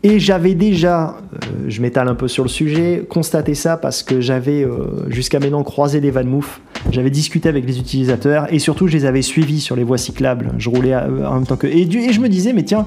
Et 0.01 0.19
j'avais 0.19 0.55
déjà, 0.55 1.15
euh, 1.33 1.65
je 1.67 1.81
m'étale 1.81 2.07
un 2.07 2.15
peu 2.15 2.27
sur 2.27 2.43
le 2.43 2.49
sujet, 2.49 3.05
constaté 3.07 3.53
ça 3.53 3.77
parce 3.77 4.03
que 4.03 4.19
j'avais 4.19 4.63
euh, 4.63 5.09
jusqu'à 5.09 5.39
maintenant 5.39 5.63
croisé 5.63 6.01
des 6.01 6.11
Van 6.11 6.23
Moof. 6.23 6.61
J'avais 6.91 7.09
discuté 7.09 7.49
avec 7.49 7.65
les 7.65 7.79
utilisateurs 7.79 8.51
et 8.51 8.59
surtout, 8.59 8.87
je 8.87 8.93
les 8.93 9.05
avais 9.05 9.21
suivis 9.21 9.61
sur 9.61 9.75
les 9.75 9.83
voies 9.83 9.97
cyclables. 9.97 10.51
Je 10.57 10.69
roulais 10.69 10.95
en 10.95 11.35
même 11.35 11.45
temps 11.45 11.55
que. 11.55 11.67
Et, 11.67 11.81
et 11.81 12.13
je 12.13 12.19
me 12.19 12.29
disais, 12.29 12.53
mais 12.53 12.63
tiens, 12.63 12.85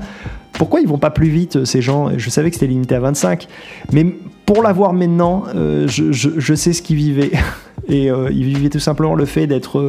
pourquoi 0.52 0.80
ils 0.80 0.88
vont 0.88 0.98
pas 0.98 1.10
plus 1.10 1.28
vite, 1.28 1.64
ces 1.64 1.80
gens? 1.80 2.10
Je 2.16 2.30
savais 2.30 2.50
que 2.50 2.56
c'était 2.56 2.66
limité 2.66 2.94
à 2.94 3.00
25. 3.00 3.46
Mais 3.92 4.04
pour 4.44 4.62
l'avoir 4.62 4.92
maintenant, 4.92 5.44
je, 5.54 6.54
sais 6.54 6.72
ce 6.72 6.82
qu'ils 6.82 6.96
vivaient. 6.96 7.32
Et 7.88 8.06
ils 8.06 8.44
vivaient 8.44 8.68
tout 8.68 8.80
simplement 8.80 9.14
le 9.14 9.26
fait 9.26 9.46
d'être 9.46 9.86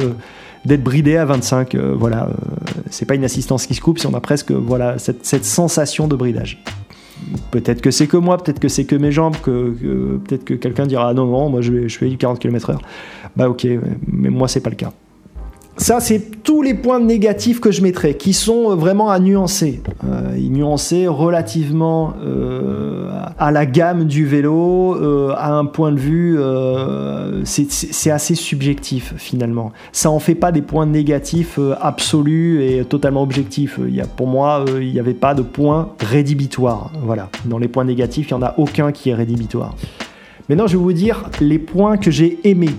d'être 0.64 0.82
bridé 0.82 1.16
à 1.16 1.24
25. 1.24 1.74
Euh, 1.74 1.94
voilà, 1.98 2.26
euh, 2.26 2.32
c'est 2.90 3.06
pas 3.06 3.14
une 3.14 3.24
assistance 3.24 3.66
qui 3.66 3.74
se 3.74 3.80
coupe, 3.80 3.98
si 3.98 4.06
on 4.06 4.14
a 4.14 4.20
presque 4.20 4.50
voilà 4.50 4.98
cette, 4.98 5.44
sensation 5.44 6.08
de 6.08 6.16
bridage. 6.16 6.62
Peut-être 7.50 7.80
que 7.80 7.90
c'est 7.90 8.06
que 8.06 8.16
moi, 8.16 8.38
peut-être 8.38 8.60
que 8.60 8.68
c'est 8.68 8.84
que 8.84 8.94
mes 8.94 9.12
jambes, 9.12 9.36
peut-être 9.36 10.44
que 10.44 10.54
quelqu'un 10.54 10.86
dira 10.86 11.08
ah 11.08 11.14
non 11.14 11.26
non, 11.26 11.50
moi 11.50 11.60
je, 11.60 11.88
je 11.88 11.98
fais 11.98 12.08
40 12.08 12.38
km/h. 12.38 12.78
Bah 13.36 13.48
ok, 13.48 13.66
mais 14.06 14.30
moi 14.30 14.48
c'est 14.48 14.60
pas 14.60 14.70
le 14.70 14.76
cas. 14.76 14.92
Ça, 15.78 16.00
c'est 16.00 16.42
tous 16.42 16.60
les 16.62 16.74
points 16.74 16.98
négatifs 16.98 17.60
que 17.60 17.70
je 17.70 17.82
mettrais, 17.82 18.14
qui 18.14 18.32
sont 18.32 18.74
vraiment 18.74 19.10
à 19.10 19.20
nuancer. 19.20 19.80
Euh, 20.04 20.36
nuancer 20.36 21.06
relativement 21.06 22.14
euh, 22.20 23.10
à 23.38 23.52
la 23.52 23.64
gamme 23.64 24.04
du 24.04 24.26
vélo, 24.26 24.96
euh, 24.96 25.32
à 25.36 25.52
un 25.52 25.66
point 25.66 25.92
de 25.92 25.98
vue, 25.98 26.36
euh, 26.38 27.44
c'est 27.44 28.10
assez 28.10 28.34
subjectif 28.34 29.14
finalement. 29.16 29.72
Ça 29.92 30.10
en 30.10 30.18
fait 30.18 30.34
pas 30.34 30.50
des 30.50 30.62
points 30.62 30.86
négatifs 30.86 31.60
absolus 31.80 32.64
et 32.64 32.84
totalement 32.84 33.22
objectifs. 33.22 33.78
Pour 34.16 34.26
moi, 34.26 34.64
il 34.80 34.92
n'y 34.92 35.00
avait 35.00 35.14
pas 35.14 35.34
de 35.34 35.42
points 35.42 35.90
rédhibitoires. 36.00 36.90
Voilà. 37.02 37.30
Dans 37.44 37.58
les 37.58 37.68
points 37.68 37.84
négatifs, 37.84 38.30
il 38.30 38.34
n'y 38.34 38.42
en 38.42 38.46
a 38.46 38.54
aucun 38.58 38.90
qui 38.90 39.10
est 39.10 39.14
rédhibitoire. 39.14 39.76
Maintenant, 40.48 40.66
je 40.66 40.76
vais 40.76 40.82
vous 40.82 40.92
dire 40.92 41.24
les 41.40 41.58
points 41.58 41.98
que 41.98 42.10
j'ai 42.10 42.38
aimés 42.44 42.74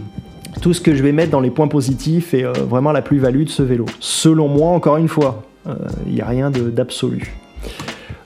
tout 0.60 0.74
ce 0.74 0.82
que 0.82 0.95
je 0.95 1.04
vais 1.04 1.12
mettre 1.12 1.32
dans 1.32 1.39
les 1.39 1.50
points 1.50 1.67
positifs 1.67 2.34
et 2.34 2.43
euh, 2.43 2.52
vraiment 2.52 2.91
la 2.91 3.02
plus-value 3.02 3.43
de 3.43 3.50
ce 3.50 3.63
vélo. 3.63 3.86
Selon 4.00 4.48
moi, 4.48 4.69
encore 4.69 4.98
une 4.98 5.08
fois, 5.08 5.43
il 5.65 5.72
euh, 5.72 6.13
n'y 6.13 6.22
a 6.22 6.28
rien 6.28 6.52
d'absolu. 6.52 7.36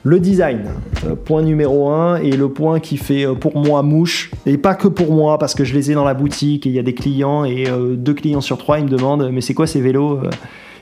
Le 0.02 0.20
design, 0.20 0.64
euh, 1.06 1.14
point 1.14 1.42
numéro 1.42 1.88
1 1.88 2.16
et 2.16 2.32
le 2.32 2.48
point 2.50 2.78
qui 2.80 2.96
fait 2.96 3.26
pour 3.40 3.56
moi 3.56 3.82
mouche, 3.82 4.30
et 4.44 4.58
pas 4.58 4.74
que 4.74 4.88
pour 4.88 5.12
moi 5.12 5.38
parce 5.38 5.54
que 5.54 5.64
je 5.64 5.74
les 5.74 5.90
ai 5.90 5.94
dans 5.94 6.04
la 6.04 6.14
boutique 6.14 6.66
et 6.66 6.68
il 6.68 6.74
y 6.74 6.78
a 6.78 6.82
des 6.82 6.94
clients 6.94 7.44
et 7.44 7.64
deux 7.96 8.12
clients 8.12 8.42
sur 8.42 8.58
trois 8.58 8.78
ils 8.78 8.84
me 8.84 8.90
demandent 8.90 9.30
mais 9.32 9.40
c'est 9.40 9.54
quoi 9.54 9.66
ces 9.66 9.80
vélos 9.80 10.20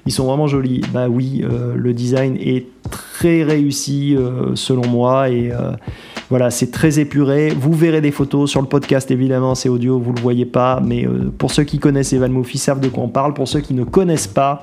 Ils 0.06 0.12
sont 0.12 0.26
vraiment 0.26 0.48
jolis. 0.48 0.80
Bah 0.92 1.08
oui, 1.08 1.44
le 1.76 1.94
design 1.94 2.36
est 2.36 2.66
très 2.90 3.44
réussi 3.44 4.16
selon 4.54 4.88
moi 4.88 5.30
et 5.30 5.52
voilà, 6.32 6.50
c'est 6.50 6.70
très 6.70 6.98
épuré. 6.98 7.50
Vous 7.50 7.74
verrez 7.74 8.00
des 8.00 8.10
photos 8.10 8.50
sur 8.50 8.62
le 8.62 8.66
podcast, 8.66 9.10
évidemment, 9.10 9.54
c'est 9.54 9.68
audio, 9.68 9.98
vous 9.98 10.12
ne 10.12 10.16
le 10.16 10.22
voyez 10.22 10.46
pas. 10.46 10.80
Mais 10.82 11.06
euh, 11.06 11.30
pour 11.36 11.50
ceux 11.50 11.64
qui 11.64 11.78
connaissent 11.78 12.14
Evan 12.14 12.32
Moffi 12.32 12.56
savent 12.56 12.80
de 12.80 12.88
quoi 12.88 13.04
on 13.04 13.08
parle. 13.08 13.34
Pour 13.34 13.46
ceux 13.48 13.60
qui 13.60 13.74
ne 13.74 13.84
connaissent 13.84 14.28
pas, 14.28 14.62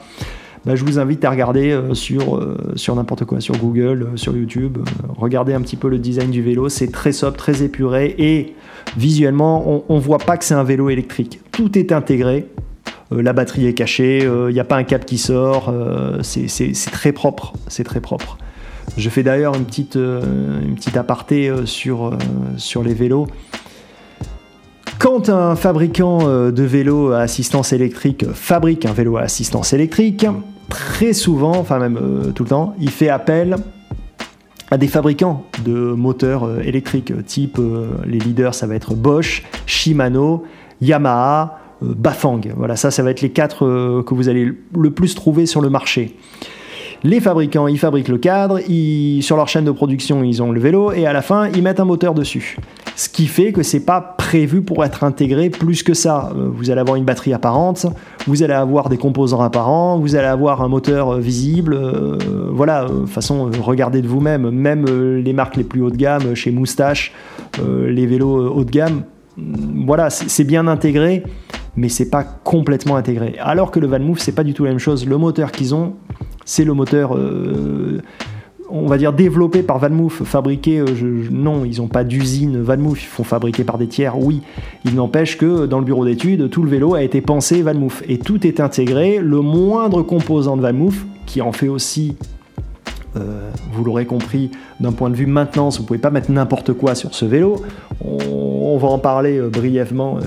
bah, 0.65 0.75
je 0.75 0.83
vous 0.83 0.97
invite 0.97 1.23
à 1.25 1.29
regarder 1.29 1.69
euh, 1.69 1.93
sur, 1.93 2.37
euh, 2.37 2.57
sur 2.73 2.95
n'importe 2.95 3.25
quoi, 3.25 3.39
sur 3.39 3.55
Google, 3.55 4.07
sur 4.15 4.35
YouTube. 4.35 4.79
regardez 5.15 5.53
un 5.53 5.61
petit 5.61 5.75
peu 5.75 5.89
le 5.89 5.99
design 5.99 6.31
du 6.31 6.41
vélo. 6.41 6.69
C'est 6.69 6.91
très 6.91 7.11
sobre, 7.11 7.37
très 7.37 7.61
épuré. 7.61 8.15
Et 8.17 8.55
visuellement, 8.97 9.83
on 9.87 9.95
ne 9.95 10.01
voit 10.01 10.17
pas 10.17 10.37
que 10.37 10.45
c'est 10.45 10.55
un 10.55 10.63
vélo 10.63 10.89
électrique. 10.89 11.39
Tout 11.51 11.77
est 11.77 11.91
intégré. 11.91 12.47
la 13.11 13.33
batterie 13.33 13.67
est 13.67 13.75
cachée, 13.75 14.23
il 14.23 14.53
n'y 14.55 14.59
a 14.59 14.63
pas 14.63 14.77
un 14.77 14.83
câble 14.83 15.05
qui 15.05 15.19
sort, 15.19 15.71
c'est 16.23 16.91
très 16.91 17.11
propre, 17.11 17.53
c'est 17.67 17.83
très 17.83 17.99
propre. 18.01 18.39
Je 18.99 19.09
fais 19.09 19.23
d'ailleurs 19.23 19.55
une 19.55 19.63
petite, 19.63 19.95
euh, 19.95 20.21
une 20.61 20.97
aparté 20.97 21.49
euh, 21.49 21.65
sur, 21.65 22.07
euh, 22.07 22.17
sur 22.57 22.83
les 22.83 22.93
vélos. 22.93 23.27
Quand 24.99 25.29
un 25.29 25.55
fabricant 25.55 26.27
de 26.27 26.63
vélos 26.63 27.13
à 27.13 27.19
assistance 27.19 27.71
électrique 27.71 28.25
fabrique 28.33 28.85
un 28.85 28.91
vélo 28.91 29.15
à 29.15 29.21
assistance 29.21 29.71
électrique, 29.71 30.27
très 30.67 31.13
souvent, 31.13 31.55
enfin 31.55 31.79
même 31.79 32.33
tout 32.35 32.43
le 32.43 32.49
temps, 32.49 32.75
il 32.81 32.89
fait 32.89 33.07
appel 33.07 33.55
à 34.69 34.77
des 34.77 34.89
fabricants 34.89 35.45
de 35.63 35.93
moteurs 35.93 36.59
électriques, 36.59 37.13
type 37.25 37.61
les 38.05 38.19
leaders, 38.19 38.53
ça 38.53 38.67
va 38.67 38.75
être 38.75 38.93
Bosch, 38.93 39.43
Shimano, 39.65 40.43
Yamaha, 40.81 41.59
Bafang. 41.81 42.41
Voilà, 42.57 42.75
ça, 42.75 42.91
ça 42.91 43.01
va 43.01 43.11
être 43.11 43.21
les 43.21 43.31
quatre 43.31 44.03
que 44.05 44.13
vous 44.13 44.27
allez 44.27 44.51
le 44.77 44.91
plus 44.91 45.15
trouver 45.15 45.45
sur 45.45 45.61
le 45.61 45.69
marché. 45.69 46.17
Les 47.03 47.21
fabricants, 47.21 47.67
ils 47.67 47.79
fabriquent 47.79 48.09
le 48.09 48.17
cadre, 48.17 48.59
ils, 48.67 49.23
sur 49.23 49.37
leur 49.37 49.47
chaîne 49.47 49.63
de 49.63 49.71
production, 49.71 50.21
ils 50.23 50.43
ont 50.43 50.51
le 50.51 50.59
vélo, 50.59 50.91
et 50.91 51.05
à 51.05 51.13
la 51.13 51.21
fin, 51.21 51.47
ils 51.47 51.63
mettent 51.63 51.79
un 51.79 51.85
moteur 51.85 52.13
dessus. 52.13 52.57
Ce 52.97 53.07
qui 53.07 53.27
fait 53.27 53.53
que 53.53 53.63
c'est 53.63 53.85
pas 53.85 54.01
prévu 54.01 54.61
pour 54.61 54.83
être 54.83 55.05
intégré 55.05 55.49
plus 55.49 55.83
que 55.83 55.93
ça. 55.93 56.33
Euh, 56.35 56.49
vous 56.51 56.69
allez 56.69 56.81
avoir 56.81 56.97
une 56.97 57.05
batterie 57.05 57.33
apparente, 57.33 57.85
vous 58.27 58.43
allez 58.43 58.53
avoir 58.53 58.89
des 58.89 58.97
composants 58.97 59.41
apparents, 59.41 59.97
vous 59.97 60.15
allez 60.15 60.27
avoir 60.27 60.61
un 60.61 60.67
moteur 60.67 61.13
euh, 61.13 61.19
visible. 61.19 61.73
Euh, 61.73 62.17
voilà, 62.51 62.83
de 62.83 62.89
toute 62.89 63.09
façon, 63.09 63.49
regardez 63.61 64.01
de 64.01 64.07
vous-même. 64.07 64.49
Même 64.49 64.85
les 64.85 65.31
marques 65.31 65.55
les 65.55 65.63
plus 65.63 65.81
haut 65.81 65.91
de 65.91 65.95
gamme, 65.95 66.35
chez 66.35 66.51
Moustache, 66.51 67.13
les 67.63 68.05
vélos 68.05 68.49
haut 68.49 68.65
de 68.65 68.71
gamme, 68.71 69.03
mm, 69.37 69.85
voilà, 69.85 70.09
c'est 70.09 70.43
bien 70.43 70.67
intégré, 70.67 71.23
mais 71.77 71.87
c'est 71.87 72.09
pas 72.09 72.25
complètement 72.25 72.97
intégré. 72.97 73.37
Alors 73.39 73.71
que 73.71 73.79
le 73.79 73.87
VanMoof, 73.87 74.19
c'est 74.19 74.35
pas 74.35 74.43
du 74.43 74.53
tout 74.53 74.65
la 74.65 74.71
même 74.71 74.79
chose. 74.79 75.07
Le 75.07 75.17
moteur 75.17 75.53
qu'ils 75.53 75.73
ont, 75.73 75.93
c'est 76.49 76.63
le 76.63 76.73
moteur, 76.73 77.15
euh, 77.15 78.01
on 78.71 78.87
va 78.87 78.97
dire, 78.97 79.13
développé 79.13 79.61
par 79.61 79.77
VanMoof, 79.77 80.23
fabriqué, 80.23 80.79
euh, 80.79 80.87
non, 81.29 81.63
ils 81.63 81.77
n'ont 81.77 81.87
pas 81.87 82.03
d'usine 82.03 82.59
VanMoof, 82.59 83.03
ils 83.03 83.05
font 83.05 83.23
fabriquer 83.23 83.63
par 83.63 83.77
des 83.77 83.85
tiers, 83.85 84.17
oui. 84.17 84.41
Il 84.83 84.95
n'empêche 84.95 85.37
que 85.37 85.67
dans 85.67 85.77
le 85.77 85.85
bureau 85.85 86.05
d'études, 86.05 86.49
tout 86.49 86.63
le 86.63 86.69
vélo 86.69 86.95
a 86.95 87.03
été 87.03 87.21
pensé 87.21 87.61
VanMoof, 87.61 88.01
et 88.09 88.17
tout 88.17 88.47
est 88.47 88.59
intégré, 88.59 89.19
le 89.19 89.41
moindre 89.41 90.01
composant 90.01 90.57
de 90.57 90.63
VanMoof, 90.63 91.05
qui 91.27 91.43
en 91.43 91.51
fait 91.51 91.67
aussi 91.67 92.15
euh, 93.15 93.51
vous 93.71 93.83
l'aurez 93.83 94.07
compris, 94.07 94.49
d'un 94.79 94.91
point 94.91 95.11
de 95.11 95.15
vue 95.15 95.27
maintenance, 95.27 95.77
vous 95.77 95.85
pouvez 95.85 95.99
pas 95.99 96.09
mettre 96.09 96.31
n'importe 96.31 96.73
quoi 96.73 96.95
sur 96.95 97.13
ce 97.13 97.25
vélo. 97.25 97.61
On, 98.03 98.75
va 98.79 98.87
en 98.87 98.97
parler 98.97 99.39
brièvement. 99.41 100.19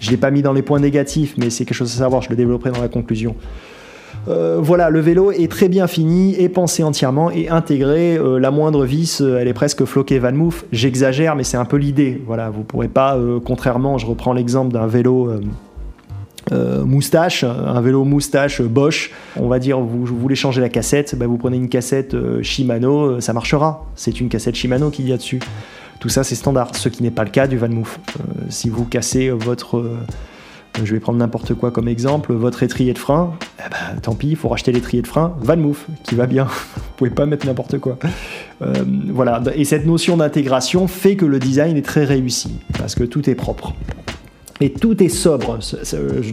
je 0.00 0.06
ne 0.06 0.10
l'ai 0.10 0.16
pas 0.16 0.30
mis 0.30 0.42
dans 0.42 0.52
les 0.52 0.62
points 0.62 0.80
négatifs, 0.80 1.34
mais 1.36 1.50
c'est 1.50 1.64
quelque 1.64 1.76
chose 1.76 1.92
à 1.94 1.98
savoir, 1.98 2.22
je 2.22 2.30
le 2.30 2.36
développerai 2.36 2.70
dans 2.70 2.80
la 2.80 2.88
conclusion. 2.88 3.36
Euh, 4.28 4.58
voilà, 4.60 4.90
le 4.90 5.00
vélo 5.00 5.32
est 5.32 5.50
très 5.50 5.68
bien 5.68 5.86
fini, 5.86 6.34
est 6.38 6.48
pensé 6.48 6.82
entièrement 6.82 7.30
et 7.30 7.48
intégré. 7.48 8.16
Euh, 8.16 8.38
la 8.38 8.50
moindre 8.50 8.84
vis, 8.84 9.20
euh, 9.20 9.38
elle 9.38 9.48
est 9.48 9.54
presque 9.54 9.84
floquée 9.84 10.18
Van 10.18 10.32
Moof. 10.32 10.64
J'exagère, 10.72 11.36
mais 11.36 11.44
c'est 11.44 11.56
un 11.56 11.64
peu 11.64 11.76
l'idée. 11.76 12.22
Voilà, 12.26 12.50
vous 12.50 12.62
pourrez 12.62 12.88
pas, 12.88 13.18
contrairement, 13.44 13.98
je 13.98 14.06
reprends 14.06 14.32
l'exemple 14.32 14.72
d'un 14.72 14.86
vélo. 14.86 15.32
moustache, 16.84 17.44
un 17.44 17.80
vélo 17.80 18.04
moustache 18.04 18.60
Bosch, 18.62 19.12
on 19.36 19.48
va 19.48 19.58
dire 19.58 19.78
vous, 19.78 20.04
voulez 20.04 20.34
changer 20.34 20.60
la 20.60 20.68
cassette, 20.68 21.14
bah, 21.16 21.26
vous 21.26 21.36
prenez 21.36 21.56
une 21.56 21.68
cassette 21.68 22.16
Shimano, 22.42 23.20
ça 23.20 23.32
marchera. 23.32 23.86
C'est 23.94 24.20
une 24.20 24.28
cassette 24.28 24.56
Shimano 24.56 24.90
qu'il 24.90 25.08
y 25.08 25.12
a 25.12 25.16
dessus. 25.16 25.38
Tout 26.00 26.08
ça 26.08 26.24
c'est 26.24 26.34
standard, 26.34 26.74
ce 26.74 26.88
qui 26.88 27.02
n'est 27.02 27.12
pas 27.12 27.24
le 27.24 27.30
cas 27.30 27.46
du 27.46 27.56
Van 27.56 27.68
Moof. 27.68 28.00
si 28.48 28.68
vous 28.68 28.84
cassez 28.84 29.30
votre 29.30 29.84
je 30.82 30.92
vais 30.92 31.00
prendre 31.00 31.18
n'importe 31.18 31.54
quoi 31.54 31.70
comme 31.70 31.88
exemple, 31.88 32.32
votre 32.32 32.62
étrier 32.62 32.92
de 32.92 32.98
frein, 32.98 33.34
eh 33.58 33.68
ben, 33.70 34.00
tant 34.00 34.14
pis, 34.14 34.28
il 34.28 34.36
faut 34.36 34.48
racheter 34.48 34.72
l'étrier 34.72 35.02
de 35.02 35.06
frein 35.06 35.34
Van 35.40 35.56
Moof, 35.56 35.86
qui 36.04 36.14
va 36.14 36.26
bien. 36.26 36.44
Vous 36.76 36.82
pouvez 36.96 37.10
pas 37.10 37.26
mettre 37.26 37.46
n'importe 37.46 37.78
quoi. 37.78 37.98
Euh, 38.62 38.72
voilà, 39.08 39.42
et 39.54 39.64
cette 39.64 39.86
notion 39.86 40.16
d'intégration 40.16 40.86
fait 40.86 41.16
que 41.16 41.24
le 41.24 41.38
design 41.38 41.76
est 41.76 41.84
très 41.84 42.04
réussi, 42.04 42.52
parce 42.78 42.94
que 42.94 43.04
tout 43.04 43.28
est 43.28 43.34
propre. 43.34 43.74
Et 44.60 44.72
tout 44.72 45.02
est 45.02 45.08
sobre. 45.08 45.58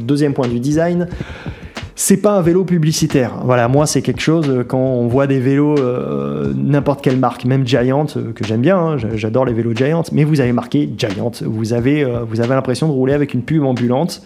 Deuxième 0.02 0.34
point 0.34 0.50
du 0.50 0.60
design, 0.60 1.08
c'est 2.00 2.18
pas 2.18 2.38
un 2.38 2.42
vélo 2.42 2.64
publicitaire. 2.64 3.40
Voilà, 3.44 3.68
moi 3.68 3.86
c'est 3.86 4.02
quelque 4.02 4.22
chose 4.22 4.50
euh, 4.50 4.64
quand 4.64 4.80
on 4.80 5.08
voit 5.08 5.28
des 5.28 5.40
vélos 5.40 5.78
euh, 5.80 6.54
n'importe 6.56 7.04
quelle 7.04 7.18
marque, 7.18 7.44
même 7.44 7.68
Giant 7.68 8.06
que 8.06 8.46
j'aime 8.46 8.62
bien, 8.62 8.78
hein, 8.78 8.98
j'adore 9.16 9.44
les 9.46 9.54
vélos 9.54 9.74
Giant, 9.76 10.04
mais 10.12 10.24
vous 10.24 10.40
avez 10.40 10.54
marqué 10.54 10.90
Giant, 10.98 11.32
vous 11.42 11.74
avez 11.74 12.06
vous 12.30 12.40
avez 12.40 12.56
l'impression 12.56 12.88
de 12.88 12.94
rouler 12.94 13.14
avec 13.14 13.34
une 13.34 13.42
pub 13.42 13.64
ambulante. 13.64 14.22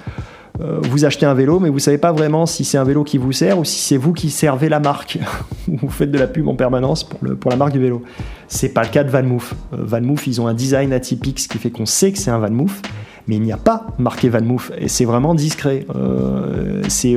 euh, 0.60 0.80
vous 0.84 1.06
achetez 1.06 1.26
un 1.26 1.34
vélo, 1.34 1.60
mais 1.60 1.70
vous 1.70 1.80
savez 1.80 1.98
pas 1.98 2.12
vraiment 2.12 2.46
si 2.46 2.66
c'est 2.66 2.78
un 2.78 2.84
vélo 2.84 3.04
qui 3.04 3.18
vous 3.18 3.32
sert 3.32 3.58
ou 3.58 3.64
si 3.64 3.80
c'est 3.80 3.98
vous 3.98 4.14
qui 4.14 4.30
servez 4.30 4.70
la 4.70 4.80
marque. 4.80 5.18
vous 5.68 5.90
faites 5.90 6.12
de 6.12 6.18
la 6.18 6.28
pub 6.28 6.48
en 6.48 6.56
permanence 6.56 7.04
pour, 7.04 7.20
le, 7.22 7.36
pour 7.36 7.52
la 7.52 7.58
marque 7.58 7.72
du 7.72 7.80
vélo. 7.80 8.04
C'est 8.48 8.70
pas 8.70 8.84
le 8.84 8.90
cas 8.90 9.04
de 9.04 9.10
VanMoof. 9.10 9.54
Euh, 9.74 9.78
VanMoof, 9.80 10.28
ils 10.28 10.42
ont 10.42 10.48
un 10.48 10.54
design 10.54 10.94
atypique, 10.94 11.40
ce 11.40 11.48
qui 11.48 11.58
fait 11.58 11.72
qu'on 11.72 11.86
sait 11.86 12.12
que 12.12 12.18
c'est 12.18 12.32
un 12.32 12.40
VanMoof, 12.40 12.82
mais 13.28 13.36
il 13.36 13.42
n'y 13.42 13.52
a 13.52 13.58
pas 13.58 13.88
marqué 13.98 14.30
VanMoof 14.30 14.72
et 14.78 14.88
c'est 14.88 15.06
vraiment 15.06 15.36
discret. 15.36 15.86
Euh, 15.96 16.82
c'est 16.88 17.16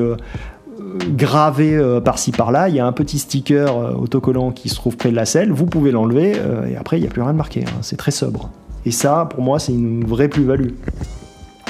gravé 1.11 1.81
par-ci 2.05 2.31
par-là. 2.31 2.69
Il 2.69 2.75
y 2.75 2.81
a 2.81 2.87
un 2.87 2.93
petit 2.93 3.19
sticker 3.19 3.99
autocollant 3.99 4.53
qui 4.53 4.69
se 4.69 4.77
trouve 4.77 4.97
près 4.97 5.11
de 5.11 5.17
la 5.17 5.25
selle. 5.25 5.53
Vous 5.53 5.67
pouvez 5.67 5.91
l'enlever 5.91 6.37
et 6.69 6.77
après 6.77 6.99
il 6.99 7.01
n'y 7.01 7.07
a 7.07 7.11
plus 7.11 7.23
rien 7.23 7.33
de 7.33 7.39
marqué. 7.39 7.65
Hein. 7.65 7.79
C'est 7.83 7.97
très 7.97 8.11
sobre. 8.11 8.51
Et 8.87 8.91
ça, 8.91 9.27
pour 9.31 9.43
moi, 9.43 9.59
c'est 9.59 9.73
une 9.73 10.05
vraie 10.05 10.29
plus-value. 10.29 10.73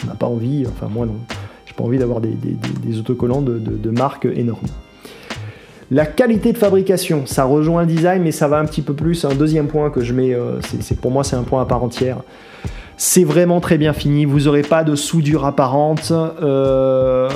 On 0.03 0.09
n'a 0.09 0.15
pas 0.15 0.27
envie, 0.27 0.67
enfin 0.67 0.89
moi 0.93 1.07
non 1.07 1.17
pas 1.77 1.85
envie 1.85 1.99
d'avoir 1.99 2.21
des, 2.21 2.99
autocollants 2.99 3.43
de, 3.43 3.59
de, 3.59 3.91
marque 3.91 4.27
énormes. 4.27 4.67
La 5.91 6.07
qualité 6.07 6.53
de 6.53 6.59
fabrication, 6.59 7.27
ça 7.27 7.45
rejoint 7.45 7.83
le 7.83 7.87
design, 7.87 8.23
mais 8.23 8.33
ça 8.33 8.49
va 8.49 8.59
un 8.59 8.65
petit 8.65 8.83
peu 8.83 8.95
plus. 8.95 9.25
Un 9.25 9.35
deuxième 9.35 9.67
point 9.67 9.91
que 9.91 10.01
je 10.01 10.13
mets, 10.13 10.35
euh, 10.35 10.61
c'est 10.61 10.99
pour 10.99 11.11
moi 11.11 11.25
c'est 11.25 11.37
un 11.37 11.43
point 11.43 11.61
à 11.63 11.67
part 11.67 11.83
entière. 11.83 12.19
C'est 12.97 13.25
vraiment 13.25 13.61
très 13.61 13.79
bien 13.79 13.93
fini. 13.93 14.25
Vous 14.25 14.41
n'aurez 14.41 14.63
pas 14.63 14.85
de 14.85 14.95
soudure 14.95 15.45
apparente. 15.45 16.13
Euh, 16.13 17.29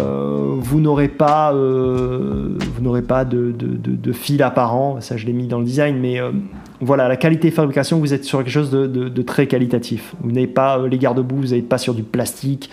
vous 0.58 0.80
n'aurez 0.80 1.08
pas, 1.08 1.52
euh, 1.52 2.56
de, 2.80 4.12
fil 4.12 4.42
apparent. 4.42 5.00
Ça, 5.00 5.16
je 5.16 5.26
l'ai 5.26 5.32
mis 5.32 5.46
dans 5.46 5.58
le 5.58 5.64
design, 5.64 5.98
mais 5.98 6.20
voilà, 6.80 7.08
la 7.08 7.16
qualité 7.16 7.50
de 7.50 7.54
fabrication, 7.54 7.98
vous 7.98 8.14
êtes 8.14 8.24
sur 8.24 8.38
quelque 8.38 8.50
chose 8.50 8.70
de, 8.70 9.22
très 9.22 9.46
qualitatif. 9.46 10.14
Vous 10.20 10.30
n'avez 10.30 10.46
pas 10.46 10.78
les 10.86 10.98
garde-boue, 10.98 11.36
vous 11.36 11.54
n'êtes 11.54 11.68
pas 11.68 11.78
sur 11.78 11.94
du 11.94 12.02
plastique. 12.02 12.70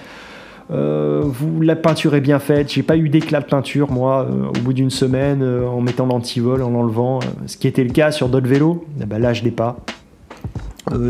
Euh, 0.71 1.23
la 1.61 1.75
peinture 1.75 2.15
est 2.15 2.21
bien 2.21 2.39
faite. 2.39 2.71
J'ai 2.71 2.83
pas 2.83 2.97
eu 2.97 3.09
d'éclat 3.09 3.41
de 3.41 3.45
peinture, 3.45 3.91
moi, 3.91 4.27
euh, 4.29 4.47
au 4.47 4.61
bout 4.63 4.73
d'une 4.73 4.89
semaine, 4.89 5.41
euh, 5.43 5.67
en 5.67 5.81
mettant 5.81 6.05
l'antivol, 6.07 6.61
en 6.63 6.69
l'enlevant. 6.69 7.19
ce 7.45 7.57
qui 7.57 7.67
était 7.67 7.83
le 7.83 7.91
cas 7.91 8.11
sur 8.11 8.29
d'autres 8.29 8.47
vélos. 8.47 8.85
Eh 9.01 9.05
ben 9.05 9.19
là, 9.19 9.33
je 9.33 9.43
l'ai 9.43 9.51
pas. 9.51 9.77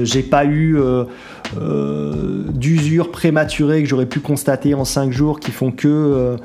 J'ai 0.03 0.23
pas 0.23 0.45
eu 0.45 0.79
d'usure 2.53 3.11
prématurée 3.11 3.83
que 3.83 3.89
j'aurais 3.89 4.05
pu 4.05 4.19
constater 4.19 4.73
en 4.73 4.85
5 4.85 5.11
jours 5.11 5.39
qui 5.39 5.51
font 5.51 5.71
que 5.71 6.37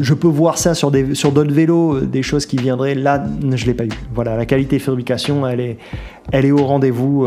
je 0.00 0.14
peux 0.14 0.28
voir 0.28 0.58
ça 0.58 0.74
sur 0.74 0.90
d'autres 0.90 1.14
sur 1.14 1.32
vélos, 1.32 2.00
des 2.00 2.22
choses 2.22 2.44
qui 2.46 2.56
viendraient. 2.56 2.94
Là, 2.94 3.24
je 3.54 3.66
l'ai 3.66 3.74
pas 3.74 3.84
eu. 3.84 3.90
Voilà, 4.14 4.36
la 4.36 4.46
qualité 4.46 4.78
de 4.78 4.82
fabrication, 4.82 5.46
elle 5.46 5.60
est, 5.60 5.78
elle 6.32 6.44
est 6.44 6.50
au 6.50 6.64
rendez-vous. 6.64 7.26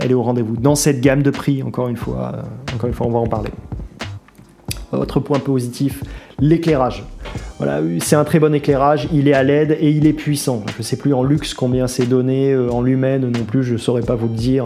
elle 0.00 0.10
est 0.10 0.14
au 0.14 0.22
rendez-vous 0.22 0.56
dans 0.56 0.74
cette 0.74 1.00
gamme 1.00 1.22
de 1.22 1.30
prix. 1.30 1.62
Encore 1.62 1.88
une 1.88 1.96
fois, 1.96 2.42
encore 2.74 2.88
une 2.88 2.94
fois, 2.94 3.06
on 3.06 3.12
va 3.12 3.18
en 3.18 3.26
parler. 3.26 3.50
Autre 4.92 5.20
point 5.20 5.38
positif, 5.38 6.02
l'éclairage. 6.38 7.04
Voilà, 7.58 7.80
c'est 8.00 8.16
un 8.16 8.24
très 8.24 8.38
bon 8.38 8.54
éclairage, 8.54 9.06
il 9.12 9.28
est 9.28 9.34
à 9.34 9.42
LED 9.42 9.76
et 9.80 9.90
il 9.90 10.06
est 10.06 10.12
puissant. 10.14 10.62
Je 10.72 10.78
ne 10.78 10.82
sais 10.82 10.96
plus 10.96 11.12
en 11.12 11.22
luxe 11.22 11.52
combien 11.52 11.86
c'est 11.86 12.06
donné, 12.06 12.52
euh, 12.52 12.70
en 12.70 12.80
lumen 12.80 13.30
non 13.30 13.44
plus, 13.44 13.64
je 13.64 13.74
ne 13.74 13.78
saurais 13.78 14.02
pas 14.02 14.14
vous 14.14 14.28
le 14.28 14.34
dire. 14.34 14.64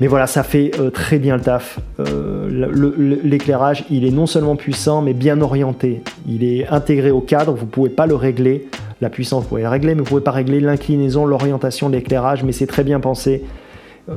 Mais 0.00 0.06
voilà, 0.06 0.26
ça 0.26 0.42
fait 0.42 0.70
euh, 0.80 0.90
très 0.90 1.18
bien 1.18 1.36
le 1.36 1.42
taf. 1.42 1.78
Euh, 2.00 3.18
l'éclairage, 3.22 3.84
il 3.90 4.06
est 4.06 4.10
non 4.10 4.26
seulement 4.26 4.56
puissant, 4.56 5.02
mais 5.02 5.12
bien 5.12 5.40
orienté. 5.42 6.02
Il 6.26 6.42
est 6.42 6.66
intégré 6.68 7.10
au 7.10 7.20
cadre, 7.20 7.52
vous 7.52 7.66
ne 7.66 7.70
pouvez 7.70 7.90
pas 7.90 8.06
le 8.06 8.14
régler. 8.14 8.66
La 9.02 9.10
puissance, 9.10 9.42
vous 9.44 9.48
pouvez 9.50 9.62
la 9.62 9.70
régler, 9.70 9.94
mais 9.94 10.00
vous 10.00 10.04
ne 10.04 10.08
pouvez 10.08 10.22
pas 10.22 10.30
régler 10.30 10.60
l'inclinaison, 10.60 11.26
l'orientation 11.26 11.88
l'éclairage, 11.88 12.44
mais 12.44 12.52
c'est 12.52 12.66
très 12.66 12.84
bien 12.84 13.00
pensé. 13.00 13.44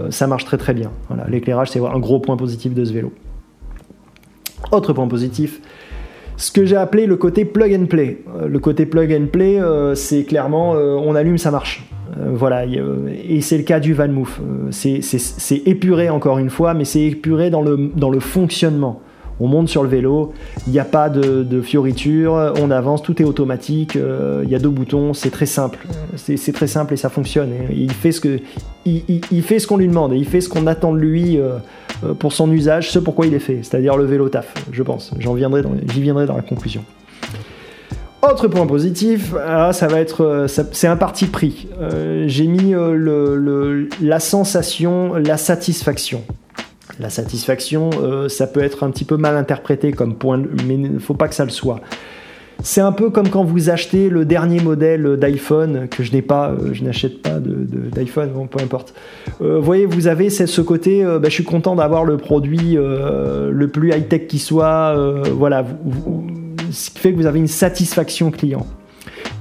ça 0.10 0.28
marche 0.28 0.44
très 0.44 0.58
très 0.58 0.74
bien. 0.74 0.92
Voilà, 1.08 1.26
l'éclairage, 1.30 1.70
c'est 1.70 1.80
un 1.80 2.00
gros 2.00 2.20
point 2.20 2.36
positif 2.36 2.74
de 2.74 2.84
ce 2.84 2.92
vélo. 2.92 3.14
Autre 4.72 4.92
point 4.92 5.08
positif, 5.08 5.62
ce 6.38 6.52
que 6.52 6.66
j'ai 6.66 6.76
appelé 6.76 7.06
le 7.06 7.16
côté 7.16 7.46
plug 7.46 7.74
and 7.74 7.86
play. 7.86 8.20
Euh, 8.36 8.48
le 8.48 8.60
côté 8.60 8.86
plug 8.86 9.14
and 9.14 9.28
play, 9.32 9.60
euh, 9.60 9.96
c'est 9.96 10.24
clairement 10.24 10.76
euh, 10.76 10.96
on 10.96 11.16
allume, 11.16 11.38
ça 11.38 11.52
marche. 11.52 11.84
voilà, 12.16 12.66
et 12.66 13.42
c'est 13.42 13.58
le 13.58 13.64
cas 13.64 13.80
du 13.80 13.94
VanMoof. 13.94 14.40
c'est 14.72 15.62
épuré 15.66 16.10
encore 16.10 16.38
une 16.38 16.50
fois, 16.50 16.74
mais 16.74 16.86
c'est 16.86 17.02
épuré 17.02 17.50
dans 17.50 17.62
le, 17.62 17.90
dans 17.96 18.10
le 18.10 18.20
fonctionnement 18.20 19.02
on 19.40 19.48
monte 19.48 19.68
sur 19.68 19.82
le 19.82 19.90
vélo, 19.90 20.32
il 20.68 20.74
n'y 20.74 20.80
a 20.80 20.86
pas 20.86 21.10
de, 21.10 21.62
fioritures, 21.62 22.54
on 22.62 22.70
avance, 22.70 23.02
tout 23.02 23.20
est 23.20 23.26
automatique, 23.26 23.96
il 23.96 24.50
y 24.50 24.54
a 24.54 24.60
deux 24.60 24.70
boutons, 24.70 25.16
c'est 25.16 25.32
très 25.32 25.48
simple. 25.48 25.80
C'est 26.16 26.54
très 26.54 26.68
simple 26.68 26.94
et 26.94 26.98
ça 26.98 27.10
fonctionne. 27.10 27.50
il 27.72 27.92
fait 27.92 28.12
ce 28.12 29.68
qu'on 29.68 29.78
lui 29.78 29.88
demande 29.88 30.14
et 30.14 30.18
il 30.18 30.26
fait 30.26 30.40
ce 30.40 30.50
qu'on 30.50 30.68
attend 30.68 30.94
de 30.94 31.00
lui 31.00 31.40
pour 32.20 32.34
son 32.34 32.51
usage, 32.51 32.91
ce 32.91 32.99
pourquoi 32.99 33.26
il 33.26 33.34
est 33.34 33.39
fait, 33.39 33.60
c'est-à-dire 33.62 33.97
le 33.97 34.06
vélo 34.06 34.30
taf, 34.30 34.54
je 34.72 34.84
pense. 34.84 35.14
J'y 35.20 35.34
viendrai, 35.34 35.64
viendrai 35.86 36.26
dans 36.26 36.36
la 36.36 36.41
conclusion. 36.41 36.84
Autre 38.22 38.47
point 38.47 38.66
positif, 38.66 39.34
ah, 39.45 39.74
ça 39.74 39.88
va 39.88 39.99
être, 39.99 40.45
c'est 40.47 40.88
un 40.88 40.95
parti 40.95 41.26
pris. 41.26 41.68
J'ai 42.26 42.47
mis 42.47 42.74
la 44.01 44.20
sensation, 44.20 45.16
la 45.16 45.38
satisfaction. 45.38 46.24
La 46.99 47.10
satisfaction, 47.10 47.89
euh, 48.01 48.30
ça 48.30 48.45
peut 48.45 48.62
être 48.62 48.84
un 48.84 48.91
petit 48.91 49.06
peu 49.06 49.18
mal 49.18 49.36
interprété 49.36 49.91
comme 49.91 50.16
point, 50.16 50.38
mais 50.68 50.76
il 50.76 50.93
ne 50.93 50.99
faut 50.99 51.16
pas 51.16 51.28
que 51.28 51.34
ça 51.34 51.43
le 51.43 51.49
soit. 51.49 51.82
C'est 52.62 52.82
un 52.82 52.91
peu 52.91 53.10
comme 53.10 53.30
quand 53.30 53.43
vous 53.43 53.70
achetez 53.70 54.10
le 54.10 54.26
dernier 54.26 54.62
modèle 54.62 55.18
d'iPhone 55.18 55.88
que 55.89 56.04
je 56.04 56.12
n'ai 56.12 56.22
pas, 56.22 56.49
euh, 56.51 56.74
je 56.74 56.84
n'achète 56.84 57.22
pas 57.22 57.39
d'iPhone, 57.39 58.30
de, 58.30 58.47
peu 58.47 58.64
importe. 58.64 58.93
Euh, 59.41 59.60
voyez, 59.60 59.86
vous 59.86 60.08
avez 60.08 60.30
ce 60.30 60.62
côté, 60.62 61.04
bah, 61.04 61.30
je 61.30 61.34
suis 61.34 61.43
content 61.43 61.76
d'avoir 61.76 62.06
le 62.06 62.18
produit 62.18 62.76
le 62.76 63.66
plus 63.68 63.89
high 63.89 64.08
tech 64.08 64.28
qui 64.28 64.39
soit, 64.39 64.95
voilà, 65.32 65.66
ce 66.72 66.89
qui 66.89 66.99
fait 66.99 67.12
que 67.12 67.18
vous 67.18 67.26
avez 67.26 67.39
une 67.39 67.47
satisfaction 67.47 68.32
client. 68.32 68.66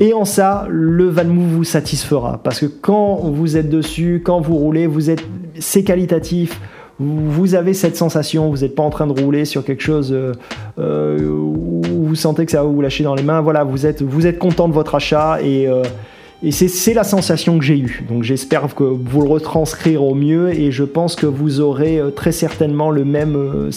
Et 0.00 0.14
en 0.14 0.24
ça, 0.24 0.66
le 0.68 1.08
Valmove 1.08 1.46
vous 1.46 1.64
satisfera 1.64 2.40
parce 2.42 2.60
que 2.60 2.66
quand 2.66 3.16
vous 3.16 3.56
êtes 3.56 3.68
dessus, 3.68 4.22
quand 4.24 4.40
vous 4.40 4.56
roulez, 4.56 4.86
vous 4.86 5.10
êtes, 5.10 5.24
c'est 5.58 5.84
qualitatif 5.84 6.58
vous 7.02 7.54
avez 7.54 7.74
cette 7.74 7.96
sensation, 7.96 8.48
vous 8.50 8.58
n'êtes 8.58 8.74
pas 8.74 8.82
en 8.82 8.90
train 8.90 9.06
de 9.06 9.20
rouler 9.20 9.44
sur 9.44 9.64
quelque 9.64 9.82
chose 9.82 10.12
euh, 10.12 10.32
euh, 10.78 11.18
vous 12.12 12.16
sentez 12.16 12.44
que 12.44 12.52
ça 12.52 12.62
va 12.62 12.68
vous 12.68 12.82
lâcher 12.82 13.04
dans 13.04 13.14
les 13.14 13.22
mains. 13.22 13.40
Voilà, 13.40 13.64
vous 13.64 13.86
êtes, 13.86 14.02
vous 14.02 14.26
êtes 14.26 14.38
content 14.38 14.68
de 14.68 14.74
votre 14.74 14.94
achat 14.94 15.38
et, 15.42 15.66
euh, 15.66 15.82
c'est 16.50 16.92
la 16.92 17.04
sensation 17.04 17.58
que 17.58 17.64
j'ai 17.64 17.78
eue. 17.78 18.04
Donc 18.06 18.22
j'espère 18.22 18.74
que 18.74 18.84
vous 18.84 19.22
le 19.22 19.28
retranscrire 19.28 20.02
au 20.02 20.14
mieux 20.14 20.50
et 20.50 20.72
je 20.72 20.84
pense 20.84 21.16
que 21.16 21.24
vous 21.24 21.60
aurez 21.60 22.00
très 22.16 22.32
certainement 22.32 22.90
le 22.90 23.04
même, 23.04 23.70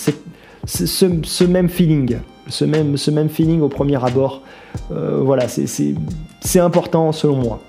ce, 0.65 1.43
même 1.45 1.69
feeling. 1.69 2.17
Ce 2.47 2.65
même, 2.65 2.97
ce 2.97 3.11
même 3.11 3.29
feeling 3.29 3.61
au 3.61 3.69
premier 3.69 4.03
abord. 4.03 4.41
voilà, 4.89 5.45
c'est 5.47 6.59
important 6.59 7.11
selon 7.11 7.35
moi. 7.37 7.61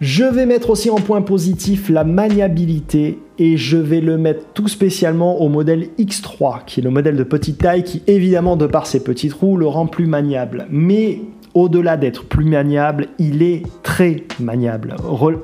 Je 0.00 0.24
vais 0.24 0.46
mettre 0.46 0.70
aussi 0.70 0.90
en 0.90 0.96
point 0.96 1.22
positif 1.22 1.90
la 1.90 2.04
maniabilité 2.04 3.18
et 3.38 3.56
je 3.56 3.76
vais 3.76 4.00
le 4.00 4.18
mettre 4.18 4.46
tout 4.54 4.68
spécialement 4.68 5.40
au 5.40 5.48
modèle 5.48 5.88
X3 5.98 6.64
qui 6.66 6.80
est 6.80 6.82
le 6.82 6.90
modèle 6.90 7.16
de 7.16 7.22
petite 7.22 7.58
taille 7.58 7.84
qui 7.84 8.02
évidemment 8.06 8.56
de 8.56 8.66
par 8.66 8.86
ses 8.86 9.02
petites 9.02 9.32
roues 9.32 9.56
le 9.56 9.66
rend 9.66 9.86
plus 9.86 10.06
maniable. 10.06 10.66
Mais 10.70 11.20
au-delà 11.54 11.96
d'être 11.96 12.24
plus 12.24 12.44
maniable, 12.44 13.08
il 13.18 13.42
est 13.42 13.62
très 13.82 14.24
maniable. 14.38 14.96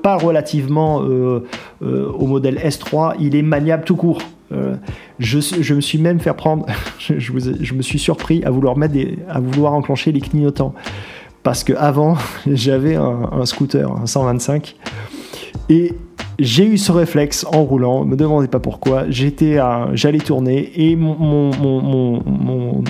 pas 0.02 0.16
relativement 0.16 1.02
euh, 1.02 1.44
euh, 1.82 2.10
au 2.12 2.26
modèle 2.26 2.56
S3, 2.56 3.16
il 3.18 3.34
est 3.34 3.42
maniable 3.42 3.84
tout 3.84 3.96
court. 3.96 4.22
Euh, 4.52 4.76
je, 5.18 5.74
me 5.74 5.80
suis 5.80 5.98
même 5.98 6.20
fait 6.20 6.32
prendre, 6.34 6.66
je, 6.98 7.74
me 7.74 7.82
suis 7.82 7.98
surpris 7.98 8.44
à 8.44 8.50
vouloir, 8.50 8.76
mettre 8.76 8.94
à 9.28 9.40
vouloir 9.40 9.72
enclencher 9.72 10.12
les 10.12 10.20
clignotants 10.20 10.74
parce 11.42 11.64
que 11.64 11.72
avant 11.72 12.16
j'avais 12.46 12.94
un, 12.94 13.44
scooter, 13.44 13.90
un 13.90 14.06
125, 14.06 14.76
et 15.68 15.94
j'ai 16.38 16.66
eu 16.66 16.78
ce 16.78 16.92
réflexe 16.92 17.46
en 17.52 17.62
roulant, 17.62 18.04
me 18.04 18.16
demandez 18.16 18.48
pas 18.48 18.58
pourquoi, 18.58 19.04
j'étais 19.08 19.58
j'allais 19.92 20.18
tourner 20.18 20.72
et 20.76 20.96
mon, 20.96 21.50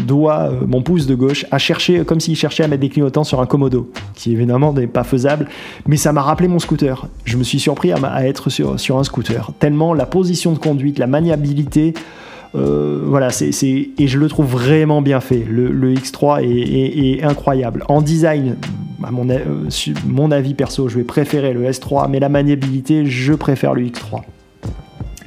doigt, 0.07 0.51
euh, 0.51 0.61
mon 0.67 0.83
pouce 0.83 1.07
de 1.07 1.15
gauche 1.15 1.47
a 1.51 1.59
cherché, 1.59 2.05
comme 2.05 2.21
s'il 2.21 2.37
cherchait 2.37 2.65
à 2.65 2.69
mettre 2.69 2.81
des 2.81 2.89
clignotants 2.89 3.25
sur 3.25 3.41
un 3.41 3.47
Komodo, 3.47 3.91
qui 4.15 4.33
évidemment 4.33 4.73
n'est 4.73 4.87
pas 4.87 5.05
faisable, 5.05 5.49
mais 5.87 5.97
ça 5.97 6.13
m'a 6.13 6.23
rappelé 6.23 6.49
mon 6.49 6.59
scooter. 6.59 7.07
Je 7.25 7.37
me 7.37 7.43
suis 7.43 7.61
surpris 7.61 7.93
à, 7.93 8.27
être 8.27 8.51
sur 8.51 8.99
un 8.99 9.05
scooter, 9.05 9.51
tellement 9.59 9.95
la 9.95 10.07
position 10.07 10.53
de 10.53 10.59
conduite, 10.59 10.99
la 10.99 11.07
maniabilité, 11.07 11.95
euh, 12.55 13.03
voilà, 13.05 13.31
c'est, 13.31 13.51
et 13.65 14.07
je 14.07 14.19
le 14.19 14.29
trouve 14.29 14.47
vraiment 14.47 15.03
bien 15.03 15.21
fait. 15.21 15.45
Le, 15.49 15.95
X3 15.95 16.43
est, 16.45 17.23
incroyable. 17.23 17.85
En 17.89 18.01
design, 18.01 18.57
à 19.03 19.11
mon, 19.11 19.29
euh, 19.29 19.41
mon 20.07 20.31
avis 20.31 20.55
perso, 20.55 20.89
je 20.89 20.99
vais 20.99 21.05
préférer 21.05 21.53
le 21.53 21.65
S3, 21.65 22.09
mais 22.09 22.21
la 22.21 22.29
maniabilité, 22.29 23.07
je 23.07 23.33
préfère 23.33 23.75
le 23.75 23.83
X3. 23.83 24.23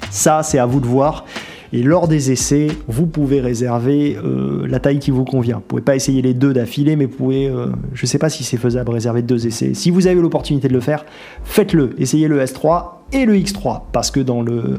Ça, 0.09 0.41
c'est 0.43 0.59
à 0.59 0.65
vous 0.65 0.79
de 0.79 0.85
voir. 0.85 1.25
Et 1.73 1.83
lors 1.83 2.07
des 2.07 2.31
essais, 2.31 2.67
vous 2.87 3.07
pouvez 3.07 3.41
réserver 3.41 4.17
euh, 4.23 4.65
la 4.69 4.79
taille 4.79 4.99
qui 4.99 5.11
vous 5.11 5.25
convient. 5.25 5.57
Vous 5.57 5.63
pouvez 5.67 5.81
pas 5.81 5.97
essayer 5.97 6.21
les 6.21 6.33
deux 6.33 6.53
d'affilée, 6.53 6.95
mais 6.95 7.05
vous 7.05 7.17
pouvez, 7.17 7.51
je 7.93 8.03
ne 8.03 8.07
sais 8.07 8.17
pas 8.17 8.29
si 8.29 8.45
c'est 8.45 8.55
faisable, 8.55 8.89
réserver 8.89 9.21
deux 9.21 9.47
essais. 9.47 9.73
Si 9.73 9.91
vous 9.91 10.07
avez 10.07 10.21
l'opportunité 10.21 10.69
de 10.69 10.73
le 10.73 10.79
faire, 10.79 11.05
faites-le. 11.43 11.93
Essayez 11.97 12.29
le 12.29 12.41
S3 12.41 12.85
et 13.11 13.25
le 13.25 13.35
X3, 13.35 13.81
parce 13.91 14.11
que 14.11 14.21
dans 14.21 14.41
le, 14.41 14.77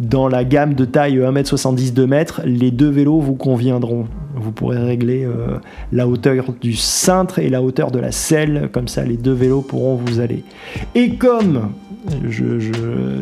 dans 0.00 0.28
la 0.28 0.44
gamme 0.44 0.74
de 0.74 0.84
taille 0.84 1.18
1m70 1.18 1.92
2 1.92 2.04
m 2.04 2.24
les 2.44 2.70
deux 2.70 2.88
vélos 2.88 3.20
vous 3.20 3.34
conviendront. 3.34 4.06
Vous 4.36 4.52
pourrez 4.52 4.78
régler 4.78 5.24
euh, 5.24 5.58
la 5.92 6.06
hauteur 6.06 6.52
du 6.60 6.74
cintre 6.74 7.38
et 7.40 7.48
la 7.48 7.62
hauteur 7.62 7.90
de 7.90 7.98
la 7.98 8.12
selle, 8.12 8.68
comme 8.72 8.86
ça 8.86 9.04
les 9.04 9.16
deux 9.16 9.32
vélos 9.32 9.62
pourront 9.62 9.96
vous 9.96 10.20
aller. 10.20 10.44
Et 10.94 11.16
comme, 11.16 11.70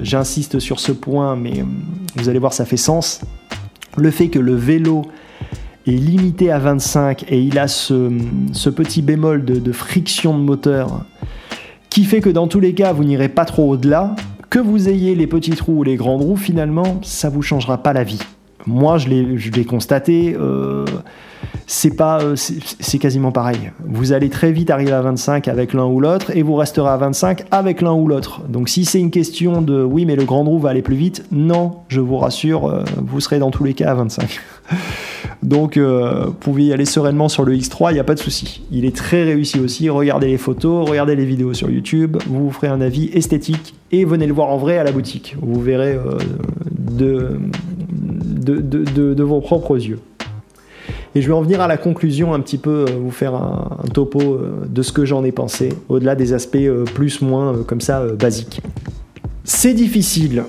j'insiste 0.03 0.59
sur 0.59 0.81
ce 0.81 0.93
point, 0.93 1.37
mais 1.37 1.61
euh, 1.61 1.65
vous 2.17 2.29
allez 2.29 2.39
voir 2.39 2.53
ça 2.53 2.65
fait 2.65 2.77
sens, 2.77 3.23
le 3.97 4.11
fait 4.11 4.29
que 4.29 4.39
le 4.39 4.55
vélo 4.55 5.03
est 5.87 5.93
limité 5.93 6.51
à 6.51 6.59
25 6.59 7.25
et 7.29 7.41
il 7.41 7.59
a 7.59 7.69
ce, 7.69 8.11
petit 8.71 9.03
bémol 9.03 9.45
de, 9.45 9.73
friction 9.73 10.37
de 10.37 10.43
moteur 10.43 11.05
qui 11.91 12.05
fait 12.05 12.21
que 12.21 12.29
dans 12.29 12.49
tous 12.49 12.61
les 12.61 12.75
cas 12.75 12.93
vous 12.93 13.05
n'irez 13.05 13.29
pas 13.29 13.45
trop 13.45 13.71
au-delà, 13.71 14.17
que 14.51 14.59
vous 14.59 14.89
ayez 14.89 15.15
les 15.15 15.27
petits 15.27 15.53
trous 15.53 15.79
ou 15.79 15.83
les 15.83 15.97
grandes 15.97 16.23
roues 16.23 16.37
finalement 16.37 17.01
ça 17.03 17.29
vous 17.29 17.43
changera 17.43 17.83
pas 17.83 17.93
la 17.93 18.05
vie. 18.05 18.21
Moi 18.67 18.99
je 18.99 19.09
l'ai 19.09 19.65
constaté, 19.65 20.37
euh, 20.39 20.85
c'est 21.69 21.95
pas, 21.95 22.21
euh, 22.21 22.35
c'est 22.37 22.99
quasiment 22.99 23.31
pareil. 23.31 23.71
Vous 23.85 24.13
allez 24.13 24.29
très 24.29 24.51
vite 24.51 24.71
arriver 24.71 24.93
à 24.93 25.03
25 25.03 25.47
avec 25.47 25.73
l'un 25.73 25.85
ou 25.85 26.01
l'autre 26.01 26.37
et 26.37 26.43
vous 26.43 26.57
resterez 26.57 26.91
à 26.91 26.97
25 26.97 27.45
avec 27.53 27.81
l'un 27.81 27.93
ou 27.93 28.09
l'autre. 28.09 28.43
Donc 28.49 28.69
si 28.69 28.85
c'est 28.85 28.99
une 28.99 29.13
question 29.13 29.63
de 29.63 29.85
oui 29.85 30.05
mais 30.05 30.17
le 30.17 30.25
grand 30.25 30.43
roue 30.43 30.59
va 30.59 30.71
aller 30.71 30.83
plus 30.83 30.97
vite, 30.97 31.25
non, 31.31 31.77
je 31.89 32.01
vous 32.01 32.17
rassure, 32.17 32.67
euh, 32.67 32.83
vous 32.97 33.21
serez 33.21 33.39
dans 33.39 33.53
tous 33.53 33.63
les 33.63 33.75
cas 33.75 33.91
à 33.91 33.95
25. 33.95 34.41
Donc 35.43 35.79
vous 35.79 36.33
pouvez 36.33 36.65
y 36.65 36.73
aller 36.73 36.87
sereinement 36.87 37.29
sur 37.29 37.45
le 37.45 37.55
X3, 37.55 37.91
il 37.91 37.95
n'y 37.95 38.01
a 38.01 38.05
pas 38.05 38.15
de 38.15 38.21
souci. 38.21 38.63
Il 38.73 38.85
est 38.85 38.97
très 38.97 39.23
réussi 39.23 39.61
aussi, 39.61 39.89
regardez 39.89 40.27
les 40.27 40.39
photos, 40.39 40.89
regardez 40.89 41.15
les 41.15 41.25
vidéos 41.25 41.55
sur 41.55 41.71
YouTube, 41.71 42.17
vous 42.27 42.47
vous 42.47 42.51
ferez 42.51 42.67
un 42.67 42.81
avis 42.81 43.11
esthétique 43.13 43.75
et 43.93 44.05
venez 44.05 44.27
le 44.27 44.33
voir 44.33 44.49
en 44.49 44.57
vrai 44.57 44.79
à 44.79 44.83
la 44.83 44.91
boutique. 44.91 45.37
Vous 45.41 45.61
verrez 45.61 45.97
de, 46.71 47.39
de 48.27 49.23
vos 49.23 49.41
propres 49.41 49.77
yeux. 49.77 50.01
Et 51.17 51.23
je 51.23 51.29
vais 51.29 51.33
en 51.33 51.41
venir 51.41 51.63
à 51.63 51.67
la 51.67 51.79
conclusion, 51.79 52.35
un 52.35 52.41
petit 52.41 52.59
peu, 52.59 52.85
euh, 52.87 52.99
vous 53.01 53.11
faire 53.11 53.35
un, 53.35 53.79
topo 53.95 54.21
euh, 54.21 54.67
de 54.69 54.83
ce 54.83 54.93
que 54.93 55.07
j'en 55.07 55.25
ai 55.25 55.33
pensé, 55.33 55.71
au-delà 55.89 56.15
des 56.15 56.35
aspects 56.35 56.57
euh, 56.57 56.85
plus, 56.85 57.23
moins, 57.23 57.63
comme 57.67 57.81
ça, 57.81 58.05
basiques. 58.07 58.61
C'est 59.43 59.73
difficile, 59.75 60.43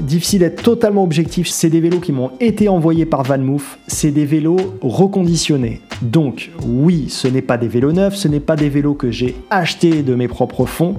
difficile 0.00 0.40
d'être 0.40 0.62
totalement 0.62 1.04
objectif. 1.04 1.48
C'est 1.48 1.68
des 1.68 1.80
vélos 1.80 2.00
qui 2.00 2.12
m'ont 2.12 2.30
été 2.40 2.66
envoyés 2.66 3.04
par 3.04 3.24
VanMoof. 3.24 3.78
C'est 3.86 4.10
des 4.10 4.24
vélos 4.24 4.56
reconditionnés. 4.80 5.82
Donc, 6.00 6.50
oui, 6.66 7.06
ce 7.10 7.28
n'est 7.28 7.42
pas 7.42 7.58
des 7.58 7.68
vélos 7.68 7.92
neufs, 7.92 8.16
ce 8.16 8.26
n'est 8.26 8.40
pas 8.40 8.56
des 8.56 8.70
vélos 8.70 8.94
que 8.94 9.10
j'ai 9.10 9.36
achetés 9.50 10.02
de 10.02 10.14
mes 10.14 10.28
propres 10.28 10.64
fonds. 10.64 10.94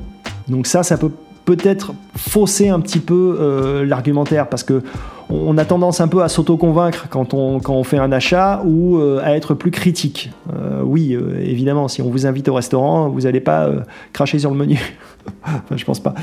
Donc 0.47 0.68
ça, 0.68 0.84
ça 0.84 0.97
peut 0.97 1.09
peut-être 1.43 1.95
fausser 2.16 2.70
un 2.70 2.80
petit 2.80 2.99
peu 2.99 3.84
l'argumentaire 3.84 4.47
parce 4.47 4.63
que 4.63 4.84
on 5.45 5.57
a 5.57 5.65
tendance 5.65 6.01
un 6.01 6.07
peu 6.07 6.23
à 6.23 6.29
s'auto-convaincre 6.29 7.07
quand 7.09 7.33
on, 7.33 7.59
quand 7.59 7.73
on 7.73 7.83
fait 7.83 7.97
un 7.97 8.11
achat 8.11 8.61
ou 8.65 8.97
euh, 8.97 9.19
à 9.23 9.36
être 9.36 9.53
plus 9.53 9.71
critique. 9.71 10.31
Euh, 10.53 10.81
oui, 10.83 11.13
euh, 11.13 11.39
évidemment, 11.41 11.88
si 11.88 12.01
on 12.01 12.09
vous 12.09 12.25
invite 12.25 12.47
au 12.47 12.53
restaurant, 12.53 13.09
vous 13.09 13.21
n'allez 13.21 13.39
pas 13.39 13.69
cracher 14.13 14.39
sur 14.39 14.51
le 14.51 14.57
menu. 14.57 14.79
enfin, 15.43 15.75
je 15.75 15.86
pense 15.86 15.99
pas. 15.99 16.13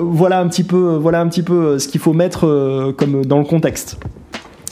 voilà 0.00 0.40
un 0.40 0.48
petit 0.48 0.64
peu, 0.64 0.96
voilà 0.96 1.20
un 1.20 1.28
petit 1.28 1.42
peu 1.42 1.78
ce 1.78 1.88
qu'il 1.88 2.00
faut 2.00 2.12
mettre 2.12 2.94
comme 2.96 3.24
dans 3.24 3.38
le 3.38 3.44
contexte. 3.44 3.98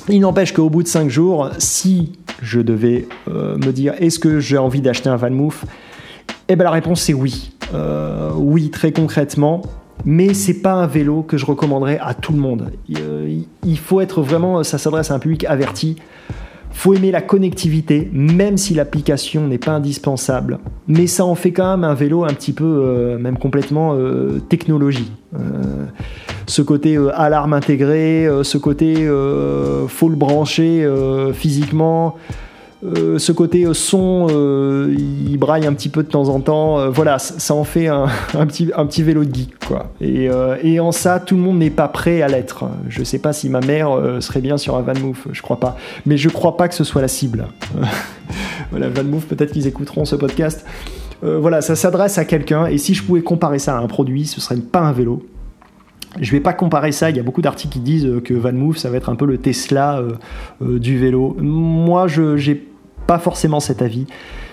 Il 0.09 0.20
n'empêche 0.20 0.53
qu'au 0.53 0.70
bout 0.70 0.82
de 0.82 0.89
5 0.89 1.11
jours, 1.11 1.51
si 1.59 2.12
je 2.41 2.61
devais 2.61 3.07
me 3.26 3.70
dire 3.72 3.95
est-ce 3.99 4.18
que 4.18 4.41
j'ai 4.41 4.57
envie 4.57 4.80
d'acheter 4.80 5.11
un 5.11 5.16
Van 5.16 5.30
Moof, 5.30 5.64
eh 6.49 6.57
ben 6.57 6.64
la 6.64 6.70
réponse 6.70 7.03
c'est 7.03 7.14
oui. 7.14 7.53
oui, 8.36 8.70
très 8.70 8.93
concrètement 8.93 9.62
mais 10.05 10.34
c'est 10.34 10.62
pas 10.62 10.72
un 10.72 10.86
vélo 10.86 11.22
que 11.22 11.36
je 11.36 11.46
recommanderais 11.46 11.99
à 12.01 12.14
tout 12.14 12.32
le 12.32 12.38
monde. 12.38 12.72
Euh, 12.96 13.40
il 13.64 13.78
faut 13.78 14.01
être 14.01 14.22
vraiment, 14.22 14.62
ça 14.64 14.78
s'adresse 14.78 15.11
à 15.11 15.14
un 15.14 15.18
public 15.18 15.44
averti. 15.44 15.96
Faut 16.70 16.94
aimer 16.94 17.11
la 17.11 17.22
connectivité, 17.22 18.09
même 18.12 18.57
si 18.57 18.74
l'application 18.74 19.49
n'est 19.49 19.59
pas 19.59 19.72
indispensable. 19.72 20.59
Mais 20.86 21.07
ça 21.07 21.24
en 21.24 21.34
fait 21.34 21.51
quand 21.51 21.76
même 21.76 21.84
un 21.84 21.94
vélo 21.94 22.24
un 22.24 22.32
petit 22.34 22.53
peu, 22.53 22.64
euh, 22.64 23.18
même 23.18 23.38
complètement 23.38 23.94
euh, 23.94 24.38
technologie. 24.49 25.11
ce 26.46 26.62
côté 26.62 26.99
alarme 27.14 27.53
intégrée, 27.53 28.26
ce 28.42 28.57
côté 28.57 28.94
faut 29.88 30.09
le 30.09 30.16
brancher 30.16 30.88
physiquement. 31.34 32.16
Euh, 32.85 33.18
ce 33.18 33.33
côté 33.33 33.64
euh, 33.64 33.74
son, 33.74 34.29
euh, 34.31 34.95
il 34.97 35.37
braille 35.37 35.66
un 35.66 35.72
petit 35.72 35.89
peu 35.89 36.05
de 36.05 36.09
temps 36.09 36.29
en 36.29 36.41
temps. 36.41 36.91
voilà, 36.91 37.18
ça 37.18 37.55
en 37.55 37.64
fait 37.64 37.87
un, 37.89 38.07
petit, 38.47 38.70
un 38.76 38.87
petit 38.87 39.03
vélo 39.03 39.24
de 39.24 39.35
geek, 39.35 39.59
quoi. 39.66 39.93
Et, 40.01 40.81
en 40.81 40.93
ça, 40.93 41.18
tout 41.18 41.35
le 41.35 41.43
monde 41.43 41.59
n'est 41.59 41.70
pas 41.70 41.89
prêt 41.89 42.22
à 42.22 42.29
l'être. 42.29 42.66
Je 42.89 43.03
sais 43.03 43.18
pas 43.18 43.33
si 43.33 43.49
ma 43.49 43.61
mère 43.61 43.91
serait 44.20 44.41
bien 44.41 44.57
sur 44.57 44.76
un 44.76 44.83
Van 44.83 44.99
Move, 44.99 45.26
je 45.33 45.43
crois 45.43 45.59
pas. 45.59 45.76
Mais 46.07 46.16
je 46.16 46.29
crois 46.29 46.57
pas 46.57 46.68
que 46.68 46.74
ce 46.74 46.85
soit 46.85 47.03
la 47.03 47.09
cible. 47.09 47.47
voilà, 48.70 48.89
Van 48.89 49.05
Move, 49.05 49.26
peut-être 49.26 49.53
qu'ils 49.53 49.66
écouteront 49.66 50.05
ce 50.05 50.14
podcast. 50.14 50.64
voilà, 51.22 51.61
ça 51.61 51.74
s'adresse 51.74 52.18
à 52.18 52.24
quelqu'un. 52.24 52.66
Et 52.66 52.79
si 52.79 52.95
je 52.95 53.03
pouvais 53.03 53.22
comparer 53.22 53.59
ça 53.59 53.76
à 53.76 53.81
un 53.81 53.89
produit, 53.89 54.26
ce 54.26 54.41
serait 54.41 54.57
pas 54.57 54.81
un 54.81 54.93
vélo. 54.93 55.26
Je 56.20 56.33
vais 56.33 56.41
pas 56.41 56.55
comparer 56.55 56.91
ça, 56.91 57.11
il 57.11 57.16
y 57.16 57.20
a 57.20 57.22
beaucoup 57.22 57.43
d'articles 57.43 57.74
qui 57.74 57.81
disent 57.81 58.09
que 58.24 58.35
Van 58.35 58.53
Move, 58.53 58.79
ça 58.79 58.89
va 58.89 58.97
être 58.97 59.11
un 59.11 59.16
peu 59.16 59.26
le 59.26 59.39
Tesla 59.39 60.03
du 60.61 60.99
vélo. 60.99 61.37
Moi, 61.41 62.07
je 62.07 62.37
j'ai 62.37 62.68
pas 63.09 63.19
forcément 63.19 63.59
cet 63.59 63.83
avis. 63.83 64.07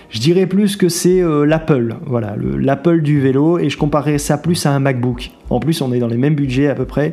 Je 0.08 0.18
dirais 0.18 0.46
plus 0.46 0.76
que 0.76 0.88
c'est 0.88 1.20
euh, 1.20 1.44
l'Apple, 1.44 1.96
voilà, 2.06 2.34
l'Apple 2.38 3.02
du 3.02 3.20
vélo, 3.20 3.58
et 3.58 3.68
je 3.68 3.76
comparerais 3.76 4.18
ça 4.18 4.38
plus 4.38 4.64
à 4.66 4.70
un 4.70 4.80
MacBook. 4.80 5.30
En 5.50 5.60
plus, 5.60 5.82
on 5.82 5.92
est 5.92 5.98
dans 5.98 6.06
les 6.08 6.16
mêmes 6.16 6.34
budgets 6.34 6.68
à 6.68 6.74
peu 6.74 6.86
près. 6.86 7.12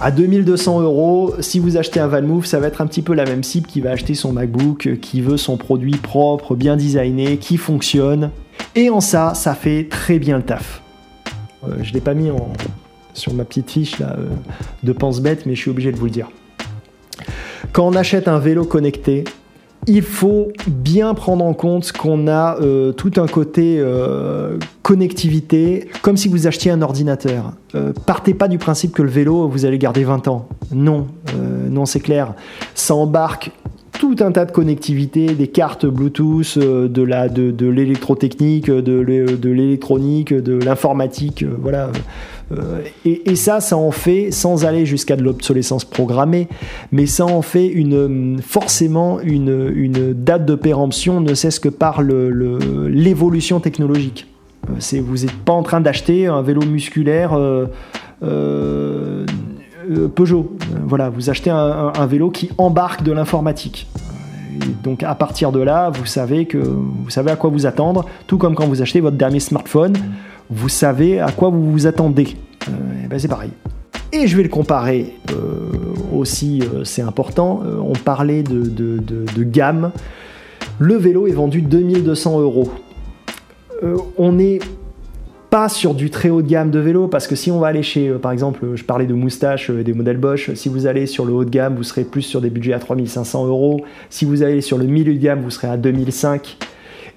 À 0.00 0.10
2200 0.10 0.80
euros, 0.80 1.34
si 1.40 1.58
vous 1.58 1.76
achetez 1.76 2.00
un 2.00 2.06
VanMoof, 2.06 2.46
ça 2.46 2.58
va 2.58 2.68
être 2.68 2.80
un 2.80 2.86
petit 2.86 3.02
peu 3.02 3.12
la 3.12 3.26
même 3.26 3.42
cible 3.42 3.66
qui 3.66 3.82
va 3.82 3.90
acheter 3.90 4.14
son 4.14 4.32
MacBook, 4.32 4.98
qui 5.02 5.20
veut 5.20 5.36
son 5.36 5.58
produit 5.58 5.96
propre, 5.96 6.56
bien 6.56 6.76
designé, 6.78 7.36
qui 7.36 7.58
fonctionne. 7.58 8.30
Et 8.74 8.88
en 8.88 9.00
ça, 9.00 9.34
ça 9.34 9.54
fait 9.54 9.88
très 9.90 10.18
bien 10.18 10.38
le 10.38 10.42
taf. 10.42 10.82
Euh, 11.68 11.74
je 11.82 11.92
l'ai 11.92 12.00
pas 12.00 12.14
mis 12.14 12.30
sur 13.12 13.34
ma 13.34 13.44
petite 13.44 13.70
fiche 13.70 13.98
là, 13.98 14.16
euh, 14.18 14.28
de 14.82 14.92
pense-bête, 14.92 15.44
mais 15.44 15.54
je 15.54 15.60
suis 15.60 15.70
obligé 15.70 15.92
de 15.92 15.98
vous 15.98 16.06
le 16.06 16.10
dire. 16.10 16.30
Quand 17.72 17.86
on 17.86 17.94
achète 17.94 18.26
un 18.26 18.38
vélo 18.38 18.64
connecté, 18.64 19.24
il 19.86 20.02
faut 20.02 20.52
bien 20.68 21.14
prendre 21.14 21.44
en 21.44 21.54
compte 21.54 21.90
qu'on 21.92 22.28
a 22.28 22.56
euh, 22.60 22.92
tout 22.92 23.12
un 23.16 23.26
côté 23.26 23.76
euh, 23.78 24.58
connectivité, 24.82 25.88
comme 26.02 26.16
si 26.16 26.28
vous 26.28 26.46
achetiez 26.46 26.70
un 26.70 26.82
ordinateur. 26.82 27.52
Euh, 27.74 27.92
partez 28.06 28.34
pas 28.34 28.48
du 28.48 28.58
principe 28.58 28.92
que 28.92 29.02
le 29.02 29.10
vélo, 29.10 29.48
vous 29.48 29.64
allez 29.64 29.78
garder 29.78 30.04
20 30.04 30.28
ans. 30.28 30.48
Non, 30.72 31.08
non, 31.68 31.86
c'est 31.86 32.00
clair. 32.00 32.34
Ça 32.74 32.94
embarque 32.94 33.50
tout 33.98 34.16
un 34.20 34.32
tas 34.32 34.44
de 34.44 34.52
connectivité, 34.52 35.34
des 35.34 35.48
cartes 35.48 35.86
Bluetooth, 35.86 36.58
de, 36.58 37.66
l'électrotechnique, 37.66 38.70
de 38.70 39.50
l'électronique, 39.50 40.32
de 40.32 40.58
l'informatique, 40.64 41.44
voilà. 41.60 41.90
Euh, 42.52 42.82
et, 43.04 43.36
ça, 43.36 43.60
ça 43.60 43.76
en 43.76 43.90
fait, 43.90 44.30
sans 44.30 44.64
aller 44.64 44.86
jusqu'à 44.86 45.16
de 45.16 45.22
l'obsolescence 45.22 45.84
programmée, 45.84 46.48
mais 46.90 47.06
ça 47.06 47.24
en 47.24 47.42
fait 47.42 47.66
une, 47.66 48.40
forcément 48.42 49.20
une, 49.20 50.12
date 50.12 50.44
de 50.44 50.54
péremption, 50.54 51.20
ne 51.20 51.34
cesse 51.34 51.58
que 51.58 51.68
par 51.68 52.02
l'évolution 52.02 53.56
le, 53.56 53.62
technologique. 53.62 54.26
Euh, 54.70 55.00
vous 55.04 55.18
n'êtes 55.18 55.32
pas 55.32 55.52
en 55.52 55.62
train 55.62 55.80
d'acheter 55.80 56.26
un 56.26 56.42
vélo 56.42 56.62
musculaire 56.62 57.32
euh, 58.22 59.26
Peugeot. 60.14 60.56
Voilà, 60.86 61.10
vous 61.10 61.28
achetez 61.30 61.50
un 61.50 62.06
vélo 62.06 62.30
qui 62.30 62.50
embarque 62.56 63.02
de 63.02 63.12
l'informatique. 63.12 63.88
Donc 64.82 65.02
à 65.02 65.14
partir 65.14 65.52
de 65.52 65.60
là, 65.60 65.90
vous 65.90 66.06
savez 66.06 66.46
que 66.46 66.58
vous 66.58 67.10
savez 67.10 67.30
à 67.30 67.36
quoi 67.36 67.50
vous 67.50 67.66
attendre, 67.66 68.06
tout 68.26 68.38
comme 68.38 68.54
quand 68.54 68.66
vous 68.66 68.82
achetez 68.82 69.00
votre 69.00 69.16
dernier 69.16 69.40
smartphone 69.40 69.94
vous 70.52 70.68
savez 70.68 71.18
à 71.18 71.32
quoi 71.32 71.48
vous 71.48 71.72
vous 71.72 71.86
attendez. 71.86 72.36
Euh, 72.68 72.72
ben 73.08 73.18
c'est 73.18 73.28
pareil. 73.28 73.50
Et 74.12 74.26
je 74.26 74.36
vais 74.36 74.42
le 74.42 74.50
comparer 74.50 75.14
euh, 75.30 75.70
aussi, 76.14 76.60
euh, 76.62 76.84
c'est 76.84 77.00
important. 77.00 77.62
on 77.64 77.94
parlait 77.94 78.42
de, 78.42 78.62
de, 78.62 79.42
gamme. 79.42 79.92
Le 80.78 80.96
vélo 80.96 81.26
est 81.26 81.32
vendu 81.32 81.62
2200 81.62 82.40
euros. 82.40 82.70
on 84.18 84.32
n'est 84.32 84.58
pas 85.52 85.68
sur 85.68 85.92
du 85.92 86.08
très 86.08 86.30
haut 86.30 86.40
de 86.40 86.48
gamme 86.48 86.70
de 86.70 86.78
vélo 86.78 87.08
parce 87.08 87.26
que 87.26 87.36
si 87.36 87.50
on 87.50 87.58
va 87.58 87.66
aller 87.66 87.82
chez, 87.82 88.08
par 88.12 88.32
exemple, 88.32 88.70
je 88.74 88.84
parlais 88.84 89.04
de 89.04 89.12
moustache, 89.12 89.70
des 89.70 89.92
modèles 89.92 90.16
Bosch, 90.16 90.54
si 90.54 90.70
vous 90.70 90.86
allez 90.86 91.04
sur 91.04 91.26
le 91.26 91.34
haut 91.34 91.44
de 91.44 91.50
gamme, 91.50 91.76
vous 91.76 91.82
serez 91.82 92.04
plus 92.04 92.22
sur 92.22 92.40
des 92.40 92.48
budgets 92.48 92.72
à 92.72 92.78
3500 92.78 93.46
euros. 93.46 93.82
Si 94.08 94.24
vous 94.24 94.42
allez 94.42 94.62
sur 94.62 94.78
le 94.78 94.86
milieu 94.86 95.12
de 95.12 95.18
gamme, 95.18 95.42
vous 95.42 95.50
serez 95.50 95.68
à 95.68 95.76
2005. 95.76 96.56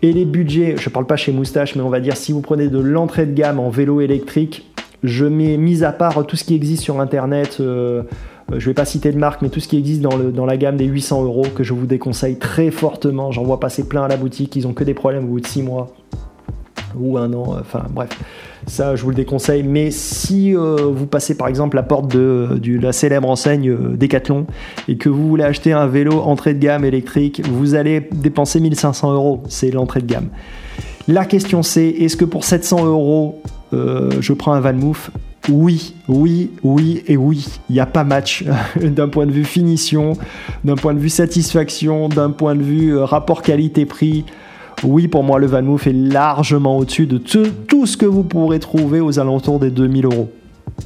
Et 0.01 0.11
les 0.11 0.25
budgets, 0.25 0.75
je 0.77 0.89
ne 0.89 0.93
parle 0.93 1.05
pas 1.05 1.15
chez 1.15 1.31
Moustache, 1.31 1.77
mais 1.77 1.81
on 1.81 1.87
va 1.87 2.01
dire 2.01 2.17
si 2.17 2.33
vous 2.33 2.41
prenez 2.41 2.67
de 2.67 2.77
l'entrée 2.77 3.25
de 3.25 3.33
gamme 3.33 3.57
en 3.57 3.69
vélo 3.69 4.01
électrique, 4.01 4.69
je 5.01 5.23
mets 5.23 5.55
mis 5.55 5.85
à 5.85 5.93
part 5.93 6.27
tout 6.27 6.35
ce 6.35 6.43
qui 6.43 6.55
existe 6.55 6.83
sur 6.83 6.99
Internet, 6.99 7.59
euh, 7.61 8.03
euh, 8.51 8.59
je 8.59 8.65
ne 8.65 8.71
vais 8.71 8.73
pas 8.73 8.83
citer 8.83 9.13
de 9.13 9.17
marque, 9.17 9.43
mais 9.43 9.49
tout 9.49 9.61
ce 9.61 9.69
qui 9.69 9.77
existe 9.77 10.01
dans, 10.01 10.17
dans 10.17 10.45
la 10.45 10.57
gamme 10.57 10.75
des 10.75 10.85
800 10.85 11.23
euros 11.23 11.45
que 11.55 11.63
je 11.63 11.73
vous 11.73 11.85
déconseille 11.85 12.37
très 12.37 12.69
fortement. 12.69 13.31
J'en 13.31 13.43
vois 13.43 13.61
passer 13.61 13.87
plein 13.87 14.03
à 14.03 14.09
la 14.09 14.17
boutique, 14.17 14.57
ils 14.57 14.67
ont 14.67 14.73
que 14.73 14.83
des 14.83 14.93
problèmes 14.93 15.23
au 15.23 15.27
bout 15.29 15.39
de 15.39 15.47
6 15.47 15.63
mois. 15.63 15.95
Ou 16.99 17.17
un 17.17 17.33
an, 17.33 17.57
enfin 17.59 17.83
bref. 17.89 18.09
Ça, 18.67 18.95
je 18.95 19.03
vous 19.03 19.09
le 19.09 19.15
déconseille. 19.15 19.63
Mais 19.63 19.91
si 19.91 20.55
euh, 20.55 20.77
vous 20.91 21.05
passez 21.05 21.35
par 21.35 21.47
exemple 21.47 21.75
la 21.75 21.83
porte 21.83 22.07
de, 22.07 22.59
la 22.81 22.93
célèbre 22.93 23.29
enseigne 23.29 23.69
euh, 23.69 23.95
Decathlon 23.95 24.47
et 24.87 24.97
que 24.97 25.09
vous 25.09 25.27
voulez 25.27 25.43
acheter 25.43 25.71
un 25.71 25.87
vélo 25.87 26.21
entrée 26.21 26.53
de 26.53 26.59
gamme 26.59 26.85
électrique, 26.85 27.41
vous 27.47 27.75
allez 27.75 28.09
dépenser 28.11 28.59
1500 28.59 29.13
euros. 29.13 29.43
C'est 29.49 29.71
l'entrée 29.71 30.01
de 30.01 30.07
gamme. 30.07 30.29
La 31.07 31.25
question 31.25 31.61
c'est 31.61 31.87
est-ce 31.87 32.17
que 32.17 32.25
pour 32.25 32.43
700 32.43 32.85
euros, 32.85 33.41
euh, 33.73 34.09
je 34.19 34.33
prends 34.33 34.53
un 34.53 34.59
VanMoof 34.59 35.11
oui, 35.47 35.93
oui, 36.07 36.49
oui 36.63 37.03
et 37.05 37.17
oui. 37.17 37.45
Il 37.69 37.73
n'y 37.73 37.79
a 37.79 37.85
pas 37.85 38.03
match 38.03 38.43
d'un 38.81 39.07
point 39.07 39.27
de 39.27 39.31
vue 39.31 39.43
finition, 39.43 40.13
d'un 40.63 40.73
point 40.73 40.95
de 40.95 40.99
vue 40.99 41.09
satisfaction, 41.09 42.09
d'un 42.09 42.31
point 42.31 42.55
de 42.55 42.63
vue 42.63 42.97
rapport 42.97 43.43
qualité-prix. 43.43 44.25
Oui, 44.85 45.07
pour 45.07 45.23
moi, 45.23 45.39
le 45.39 45.47
VanMoof 45.47 45.87
est 45.87 45.93
largement 45.93 46.77
au-dessus 46.77 47.07
de 47.07 47.17
tout 47.17 47.85
ce 47.85 47.97
que 47.97 48.05
vous 48.05 48.23
pourrez 48.23 48.59
trouver 48.59 48.99
aux 48.99 49.19
alentours 49.19 49.59
des 49.59 49.71
2000 49.71 50.05
euros. 50.05 50.29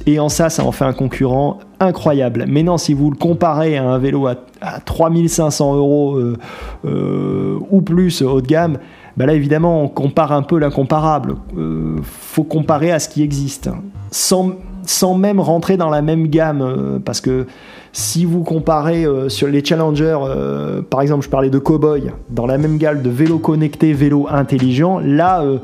Et 0.06 0.18
en 0.18 0.28
ça, 0.28 0.48
ça 0.50 0.64
en 0.64 0.72
fait 0.72 0.84
un 0.84 0.92
concurrent 0.92 1.58
incroyable. 1.80 2.44
Mais 2.48 2.64
si 2.78 2.94
vous 2.94 3.10
le 3.10 3.16
comparez 3.16 3.76
à 3.76 3.84
un 3.84 3.98
vélo 3.98 4.26
à, 4.26 4.36
3500 4.84 5.76
euros 5.76 6.16
euh, 6.16 6.36
euh, 6.84 7.58
ou 7.70 7.82
plus 7.82 8.22
haut 8.22 8.40
de 8.40 8.46
gamme, 8.46 8.78
bah 9.16 9.26
là 9.26 9.34
évidemment 9.34 9.82
on 9.82 9.88
compare 9.88 10.32
un 10.32 10.42
peu 10.42 10.58
l'incomparable. 10.58 11.34
Euh, 11.58 11.96
faut 12.02 12.44
comparer 12.44 12.92
à 12.92 12.98
ce 12.98 13.08
qui 13.08 13.22
existe, 13.22 13.68
sans, 14.10 14.52
sans 14.84 15.14
même 15.14 15.40
rentrer 15.40 15.76
dans 15.76 15.90
la 15.90 16.02
même 16.02 16.28
gamme, 16.28 17.00
parce 17.04 17.20
que 17.20 17.46
si 17.92 18.24
vous 18.24 18.44
comparez 18.44 19.04
euh, 19.04 19.28
sur 19.28 19.48
les 19.48 19.64
challengers, 19.64 20.18
euh, 20.22 20.80
par 20.80 21.02
exemple, 21.02 21.24
je 21.24 21.28
parlais 21.28 21.50
de 21.50 21.58
cowboy, 21.58 22.12
dans 22.28 22.46
la 22.46 22.56
même 22.56 22.78
gamme 22.78 23.02
de 23.02 23.10
vélo 23.10 23.38
connecté, 23.38 23.92
vélo 23.92 24.28
intelligent, 24.30 25.00
là, 25.00 25.42
euh, 25.42 25.58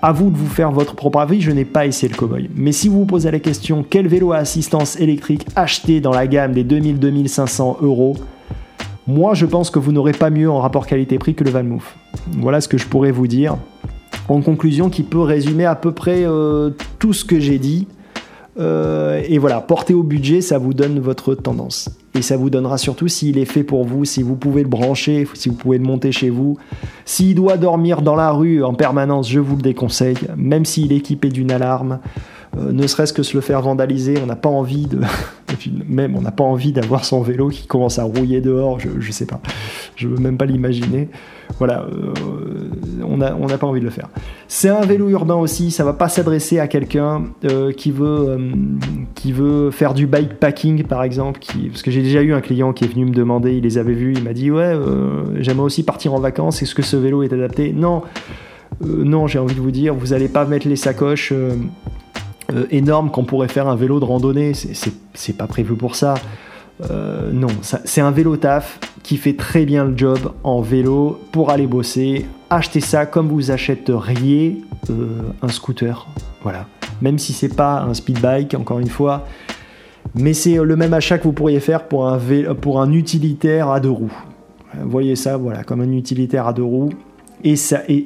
à 0.00 0.12
vous 0.12 0.30
de 0.30 0.36
vous 0.36 0.48
faire 0.48 0.70
votre 0.70 0.94
propre 0.94 1.20
avis. 1.20 1.42
Je 1.42 1.50
n'ai 1.50 1.66
pas 1.66 1.84
essayé 1.84 2.10
le 2.10 2.16
cowboy. 2.16 2.48
Mais 2.56 2.72
si 2.72 2.88
vous 2.88 3.00
vous 3.00 3.04
posez 3.04 3.30
la 3.30 3.40
question, 3.40 3.84
quel 3.88 4.08
vélo 4.08 4.32
à 4.32 4.38
assistance 4.38 4.98
électrique 4.98 5.46
acheter 5.54 6.00
dans 6.00 6.12
la 6.12 6.26
gamme 6.26 6.52
des 6.52 6.64
2000-2500 6.64 7.76
euros 7.82 8.16
moi, 9.06 9.34
je 9.34 9.44
pense 9.44 9.68
que 9.68 9.78
vous 9.78 9.92
n'aurez 9.92 10.12
pas 10.12 10.30
mieux 10.30 10.50
en 10.50 10.60
rapport 10.60 10.86
qualité-prix 10.86 11.34
que 11.34 11.44
le 11.44 11.50
VanMoof. 11.50 11.94
Voilà 12.38 12.62
ce 12.62 12.68
que 12.68 12.78
je 12.78 12.86
pourrais 12.86 13.10
vous 13.10 13.26
dire. 13.26 13.58
En 14.30 14.40
conclusion, 14.40 14.88
qui 14.88 15.02
peut 15.02 15.20
résumer 15.20 15.66
à 15.66 15.74
peu 15.74 15.92
près 15.92 16.24
tout 16.98 17.12
ce 17.12 17.22
que 17.22 17.38
j'ai 17.38 17.58
dit. 17.58 17.86
Euh, 18.58 19.20
et 19.28 19.38
voilà, 19.38 19.60
porter 19.60 19.94
au 19.94 20.02
budget, 20.02 20.40
ça 20.40 20.58
vous 20.58 20.74
donne 20.74 21.00
votre 21.00 21.34
tendance. 21.34 21.90
Et 22.16 22.22
ça 22.22 22.36
vous 22.36 22.50
donnera 22.50 22.78
surtout 22.78 23.08
s'il 23.08 23.38
est 23.38 23.44
fait 23.44 23.64
pour 23.64 23.84
vous, 23.84 24.04
si 24.04 24.22
vous 24.22 24.36
pouvez 24.36 24.62
le 24.62 24.68
brancher, 24.68 25.26
si 25.34 25.48
vous 25.48 25.56
pouvez 25.56 25.78
le 25.78 25.84
monter 25.84 26.12
chez 26.12 26.30
vous. 26.30 26.56
S'il 27.04 27.34
doit 27.34 27.56
dormir 27.56 28.02
dans 28.02 28.14
la 28.14 28.30
rue 28.30 28.62
en 28.62 28.74
permanence, 28.74 29.28
je 29.28 29.40
vous 29.40 29.56
le 29.56 29.62
déconseille, 29.62 30.18
même 30.36 30.64
s'il 30.64 30.92
est 30.92 30.96
équipé 30.96 31.28
d'une 31.28 31.50
alarme. 31.50 31.98
Euh, 32.56 32.72
ne 32.72 32.86
serait-ce 32.86 33.12
que 33.12 33.22
se 33.22 33.34
le 33.34 33.40
faire 33.40 33.60
vandaliser, 33.62 34.16
on 34.22 34.26
n'a 34.26 34.36
pas 34.36 34.48
envie 34.48 34.86
de. 34.86 35.00
même 35.88 36.16
on 36.16 36.20
n'a 36.20 36.30
pas 36.30 36.44
envie 36.44 36.72
d'avoir 36.72 37.04
son 37.04 37.22
vélo 37.22 37.48
qui 37.48 37.66
commence 37.66 37.98
à 37.98 38.04
rouiller 38.04 38.40
dehors, 38.40 38.80
je, 38.80 38.88
je 38.98 39.12
sais 39.12 39.26
pas. 39.26 39.40
Je 39.96 40.08
veux 40.08 40.18
même 40.18 40.36
pas 40.36 40.46
l'imaginer. 40.46 41.08
Voilà, 41.58 41.82
euh, 41.82 42.12
on 43.04 43.16
n'a 43.16 43.58
pas 43.58 43.66
envie 43.66 43.80
de 43.80 43.84
le 43.84 43.90
faire. 43.90 44.08
C'est 44.48 44.70
un 44.70 44.80
vélo 44.80 45.08
urbain 45.10 45.34
aussi, 45.34 45.70
ça 45.70 45.84
va 45.84 45.92
pas 45.92 46.08
s'adresser 46.08 46.58
à 46.58 46.66
quelqu'un 46.68 47.24
euh, 47.44 47.70
qui, 47.70 47.90
veut, 47.90 48.38
qui 49.14 49.30
veut 49.30 49.70
faire 49.70 49.94
du 49.94 50.06
bikepacking 50.06 50.84
par 50.84 51.02
exemple, 51.04 51.40
parce 51.68 51.82
que 51.82 51.90
j'ai 51.90 52.02
déjà 52.02 52.22
eu 52.22 52.32
un 52.32 52.40
client 52.40 52.72
qui 52.72 52.84
est 52.84 52.88
venu 52.88 53.04
me 53.04 53.14
demander, 53.14 53.56
il 53.56 53.62
les 53.62 53.78
avait 53.78 53.92
vus, 53.92 54.14
il 54.16 54.24
m'a 54.24 54.32
dit 54.32 54.50
ouais, 54.50 54.74
j'aimerais 55.38 55.66
aussi 55.66 55.84
partir 55.84 56.14
en 56.14 56.18
vacances, 56.18 56.62
est-ce 56.62 56.74
que 56.74 56.82
ce 56.82 56.96
vélo 56.96 57.22
est 57.22 57.32
adapté? 57.32 57.72
Non, 57.72 58.02
non, 58.80 59.26
j'ai 59.26 59.38
envie 59.38 59.54
de 59.54 59.60
vous 59.60 59.70
dire, 59.70 59.94
vous 59.94 60.08
n'allez 60.08 60.28
pas 60.28 60.46
mettre 60.46 60.66
les 60.66 60.76
sacoches 60.76 61.32
euh, 62.52 62.66
énorme 62.70 63.10
qu'on 63.10 63.24
pourrait 63.24 63.48
faire 63.48 63.68
un 63.68 63.76
vélo 63.76 64.00
de 64.00 64.04
randonnée. 64.04 64.52
C'est 65.14 65.36
pas 65.36 65.46
prévu 65.46 65.74
pour 65.74 65.96
ça. 65.96 66.14
Euh, 66.90 67.30
non, 67.32 67.48
c'est 67.62 68.00
un 68.00 68.10
vélo 68.10 68.36
taf 68.36 68.80
qui 69.02 69.16
fait 69.16 69.34
très 69.34 69.64
bien 69.64 69.84
le 69.84 69.96
job 69.96 70.32
en 70.42 70.60
vélo 70.60 71.20
pour 71.32 71.50
aller 71.50 71.66
bosser. 71.66 72.26
Achetez 72.50 72.80
ça 72.80 73.06
comme 73.06 73.28
vous 73.28 73.50
achèteriez 73.50 74.62
euh, 74.90 75.06
un 75.40 75.48
scooter. 75.48 76.06
Voilà. 76.42 76.66
Même 77.00 77.18
si 77.18 77.32
c'est 77.32 77.54
pas 77.54 77.82
un 77.82 77.94
speed 77.94 78.20
bike, 78.20 78.54
encore 78.54 78.80
une 78.80 78.88
fois. 78.88 79.26
Mais 80.14 80.34
c'est 80.34 80.56
le 80.56 80.76
même 80.76 80.94
achat 80.94 81.18
que 81.18 81.24
vous 81.24 81.32
pourriez 81.32 81.60
faire 81.60 81.88
pour 81.88 82.08
un, 82.08 82.18
pour 82.60 82.80
un 82.80 82.92
utilitaire 82.92 83.70
à 83.70 83.80
deux 83.80 83.90
roues. 83.90 84.12
Voyez 84.82 85.16
ça, 85.16 85.36
voilà, 85.36 85.64
comme 85.64 85.80
un 85.80 85.92
utilitaire 85.92 86.46
à 86.46 86.52
deux 86.52 86.62
roues. 86.62 86.90
Et, 87.46 87.56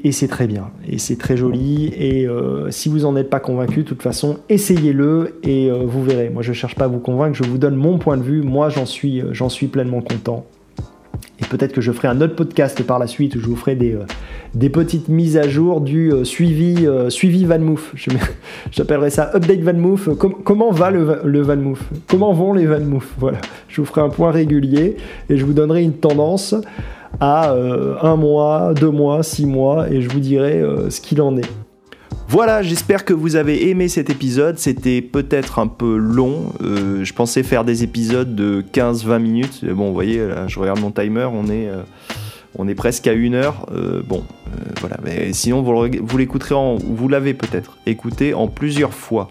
et, 0.03 0.11
c'est 0.11 0.27
très 0.27 0.49
bien, 0.49 0.73
et 0.85 0.99
c'est 0.99 1.15
très 1.15 1.37
joli. 1.37 1.93
Et 1.97 2.27
euh, 2.27 2.73
si 2.73 2.89
vous 2.89 3.01
n'en 3.01 3.15
êtes 3.15 3.31
pas 3.31 3.39
convaincu, 3.39 3.85
de 3.85 3.89
toute 3.89 4.03
façon, 4.03 4.39
essayez-le 4.49 5.39
et 5.45 5.71
euh, 5.71 5.85
vous 5.87 6.03
verrez. 6.03 6.29
Moi, 6.29 6.43
je 6.43 6.49
ne 6.49 6.55
cherche 6.55 6.75
pas 6.75 6.87
à 6.87 6.89
vous 6.89 6.99
convaincre, 6.99 7.37
je 7.37 7.45
vous 7.45 7.57
donne 7.57 7.77
mon 7.77 7.99
point 7.99 8.17
de 8.17 8.23
vue. 8.25 8.43
Moi, 8.43 8.69
j'en 8.69 8.85
suis, 8.85 9.21
euh, 9.21 9.29
j'en 9.31 9.49
suis 9.49 9.69
pleinement 9.69 10.01
content. 10.01 10.45
Et 11.41 11.45
peut-être 11.45 11.73
que 11.73 11.81
je 11.81 11.93
ferai 11.93 12.09
un 12.09 12.21
autre 12.21 12.35
podcast 12.35 12.83
par 12.83 12.99
la 12.99 13.07
suite 13.07 13.37
où 13.37 13.41
je 13.41 13.47
vous 13.47 13.55
ferai 13.55 13.77
des, 13.77 13.97
des 14.55 14.71
petites 14.71 15.07
mises 15.07 15.37
à 15.37 15.47
jour 15.47 15.81
du 15.81 16.13
suivi, 16.25 16.89
suivi 17.09 17.45
VanMoof. 17.45 17.95
J'appellerai 18.73 19.11
ça 19.11 19.31
Update 19.37 19.61
VanMoof. 19.61 20.09
comment 20.17 20.73
va 20.73 20.91
le, 20.91 21.21
le 21.25 21.41
VanMoof 21.41 21.81
Comment 22.09 22.33
vont 22.33 22.55
les 22.55 22.67
VanMoof 22.67 23.15
Voilà. 23.19 23.39
Je 23.69 23.81
vous 23.81 23.87
ferai 23.87 24.01
un 24.01 24.09
point 24.09 24.33
régulier 24.33 24.97
et 25.31 25.37
je 25.37 25.45
vous 25.45 25.53
donnerai 25.53 25.85
une 25.85 25.95
tendance 25.95 26.57
à 27.21 27.51
euh, 27.51 27.97
un 28.03 28.17
mois, 28.17 28.75
deux 28.75 28.91
mois, 28.91 29.23
six 29.23 29.47
mois, 29.47 29.91
et 29.91 30.03
je 30.03 30.09
vous 30.09 30.21
dirai 30.21 30.61
euh, 30.61 30.91
ce 30.91 31.01
qu'il 31.01 31.21
en 31.21 31.37
est. 31.37 31.49
Voilà, 32.29 32.63
j'espère 32.63 33.05
que 33.05 33.15
vous 33.15 33.37
avez 33.37 33.71
aimé 33.71 33.89
cet 33.89 34.11
épisode. 34.11 34.59
C'était 34.59 35.01
peut-être 35.01 35.59
un 35.59 35.67
peu 35.67 35.97
long. 35.97 36.53
Euh, 36.63 37.03
je 37.03 37.15
pensais 37.15 37.43
faire 37.43 37.65
des 37.65 37.85
épisodes 37.85 38.35
de 38.35 38.63
15-20 38.73 39.19
minutes. 39.19 39.65
Bon, 39.65 39.89
vous 39.89 39.95
voyez, 39.95 40.27
là, 40.27 40.47
je 40.47 40.59
regarde 40.59 40.81
mon 40.81 40.91
timer, 40.91 41.27
on 41.33 41.49
est, 41.49 41.71
on 42.57 42.69
est 42.69 42.75
presque 42.75 43.07
à 43.07 43.15
une 43.15 43.35
heure. 43.35 43.67
bon, 44.07 44.25
voilà. 44.81 44.99
Mais 45.03 45.33
sinon, 45.33 45.63
vous, 45.63 46.19
l'écouterez, 46.19 46.55
vous 46.55 47.09
l'avez 47.09 47.33
peut-être 47.33 47.79
écouté 47.87 48.35
en 48.35 48.47
plusieurs 48.47 48.93
fois. 48.93 49.31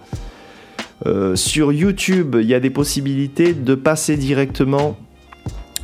sur 1.35 1.71
YouTube, 1.71 2.35
il 2.39 2.47
y 2.47 2.55
a 2.55 2.59
des 2.59 2.71
possibilités 2.71 3.53
de 3.53 3.75
passer 3.75 4.17
directement 4.17 4.97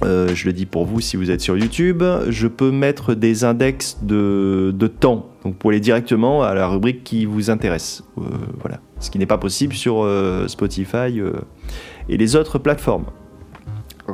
euh, 0.03 0.29
je 0.33 0.45
le 0.45 0.53
dis 0.53 0.65
pour 0.65 0.85
vous 0.85 0.99
si 0.99 1.17
vous 1.17 1.31
êtes 1.31 1.41
sur 1.41 1.57
YouTube, 1.57 2.03
je 2.29 2.47
peux 2.47 2.71
mettre 2.71 3.13
des 3.13 3.43
index 3.43 3.99
de, 4.01 4.73
temps. 4.99 5.29
Donc 5.43 5.55
pour 5.57 5.69
aller 5.69 5.79
directement 5.79 6.43
à 6.43 6.53
la 6.53 6.67
rubrique 6.67 7.03
qui 7.03 7.25
vous 7.25 7.49
intéresse. 7.49 8.03
Euh, 8.17 8.21
voilà. 8.59 8.79
Ce 8.99 9.09
qui 9.09 9.19
n'est 9.19 9.25
pas 9.25 9.37
possible 9.37 9.73
sur 9.73 10.03
euh, 10.03 10.47
Spotify 10.47 11.21
et 12.09 12.17
les 12.17 12.35
autres 12.35 12.57
plateformes. 12.57 13.05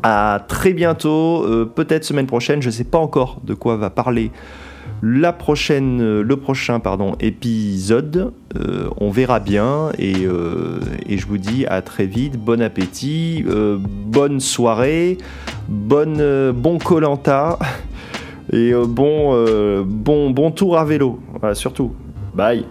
À 0.03 0.45
très 0.47 0.73
bientôt, 0.73 1.43
peut-être 1.73 2.03
semaine 2.03 2.27
prochaine, 2.27 2.61
je 2.61 2.67
ne 2.67 2.71
sais 2.71 2.83
pas 2.83 2.99
encore 2.99 3.41
de 3.43 3.55
quoi 3.55 3.75
va 3.75 3.89
parler 3.89 4.31
la 5.01 5.33
prochaine, 5.33 6.21
le 6.21 6.37
prochain 6.37 6.79
pardon, 6.79 7.15
épisode. 7.19 8.33
on 8.97 9.09
verra 9.09 9.39
bien 9.39 9.91
et, 9.97 10.25
et, 11.07 11.17
je 11.17 11.25
vous 11.25 11.37
dis 11.37 11.65
à 11.67 11.81
très 11.81 12.05
vite, 12.05 12.37
bon 12.37 12.61
appétit, 12.61 13.45
bonne 14.07 14.39
soirée 14.39 15.17
bonne, 15.69 16.17
euh, 16.19 16.51
bon 16.51 16.79
Colanta 16.79 17.57
et 18.51 18.73
euh, 18.73 18.85
bon, 18.85 19.31
euh, 19.33 19.83
bon, 19.85 20.31
bon 20.31 20.51
tour 20.51 20.77
à 20.77 20.83
vélo. 20.83 21.19
Voilà, 21.39 21.55
surtout. 21.55 21.93
Bye. 22.33 22.65